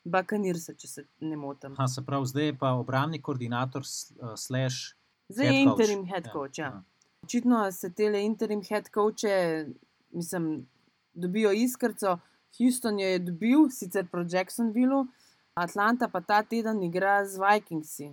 Bakanirsa, 0.04 0.74
če 0.74 0.88
se 0.88 1.04
ne 1.20 1.36
motim. 1.36 1.76
Ha, 1.78 1.86
se 1.86 2.02
pravi, 2.02 2.26
zdaj 2.26 2.46
je 2.46 2.56
pa 2.58 2.72
obrambni 2.74 3.22
koordinator, 3.22 3.82
uh, 3.82 4.34
slash. 4.36 4.96
Zdaj 5.28 5.46
je 5.46 5.62
interim 5.62 6.04
head 6.06 6.26
ja, 6.26 6.32
coach. 6.32 6.58
Ja, 6.58 6.66
ja. 6.66 6.82
Očitno 7.22 7.62
se 7.72 7.92
te 7.94 8.10
interim 8.22 8.62
head 8.66 8.90
coache, 8.94 9.66
mislim, 10.10 10.66
dobijo 11.14 11.52
iskrco. 11.52 12.18
Houston 12.58 12.98
jo 13.00 13.06
je 13.06 13.18
dobil, 13.18 13.68
sicer 13.70 14.06
pro 14.10 14.26
Jacksonville, 14.28 15.06
Atlanta 15.54 16.08
pa 16.08 16.20
ta 16.20 16.42
teden 16.42 16.82
igra 16.82 17.24
z 17.24 17.38
Vikingsi. 17.38 18.10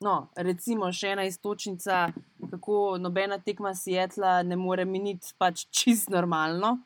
No, 0.00 0.30
recimo 0.36 0.88
še 0.96 1.10
ena 1.12 1.26
istočnica, 1.28 2.06
kako 2.50 2.76
nobena 3.00 3.36
tekma 3.44 3.74
Sietla 3.76 4.38
ne 4.48 4.56
more 4.56 4.86
miniti, 4.88 5.34
pač 5.36 5.66
čist 5.68 6.08
normalno. 6.12 6.78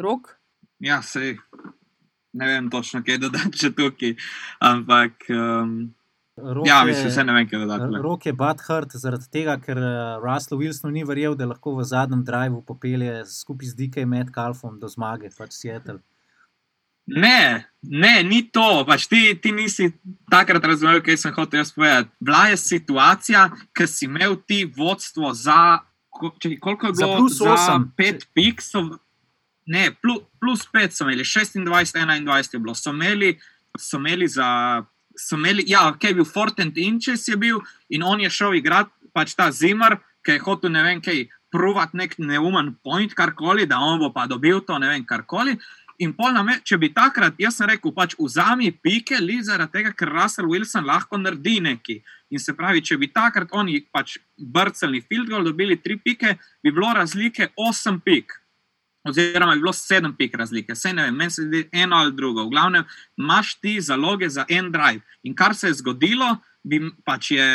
Rok? 0.00 0.34
Ja, 0.84 1.00
se 1.02 1.38
ne 2.32 2.50
vem 2.50 2.68
točno, 2.72 3.00
kaj 3.06 3.18
dodati 3.22 3.62
če 3.62 3.72
tukaj. 3.76 4.12
Ampak. 4.60 5.24
Um... 5.32 5.72
Ja, 6.64 6.82
mislim, 6.88 7.10
se 7.12 7.24
ne 7.24 7.34
vem, 7.36 7.48
kaj 7.48 7.64
dodati. 7.64 8.02
Rok 8.04 8.28
je 8.28 8.36
Butthurt 8.36 8.94
zaradi 8.96 9.28
tega, 9.32 9.56
ker 9.60 9.80
uh, 9.80 10.20
Russell 10.20 10.60
Wilson 10.60 10.92
ni 10.92 11.04
verjel, 11.04 11.36
da 11.36 11.48
lahko 11.48 11.74
v 11.76 11.88
zadnjem 11.88 12.22
drivu 12.28 12.60
popelje 12.64 13.22
skupaj 13.28 13.72
z 13.72 13.80
DK 13.80 14.04
Metcalfom 14.08 14.76
do 14.80 14.88
zmage, 14.88 15.32
pač 15.36 15.56
Seattle. 15.56 16.00
Ne, 17.16 17.64
ne, 17.82 18.22
ni 18.22 18.42
to. 18.52 18.84
Pač 18.86 19.06
ti, 19.10 19.34
ti 19.42 19.52
nisi 19.52 19.90
takrat 20.30 20.64
razumel, 20.64 21.00
kaj 21.02 21.18
sem 21.18 21.34
hotel 21.34 21.62
jaz 21.62 21.72
povedati. 21.74 22.10
Bila 22.22 22.44
je 22.52 22.58
situacija, 22.60 23.46
ker 23.74 23.88
si 23.90 24.06
imel 24.06 24.36
ti 24.46 24.62
vodstvo 24.76 25.32
za, 25.34 25.80
če, 26.38 26.54
koliko 26.62 26.90
je 26.90 26.98
bilo, 27.00 27.28
za, 27.28 27.56
za 27.56 27.78
pet 27.98 28.28
piksov. 28.34 28.94
ne, 29.70 29.90
plus, 30.02 30.22
plus 30.40 30.62
5 30.74 30.96
so 30.96 31.04
imeli, 31.06 31.24
26, 31.24 31.60
21 31.66 32.54
je 32.54 32.58
bilo, 32.58 32.74
so 32.74 32.90
imeli, 32.90 33.36
so 33.78 33.98
imeli 33.98 34.28
za. 34.28 34.48
So 35.18 35.36
imeli, 35.36 35.64
ja, 35.68 35.82
ki 35.98 36.06
je 36.06 36.16
bil 36.16 36.24
Fortent 36.24 36.78
Inches, 36.78 37.26
je 37.28 37.36
bil 37.36 37.58
in 37.90 38.02
on 38.06 38.20
je 38.22 38.30
šel 38.30 38.54
igrati, 38.56 38.90
pač 39.12 39.34
ta 39.36 39.50
zimar, 39.52 39.98
ki 40.24 40.38
je 40.38 40.42
hotel 40.46 40.72
ne 40.72 40.84
vem 40.86 41.02
kaj, 41.02 41.26
provat 41.50 41.94
nek 41.98 42.14
neumen 42.18 42.74
point, 42.84 43.14
karkoli, 43.14 43.66
da 43.66 43.80
on 43.82 43.98
bo 43.98 44.12
pa 44.14 44.26
dobil 44.30 44.62
to, 44.66 44.78
ne 44.78 44.88
vem, 44.92 45.04
karkoli. 45.06 45.56
In 46.00 46.14
pol 46.16 46.32
na 46.32 46.40
me, 46.40 46.54
če 46.64 46.78
bi 46.80 46.88
takrat, 46.96 47.36
jaz 47.40 47.58
sem 47.58 47.68
rekel, 47.68 47.92
pač 47.92 48.14
vzami 48.16 48.70
pike, 48.72 49.18
li 49.20 49.36
zaradi 49.44 49.74
tega, 49.74 49.90
ker 49.92 50.08
Russell 50.08 50.48
Wilson 50.48 50.86
lahko 50.88 51.18
naredi 51.20 51.58
neki. 51.60 51.98
In 52.32 52.40
se 52.40 52.54
pravi, 52.56 52.80
če 52.80 52.96
bi 53.00 53.10
takrat 53.12 53.52
oni 53.52 53.82
pač 53.92 54.16
brcali 54.38 55.02
field 55.04 55.28
goal, 55.28 55.44
dobili 55.44 55.76
tri 55.76 55.98
pike, 56.00 56.38
bi 56.64 56.72
bilo 56.72 56.94
razlike 56.96 57.50
osem 57.60 58.00
pik. 58.00 58.32
Oziroma, 59.04 59.58
bi 59.58 59.64
bilo 59.66 59.76
sedem 59.76 60.16
pik 60.16 60.40
razlike, 60.40 60.72
vse 60.76 60.94
ne 60.96 61.06
vem, 61.08 61.20
meni 61.20 61.36
se 61.36 61.44
zdi 61.44 61.62
eno 61.84 62.00
ali 62.00 62.16
drugo. 62.16 62.46
V 62.48 62.54
glavnem, 62.56 62.88
imaš 63.20 63.54
ti 63.60 63.76
zaloge 63.84 64.28
za 64.32 64.48
en 64.48 64.72
drive. 64.72 65.04
In 65.28 65.36
kar 65.36 65.52
se 65.56 65.68
je 65.68 65.78
zgodilo, 65.82 66.38
bi 66.64 66.80
pač 67.04 67.34
je 67.36 67.48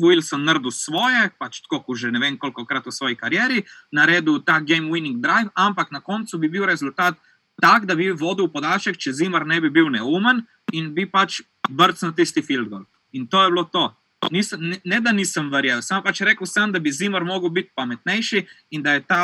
Wilson 0.00 0.46
naredil 0.48 0.72
svoje, 0.72 1.28
pač 1.36 1.60
tako, 1.64 1.82
kot 1.84 2.00
že 2.00 2.12
ne 2.12 2.20
vem 2.22 2.40
koliko 2.40 2.64
krat 2.64 2.88
v 2.88 2.94
svoji 2.94 3.20
karieri, 3.20 3.64
naredil 3.92 4.40
ta 4.44 4.60
game 4.64 4.88
winning 4.88 5.20
drive, 5.20 5.52
ampak 5.52 5.92
na 5.92 6.00
koncu 6.00 6.38
bi 6.38 6.48
bil 6.48 6.64
rezultat 6.64 7.20
tak, 7.60 7.86
da 7.86 7.94
bi 7.94 8.10
vodil 8.10 8.48
podaljšek, 8.52 8.98
če 9.00 9.12
Zimar 9.22 9.46
ne 9.46 9.60
bi 9.60 9.70
bil 9.70 9.90
neumen 9.92 10.44
in 10.72 10.92
bi 10.94 11.06
pač 11.06 11.40
brcnil 11.68 12.14
tisti 12.16 12.42
field 12.42 12.70
goal. 12.70 12.86
In 13.12 13.26
to 13.26 13.42
je 13.42 13.50
bilo 13.52 13.64
to. 13.70 13.88
Nisem, 14.30 14.60
ne, 14.60 14.76
ne, 14.84 15.00
da 15.00 15.12
nisem 15.16 15.48
verjel, 15.52 15.80
sem 15.82 16.02
pač 16.04 16.20
rekel, 16.28 16.48
sem, 16.48 16.72
da 16.72 16.80
bi 16.82 16.92
Zimar 16.92 17.24
mogel 17.24 17.52
biti 17.52 17.72
pametnejši 17.76 18.44
in 18.76 18.84
da 18.84 18.98
je 18.98 19.04
ta, 19.08 19.22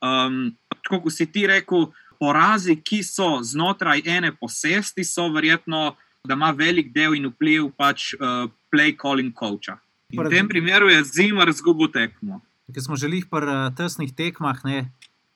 um, 0.00 0.46
tako 0.80 1.02
kot 1.04 1.16
si 1.16 1.26
ti 1.28 1.44
rekel, 1.48 1.90
porazi, 2.20 2.76
ki 2.76 3.02
so 3.04 3.38
znotraj 3.44 4.02
ene 4.04 4.32
posesti, 4.36 5.04
so 5.04 5.28
verjetno, 5.32 5.94
da 6.24 6.36
ima 6.36 6.50
velik 6.56 6.92
del 6.92 7.16
in 7.16 7.30
vpliv 7.32 7.70
pač 7.80 8.12
uh, 8.16 8.48
play 8.72 8.96
calling 8.96 9.32
coacha. 9.36 9.78
In 10.12 10.20
v 10.20 10.32
tem 10.32 10.48
primeru 10.48 10.90
je 10.90 11.04
Zimar 11.04 11.52
zgubil 11.52 11.88
tekmo. 11.92 12.40
Ker 12.70 12.84
smo 12.84 12.96
želeli 12.96 13.24
pri 13.28 13.46
uh, 13.48 13.68
tesnih 13.76 14.12
tekmah, 14.16 14.60
ne, 14.64 14.88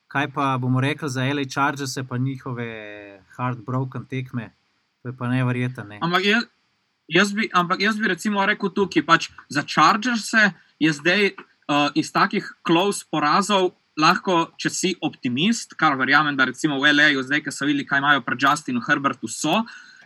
kaj 0.07 0.31
pa 0.33 0.57
bomo 0.61 0.81
rekli 0.81 1.09
za 1.09 1.25
LA 1.25 1.45
Chargers, 1.49 1.97
pa 2.09 2.17
njihove 2.17 2.67
hardbroken 3.35 4.05
tekme, 4.05 4.51
to 5.01 5.09
je 5.09 5.17
pa 5.17 5.27
nevrjetno. 5.27 5.83
Ne. 5.83 5.99
Ampak 6.01 6.25
jaz, 6.25 6.43
jaz, 7.07 7.33
bi, 7.33 7.49
ampak 7.53 7.81
jaz 7.81 7.97
bi 7.99 8.07
recimo 8.07 8.45
rekel 8.45 8.69
tukaj, 8.69 9.05
pač 9.05 9.29
za 9.49 9.63
Chargers 9.63 10.31
je 10.79 10.93
zdaj 10.93 11.31
uh, 11.31 11.89
iz 11.95 12.11
takih 12.11 12.53
close 12.67 13.05
porazov. 13.11 13.73
Lahko, 13.95 14.49
če 14.59 14.69
si 14.75 14.89
optimist, 14.99 15.71
kar 15.79 15.93
verjamem, 15.95 16.35
da 16.35 16.43
recimo 16.49 16.81
v 16.81 16.91
LA-ju, 16.91 17.21
zdaj, 17.23 17.45
ki 17.45 17.51
so 17.55 17.63
videli, 17.63 17.85
kaj 17.87 18.01
imajo 18.01 18.25
pred 18.27 18.41
Justinu 18.43 18.81
Herbertu, 18.83 19.29
so 19.31 19.61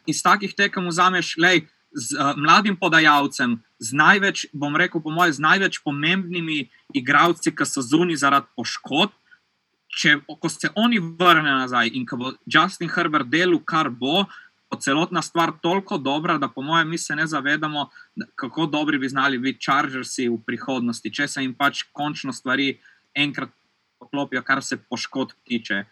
iz 0.06 0.22
takih 0.22 0.54
tekem 0.54 0.86
vzameš, 0.92 1.34
lej, 1.42 1.64
z 1.90 2.14
uh, 2.14 2.38
mladim 2.38 2.78
podajalcem, 2.78 3.58
z 3.82 3.98
največ, 3.98 4.46
bom 4.54 4.78
rekel, 4.78 5.02
po 5.02 5.10
mojem, 5.10 5.34
z 5.34 5.42
največ 5.42 5.82
pomembnimi 5.82 6.70
igravci, 6.94 7.50
ki 7.50 7.66
so 7.66 7.82
zunaj 7.82 8.22
zaradi 8.22 8.50
poškodb. 8.54 9.16
Če 9.90 10.20
ko 10.26 10.50
se 10.50 10.70
oni 10.78 11.00
vrnejo 11.00 11.64
nazaj 11.64 11.90
in 11.98 12.06
ko 12.06 12.18
bo 12.18 12.32
Justin 12.46 12.92
Herbert 12.94 13.30
delal, 13.32 13.58
kar 13.66 13.90
bo, 13.90 14.26
bo 14.70 14.78
celotna 14.78 15.22
stvar 15.26 15.56
toliko 15.62 15.98
dobra, 15.98 16.38
da 16.38 16.48
po 16.48 16.62
mojem, 16.62 16.90
mi 16.90 16.98
se 16.98 17.16
ne 17.16 17.26
zavedamo, 17.28 17.88
da, 18.16 18.28
kako 18.36 18.68
dobri 18.70 19.00
bi 19.02 19.10
znali 19.10 19.40
biti 19.42 19.66
Chargersi 19.66 20.30
v 20.30 20.38
prihodnosti, 20.46 21.14
če 21.14 21.28
se 21.28 21.42
jim 21.42 21.56
pač 21.58 21.84
končno 21.92 22.34
stvari 22.34 22.76
enkrat 23.18 23.50
poklopijo, 24.00 24.44
kar 24.46 24.62
se 24.64 24.78
poškodb 24.78 25.34
tiče. 25.44 25.84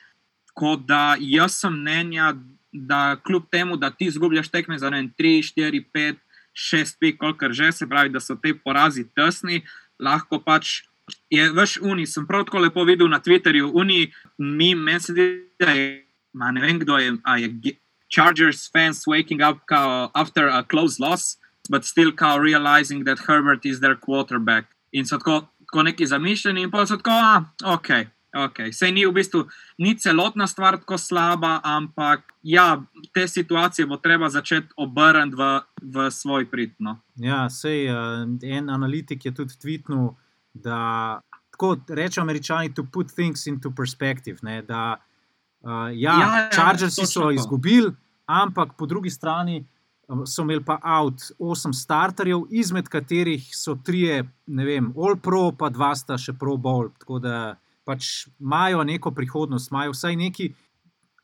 Tako 0.51 0.75
da 0.77 1.17
jaz 1.19 1.57
sem 1.61 1.73
mnenja, 1.73 2.35
da 2.71 3.17
kljub 3.25 3.49
temu, 3.51 3.77
da 3.77 3.89
ti 3.89 4.05
izgubljaš 4.05 4.49
tekme 4.53 4.77
za 4.77 4.89
3, 4.89 5.09
4, 5.17 5.83
5, 5.93 6.15
6 6.57 6.97
pik, 6.99 7.17
kolikor 7.17 7.53
že 7.53 7.71
se 7.71 7.87
pravi, 7.87 8.09
da 8.09 8.19
so 8.19 8.35
te 8.35 8.53
porazi 8.53 9.05
tesni, 9.15 9.61
lahko 9.99 10.39
pač. 10.39 10.83
Je 11.29 11.49
veš, 11.51 11.77
Uni, 11.81 12.05
sem 12.07 12.27
prav 12.27 12.45
tako 12.47 12.59
lepo 12.59 12.83
videl 12.83 13.09
na 13.09 13.19
Twitterju, 13.19 13.71
Uni, 13.73 14.11
mi, 14.37 14.75
meni 14.75 14.99
se 14.99 15.13
zdi, 15.13 15.27
da 15.59 15.71
je, 15.71 16.07
ma 16.33 16.51
ne 16.51 16.61
vem, 16.61 16.79
kdo 16.79 16.97
je, 16.97 17.13
a 17.23 17.37
je 17.37 17.75
Chargers 18.11 18.71
fans 18.71 19.03
waking 19.07 19.43
up 19.43 19.65
kao, 19.67 20.11
after 20.13 20.47
a 20.47 20.63
close 20.63 20.99
loss, 20.99 21.37
but 21.69 21.85
still 21.85 22.11
kao 22.11 22.39
realizing 22.39 23.05
that 23.05 23.19
Herbert 23.27 23.65
is 23.65 23.79
their 23.79 23.95
quarterback. 23.95 24.67
In 24.91 25.05
so 25.05 25.17
tako, 25.17 25.47
tako 25.65 25.83
neki 25.83 26.07
zamišljeni, 26.07 26.61
in 26.61 26.71
pa 26.71 26.85
so 26.85 26.97
tako, 26.97 27.11
a, 27.11 27.43
ok, 27.75 27.89
Okay. 28.37 28.69
Sej 28.75 28.91
ni 28.91 29.07
v 29.07 29.15
bistvu 29.15 29.47
ni 29.81 29.95
celotna 29.97 30.47
stvar 30.47 30.77
tako 30.77 30.97
slaba, 30.99 31.57
ampak 31.63 32.21
ja, 32.43 32.83
te 33.13 33.27
situacije 33.27 33.87
bo 33.87 33.97
treba 33.97 34.29
začeti 34.29 34.67
obrniti 34.77 35.35
v, 35.39 35.43
v 35.81 36.11
svoj 36.11 36.45
pridno. 36.51 36.99
Ja, 37.15 37.47
sej 37.49 37.87
uh, 37.89 38.27
en 38.43 38.69
analitik 38.69 39.25
je 39.25 39.33
tudi 39.33 39.57
tvitnil, 39.57 40.13
da 40.63 41.21
tako 41.51 41.77
rečejo 41.89 42.21
američani, 42.21 42.73
to 42.73 42.83
put 42.93 43.13
things 43.13 43.47
into 43.47 43.71
perspective. 43.71 44.37
Ne, 44.41 44.61
da, 44.61 44.97
uh, 45.61 45.71
ja, 45.71 45.91
ja, 45.93 46.19
ja, 46.19 46.49
Chargersi 46.53 47.05
so 47.05 47.31
izgubili, 47.31 47.91
ampak 48.25 48.77
po 48.77 48.85
drugi 48.85 49.09
strani. 49.09 49.65
So 50.25 50.45
imeli 50.45 50.63
pa 50.63 50.77
out 50.83 51.19
osem 51.39 51.73
starterjev, 51.75 52.45
izmed 52.55 52.87
katerih 52.87 53.43
so 53.51 53.73
tri, 53.75 54.23
ne 54.47 54.65
vem, 54.65 54.93
all 54.95 55.17
pro, 55.19 55.49
pa 55.51 55.67
dva 55.69 55.89
sta 55.99 56.15
še 56.15 56.31
pro 56.39 56.53
bowl. 56.55 56.93
Tako 57.01 57.19
da 57.19 57.57
pač 57.83 58.29
imajo 58.39 58.85
neko 58.87 59.11
prihodnost, 59.11 59.71
imajo 59.71 59.91
vsaj 59.91 60.15
nekaj, 60.15 60.53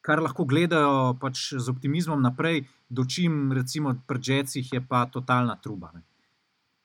kar 0.03 0.19
lahko 0.19 0.43
gledajo 0.43 1.13
pač 1.21 1.53
z 1.55 1.71
optimizmom 1.71 2.19
naprej, 2.19 2.65
dočim, 2.91 3.53
recimo, 3.55 3.95
pri 4.07 4.19
Džecih 4.19 4.73
je 4.75 4.81
pa 4.83 5.05
totalna 5.07 5.55
truba. 5.63 5.93
Ne. 5.95 6.03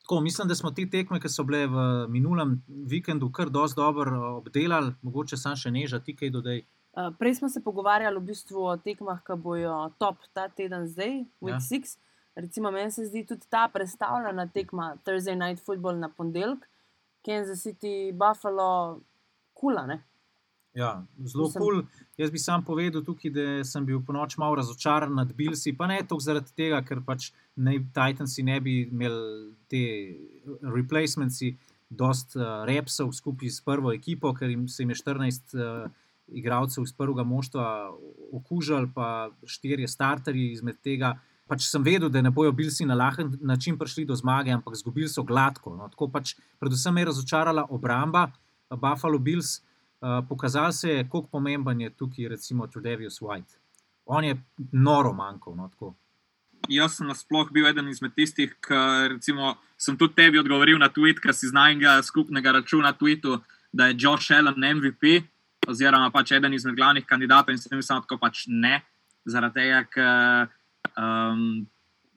Tako, 0.08 0.20
mislim, 0.20 0.48
da 0.48 0.54
smo 0.54 0.70
te 0.70 0.86
tekme, 0.90 1.18
ki 1.20 1.28
so 1.28 1.44
bile 1.44 1.66
v 1.68 1.82
minulem 2.08 2.54
vikendu, 2.66 3.26
kar 3.32 3.50
dosti 3.52 3.76
dobro 3.76 4.20
obdelali, 4.38 4.94
mogoče 5.04 5.36
sam 5.36 5.56
še 5.60 5.68
neža, 5.68 5.98
ti 6.00 6.14
kaj 6.16 6.30
dodaj. 6.32 6.62
Uh, 6.96 7.10
prej 7.18 7.34
smo 7.36 7.50
se 7.52 7.60
pogovarjali 7.60 8.16
v 8.16 8.30
bistvu 8.30 8.62
o 8.70 8.76
tekmah, 8.80 9.20
ki 9.26 9.36
bojo 9.36 9.74
top 10.00 10.24
ta 10.32 10.46
teden 10.48 10.86
zdaj, 10.88 11.12
Week 11.44 11.60
6. 11.60 11.92
Ja. 12.00 12.40
Recimo, 12.40 12.72
meni 12.72 12.88
se 12.94 13.04
zdi 13.04 13.26
tudi 13.28 13.44
ta 13.52 13.66
predstavljena 13.68 14.48
tekma 14.54 14.94
Thursday 15.04 15.36
Night 15.36 15.60
Football 15.66 16.00
na 16.00 16.08
ponedeljek, 16.08 16.64
Kansas 17.28 17.60
City, 17.66 18.08
Buffalo, 18.16 19.02
kula. 19.52 19.84
Ne? 19.92 20.00
Ja, 20.78 21.04
zelo 21.26 21.48
kul. 21.50 21.58
Cool. 21.58 21.82
Jaz 22.18 22.30
bi 22.30 22.38
sam 22.38 22.62
povedal 22.66 23.02
tukaj, 23.06 23.32
da 23.34 23.46
sem 23.66 23.86
bil 23.86 24.00
po 24.06 24.14
noč 24.14 24.36
malo 24.38 24.58
razočaran 24.58 25.14
nad 25.14 25.32
Bilsi, 25.34 25.72
pa 25.74 25.86
ne 25.90 26.00
toliko 26.02 26.24
zaradi 26.24 26.54
tega, 26.54 26.80
ker 26.86 27.02
pač 27.06 27.32
ne, 27.56 27.78
Titansi 27.94 28.44
ne 28.46 28.58
bi 28.62 28.80
imeli 28.86 29.54
te 29.70 29.82
replacementsi, 30.62 31.54
dost 31.88 32.36
uh, 32.36 32.66
repsov 32.68 33.14
skupaj 33.16 33.50
s 33.50 33.64
prvo 33.64 33.94
ekipo, 33.96 34.34
ker 34.36 34.50
jim 34.52 34.66
se 34.68 34.82
jim 34.82 34.92
je 34.92 34.98
14 35.00 35.56
uh, 35.56 35.88
igralcev 36.28 36.84
iz 36.84 36.92
prvega 36.92 37.24
moštva 37.24 37.64
okužili, 38.36 38.90
pa 38.94 39.30
štirje 39.46 39.88
starterji 39.88 40.52
izmed 40.52 40.78
tega. 40.84 41.14
Pač 41.48 41.64
sem 41.64 41.82
vedel, 41.82 42.10
da 42.12 42.20
ne 42.20 42.30
bojo 42.34 42.52
Bilsi 42.52 42.84
na 42.84 42.94
lahen 42.98 43.32
način 43.40 43.78
prišli 43.80 44.04
do 44.04 44.16
zmage, 44.16 44.52
ampak 44.52 44.76
izgubili 44.76 45.08
so 45.08 45.24
gladko. 45.24 45.72
No. 45.78 45.88
Tako 45.88 46.10
pač 46.12 46.34
predvsem 46.60 46.94
me 46.94 47.06
je 47.06 47.08
razočarala 47.08 47.64
obramba. 47.72 48.28
Buffalo 48.68 49.18
Bills, 49.18 49.62
uh, 50.00 50.20
pokazal 50.28 50.72
se 50.72 50.90
je, 50.90 51.04
kako 51.04 51.28
pomemben 51.32 51.80
je 51.80 51.90
tukaj, 51.90 52.28
recimo, 52.28 52.66
Trudevius 52.66 53.20
White. 53.20 53.58
On 54.06 54.24
je 54.24 54.36
noro 54.72 55.12
manjkal. 55.12 55.56
No, 55.56 55.94
Jaz 56.68 56.96
sem 56.96 57.06
nasploh 57.06 57.50
bil 57.52 57.68
eden 57.68 57.88
izmed 57.88 58.14
tistih, 58.16 58.54
ki 58.60 59.34
sem 59.78 59.96
tudi 59.96 60.14
tebi 60.16 60.40
odgovoril 60.40 60.78
na 60.78 60.88
tweet, 60.90 61.20
ker 61.22 61.32
si 61.34 61.48
znal 61.48 61.72
enega 61.72 62.02
skupnega 62.02 62.52
računa 62.58 62.90
na 62.90 62.96
Twitteru, 62.96 63.38
da 63.72 63.86
je 63.86 63.96
Josh 63.98 64.32
Allen 64.32 64.58
MVP, 64.76 65.22
oziroma 65.68 66.10
pač 66.10 66.32
eden 66.32 66.54
izmed 66.54 66.76
glavnih 66.76 67.06
kandidatov 67.06 67.54
in 67.54 67.60
sem 67.60 67.78
jim 67.78 68.02
tako 68.02 68.18
pač 68.18 68.46
ne. 68.48 68.80
Zaradi 69.28 69.60
tega, 69.60 69.82
ker 69.92 70.48
um, 70.96 71.66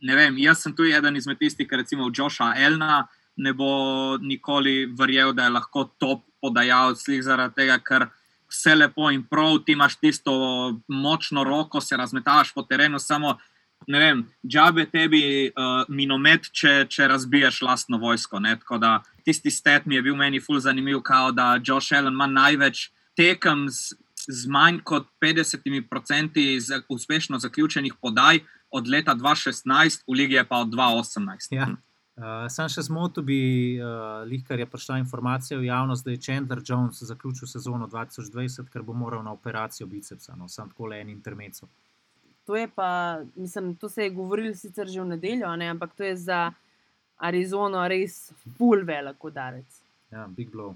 vem, 0.02 0.38
jaz 0.42 0.64
sem 0.64 0.76
tudi 0.76 0.96
eden 0.96 1.16
izmed 1.16 1.40
tistih, 1.40 1.68
ki 1.68 1.82
recimo 1.84 2.10
Josha 2.10 2.54
Elna 2.58 3.06
ne 3.36 3.54
bo 3.54 4.18
nikoli 4.18 4.86
verjel, 5.00 5.34
da 5.34 5.44
je 5.44 5.56
lahko 5.58 5.86
top 6.00 6.26
podajalec, 6.42 7.04
zaradi 7.24 7.56
tega, 7.56 7.78
ker 7.80 8.08
vse 8.52 8.76
lepo 8.76 9.12
in 9.12 9.24
prav, 9.24 9.62
ti 9.66 9.72
imaš 9.72 9.96
tisto 10.00 10.34
močno 10.88 11.44
roko, 11.44 11.82
se 11.82 11.98
razmetavaš 11.98 12.54
po 12.54 12.64
terenu, 12.64 13.00
samo 13.00 13.38
ne 13.88 14.00
vem, 14.00 14.22
džabe 14.48 14.86
tebi 14.92 15.24
uh, 15.50 15.86
minomet, 15.90 16.52
če, 16.54 16.86
če 16.90 17.08
razbiješ 17.10 17.62
lastno 17.66 17.98
vojsko. 18.02 18.40
Ne? 18.40 18.56
Tako 18.60 18.78
da 18.82 19.00
tisti 19.26 19.52
stet 19.52 19.86
mi 19.86 19.98
je 19.98 20.04
bil 20.06 20.18
meni 20.18 20.42
ful 20.42 20.60
zanimiv, 20.60 21.02
kao 21.06 21.32
da 21.32 21.56
Josh 21.64 21.94
Allen 21.98 22.14
ima 22.14 22.28
največ 22.28 22.90
tekem 23.18 23.68
z, 23.70 23.96
z 24.28 24.50
manj 24.52 24.82
kot 24.86 25.08
50% 25.22 26.84
uspešno 26.90 27.40
zaključenih 27.40 27.98
podaj 28.02 28.44
od 28.72 28.88
leta 28.88 29.16
2016, 29.16 30.04
v 30.08 30.20
lige 30.20 30.44
pa 30.48 30.62
od 30.64 30.70
2018. 30.76 31.56
Ja. 31.56 31.68
Uh, 32.22 32.46
sam 32.54 32.68
še 32.70 32.84
zmotil 32.86 33.24
bi, 33.26 33.38
uh, 33.82 34.22
lihkar 34.30 34.60
je 34.62 34.68
prišla 34.70 35.00
informacija 35.02 35.58
v 35.58 35.66
javnost, 35.72 36.06
da 36.06 36.14
je 36.14 36.20
Chandler 36.22 36.60
Jones 36.62 37.00
zaključil 37.02 37.50
sezono 37.50 37.88
2020, 37.90 38.68
ker 38.70 38.84
bo 38.86 38.94
moral 38.94 39.24
na 39.26 39.32
operacijo 39.34 39.88
bicepsa, 39.90 40.36
no, 40.38 40.46
sam 40.46 40.70
tako 40.70 40.92
le 40.92 41.00
en 41.02 41.10
intermezzo. 41.10 41.66
To 42.46 42.56
je 42.56 42.68
pa, 42.76 43.22
mislim, 43.36 43.74
to 43.76 43.90
se 43.90 44.04
je 44.04 44.14
govorilo 44.14 44.54
sicer 44.54 44.88
že 44.88 45.02
v 45.02 45.16
nedeljo, 45.16 45.50
ne, 45.56 45.72
ampak 45.74 45.96
to 45.98 46.06
je 46.06 46.14
za 46.28 46.52
Arizono 47.18 47.82
res 47.90 48.20
full 48.58 48.86
velik 48.86 49.24
udarec. 49.24 49.82
Ja, 50.12 50.28
big 50.28 50.54
blow. 50.54 50.76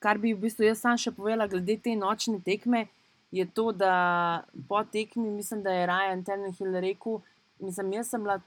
Kar 0.00 0.16
bi 0.18 0.32
v 0.32 0.40
bistvu 0.46 0.70
jaz 0.70 0.80
sam 0.80 0.96
še 0.96 1.12
povedala, 1.12 1.50
glede 1.52 1.76
te 1.84 1.92
nočne 1.96 2.40
tekme, 2.40 2.86
je 3.32 3.44
to, 3.44 3.72
da 3.76 4.44
po 4.68 4.80
tekmi, 4.88 5.28
mislim, 5.36 5.60
da 5.60 5.76
je 5.76 5.86
Ryan 5.92 6.24
Tannehill 6.24 6.80
rekel, 6.80 7.20
mislim, 7.60 7.92
jaz 7.98 8.08
sem 8.08 8.24
bila 8.24 8.40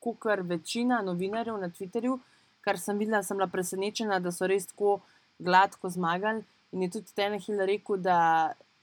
kot 0.00 0.24
večina 0.44 1.02
novinarjev 1.02 1.58
na 1.58 1.68
Twitterju, 1.70 2.18
kar 2.60 2.78
sem 2.78 2.98
videla, 2.98 3.22
sem 3.22 3.36
bila 3.36 3.48
presenečena, 3.48 4.18
da 4.20 4.32
so 4.32 4.46
res 4.46 4.66
tako 4.66 5.00
gladko 5.38 5.90
zmagali. 5.90 6.44
In 6.72 6.82
je 6.84 6.90
tudi 6.98 7.14
Tannehill 7.16 7.64
rekel, 7.66 7.96
da, 8.04 8.18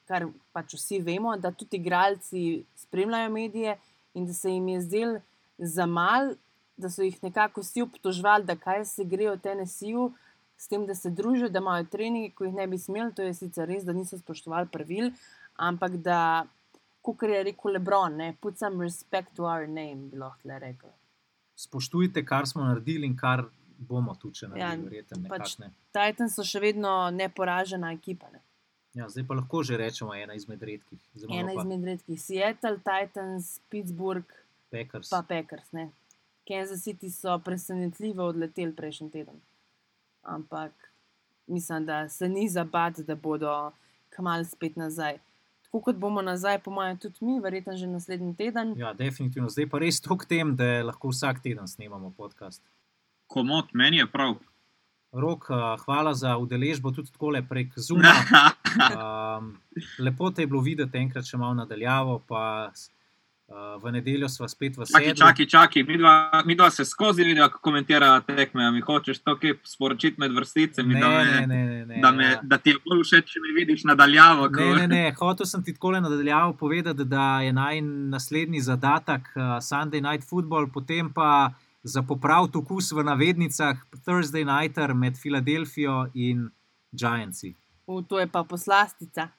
kar 0.09 0.27
pač 0.53 0.73
vsi 0.77 0.99
vemo, 1.05 1.35
da 1.37 1.51
tudi 1.51 1.77
igralci 1.77 2.63
spremljajo 2.85 3.29
medije 3.33 3.77
in 4.15 4.25
da 4.25 4.33
se 4.33 4.49
jim 4.49 4.67
je 4.73 4.81
zdel 4.81 5.17
za 5.57 5.85
mal, 5.85 6.33
da 6.77 6.89
so 6.89 7.03
jih 7.05 7.17
nekako 7.23 7.61
vsi 7.61 7.85
obtožvali, 7.85 8.45
da 8.45 8.55
kaj 8.55 8.85
se 8.85 9.05
grejo 9.05 9.35
v 9.35 9.43
Tennesseeju. 9.47 10.11
S 10.57 10.69
tem, 10.71 10.85
da 10.87 10.95
se 10.95 11.09
družijo, 11.11 11.49
da 11.51 11.59
imajo 11.59 11.83
treninge, 11.91 12.29
ko 12.31 12.45
jih 12.47 12.53
ne 12.55 12.63
bi 12.71 12.77
smeli, 12.79 13.11
to 13.11 13.25
je 13.25 13.33
sicer 13.35 13.67
res, 13.67 13.83
da 13.83 13.91
niso 13.93 14.15
spoštovali 14.15 14.71
pravil, 14.71 15.09
ampak 15.59 15.97
da, 15.99 16.19
kot 17.03 17.27
je 17.27 17.43
rekel 17.43 17.75
Lebron, 17.75 18.15
ne, 18.15 18.29
put 18.39 18.55
some 18.57 18.79
respect 18.79 19.35
to 19.35 19.43
our 19.43 19.67
name, 19.67 20.07
bi 20.07 20.21
lahko 20.21 20.61
rekel. 20.63 20.95
Spoštujte, 21.55 22.25
kar 22.25 22.45
smo 22.45 22.63
naredili 22.63 23.07
in 23.07 23.17
kar 23.17 23.45
bomo 23.79 24.15
tu 24.15 24.31
če 24.31 24.45
Ja, 24.45 24.49
naredili, 24.49 24.83
verjetno. 24.85 25.29
pač- 25.29 25.59
ne. 25.59 25.69
Titans 25.91 26.35
so 26.35 26.43
še 26.43 26.59
vedno 26.59 26.91
neporažena 27.11 27.91
ekipa. 27.91 28.27
Ne. 28.31 28.39
Ja, 28.93 29.09
zdaj 29.09 29.27
pa 29.27 29.33
lahko 29.33 29.63
že 29.63 29.77
rečemo 29.77 30.13
ena 30.13 30.33
izmed 30.33 30.61
redkih. 30.61 30.99
Zdaj 31.13 31.39
Ena 31.39 31.47
pa 31.49 31.61
izmed 31.61 31.83
redkih, 31.83 32.21
Seattle, 32.21 32.79
Titans, 32.79 33.59
Pittsburgh, 33.69 34.27
Packers. 34.71 35.09
pa 35.09 35.21
Packers. 35.23 35.71
Ne. 35.71 35.89
Kansas 36.47 36.81
City 36.81 37.09
so 37.09 37.39
presenetljivo 37.39 38.23
odleteli 38.25 38.71
prejšnji 38.71 39.11
teden. 39.11 39.41
Ampak 40.23 40.71
mislim, 41.47 41.85
da 41.85 42.09
se 42.09 42.29
ni 42.29 42.49
zabati, 42.49 43.03
da 43.03 43.15
bodo 43.15 43.71
kmalo 44.09 44.43
spet 44.45 44.75
nazaj. 44.75 45.17
Tako 45.75 45.91
kot 45.91 45.97
bomo 45.99 46.21
nazaj, 46.21 46.61
po 46.63 46.71
mojem, 46.71 46.95
tudi 46.97 47.25
mi, 47.27 47.33
verjetno 47.43 47.73
že 47.75 47.87
naslednji 47.87 48.35
teden. 48.35 48.69
Ja, 48.79 48.93
definitivno. 48.95 49.49
Zdaj 49.51 49.65
pa 49.67 49.81
res 49.83 49.97
tok 49.99 50.23
tem, 50.23 50.53
da 50.55 50.85
lahko 50.87 51.09
vsak 51.11 51.41
teden 51.43 51.67
snemamo 51.67 52.13
podcast. 52.15 52.61
Komod, 53.27 53.73
meni 53.75 53.99
je 53.99 54.05
prav. 54.07 54.37
Rok, 55.11 55.49
uh, 55.51 55.65
hvala 55.83 56.13
za 56.15 56.37
udeležbo 56.39 56.93
tudi 56.95 57.11
takole 57.11 57.43
prek 57.43 57.75
Zuma. 57.75 58.13
Um, 58.87 59.51
lepo 60.07 60.31
te 60.31 60.47
je 60.47 60.47
bilo 60.47 60.63
videti 60.63 60.95
enkrat 60.97 61.27
še 61.27 61.35
malo 61.43 61.59
nadaljavo, 61.59 62.21
pa 62.23 62.71
uh, 63.47 63.83
v 63.83 63.91
nedeljo 63.91 64.29
sva 64.29 64.47
spet 64.49 64.77
v 64.77 64.85
Čakaj, 64.85 65.05
sedlu. 65.05 65.19
čakaj, 65.21 65.45
čakaj. 65.45 65.83
Mi 66.45 66.55
dva, 66.55 66.69
se 66.69 66.85
skozi 66.85 67.23
video 67.23 67.49
komentira 67.49 68.21
tekme. 68.21 68.65
a 68.65 68.71
Mi 68.71 68.81
hočeš 68.81 69.19
to 69.19 69.37
kaj 69.39 69.53
sporočiti 69.63 70.19
med 70.19 70.31
vrsticami, 70.31 70.93
Ne, 70.93 70.99
da, 70.99 71.09
me, 71.09 71.23
ne, 71.23 71.47
ne, 71.47 71.85
ne, 71.85 72.01
da, 72.01 72.11
me, 72.11 72.23
ja. 72.23 72.39
da 72.43 72.57
ti 72.57 72.69
je 72.69 72.79
bolj 72.85 73.03
všeč, 73.03 73.33
če 73.33 73.39
me 73.39 73.53
vidiš 73.59 73.83
nadaljavo. 73.83 74.49
Ne, 74.49 74.71
ne, 74.75 74.87
ne. 74.87 75.03
Hotel 75.19 75.45
sem 75.45 75.63
ti 75.63 75.73
tako 75.73 75.91
nadaljavo 75.91 76.53
povedati, 76.53 77.05
da 77.05 77.41
je 77.41 77.53
naj 77.53 77.81
naslednji 78.15 78.61
zadatek 78.61 79.29
uh, 79.35 79.59
Sunday 79.61 80.01
Night 80.01 80.29
Football, 80.29 80.71
potem 80.73 81.13
pa 81.13 81.53
za 81.85 82.01
popraviti 82.01 82.57
okus 82.57 82.91
v 82.91 83.03
navednicah 83.03 83.77
Thursday 84.05 84.41
Nighter 84.45 84.93
med 84.93 85.17
Filadelfijo 85.21 86.07
in 86.13 86.49
Giantsi. 86.91 87.53
U, 87.87 88.01
to 88.01 88.19
je 88.19 88.27
pa 88.27 88.43
poslastica. 88.43 89.29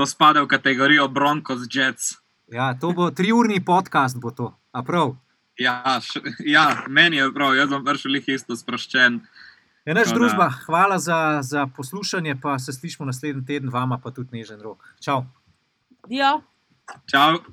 To 0.00 0.06
spada 0.08 0.40
v 0.40 0.48
kategorijo 0.48 1.08
Broncos 1.08 1.68
Jets. 1.68 2.16
Ja, 2.48 2.72
to 2.72 2.92
bo 2.96 3.10
triurni 3.12 3.60
podcast, 3.60 4.16
bo 4.16 4.30
to. 4.32 4.56
A 4.72 4.80
prav. 4.82 5.12
Ja, 5.60 6.00
š, 6.00 6.24
ja, 6.40 6.88
meni 6.88 7.20
je 7.20 7.26
prav, 7.34 7.52
jaz 7.52 7.68
sem 7.68 7.84
prišel 7.84 8.16
jih 8.16 8.30
isto 8.32 8.56
sproščen. 8.56 9.20
Je 9.84 9.92
naš 9.94 10.08
Tako 10.08 10.14
da- 10.14 10.20
družba, 10.20 10.46
hvala 10.64 10.96
za, 10.98 11.18
za 11.44 11.66
poslušanje, 11.76 12.38
pa 12.40 12.56
se 12.58 12.72
slišimo 12.72 13.04
naslednji 13.06 13.44
teden, 13.44 13.68
vama 13.68 14.00
pa 14.00 14.08
tudi 14.10 14.40
nežen 14.40 14.64
rok. 14.64 14.88
Čau. 15.04 15.26
Dio. 16.08 16.40
Čau. 17.04 17.44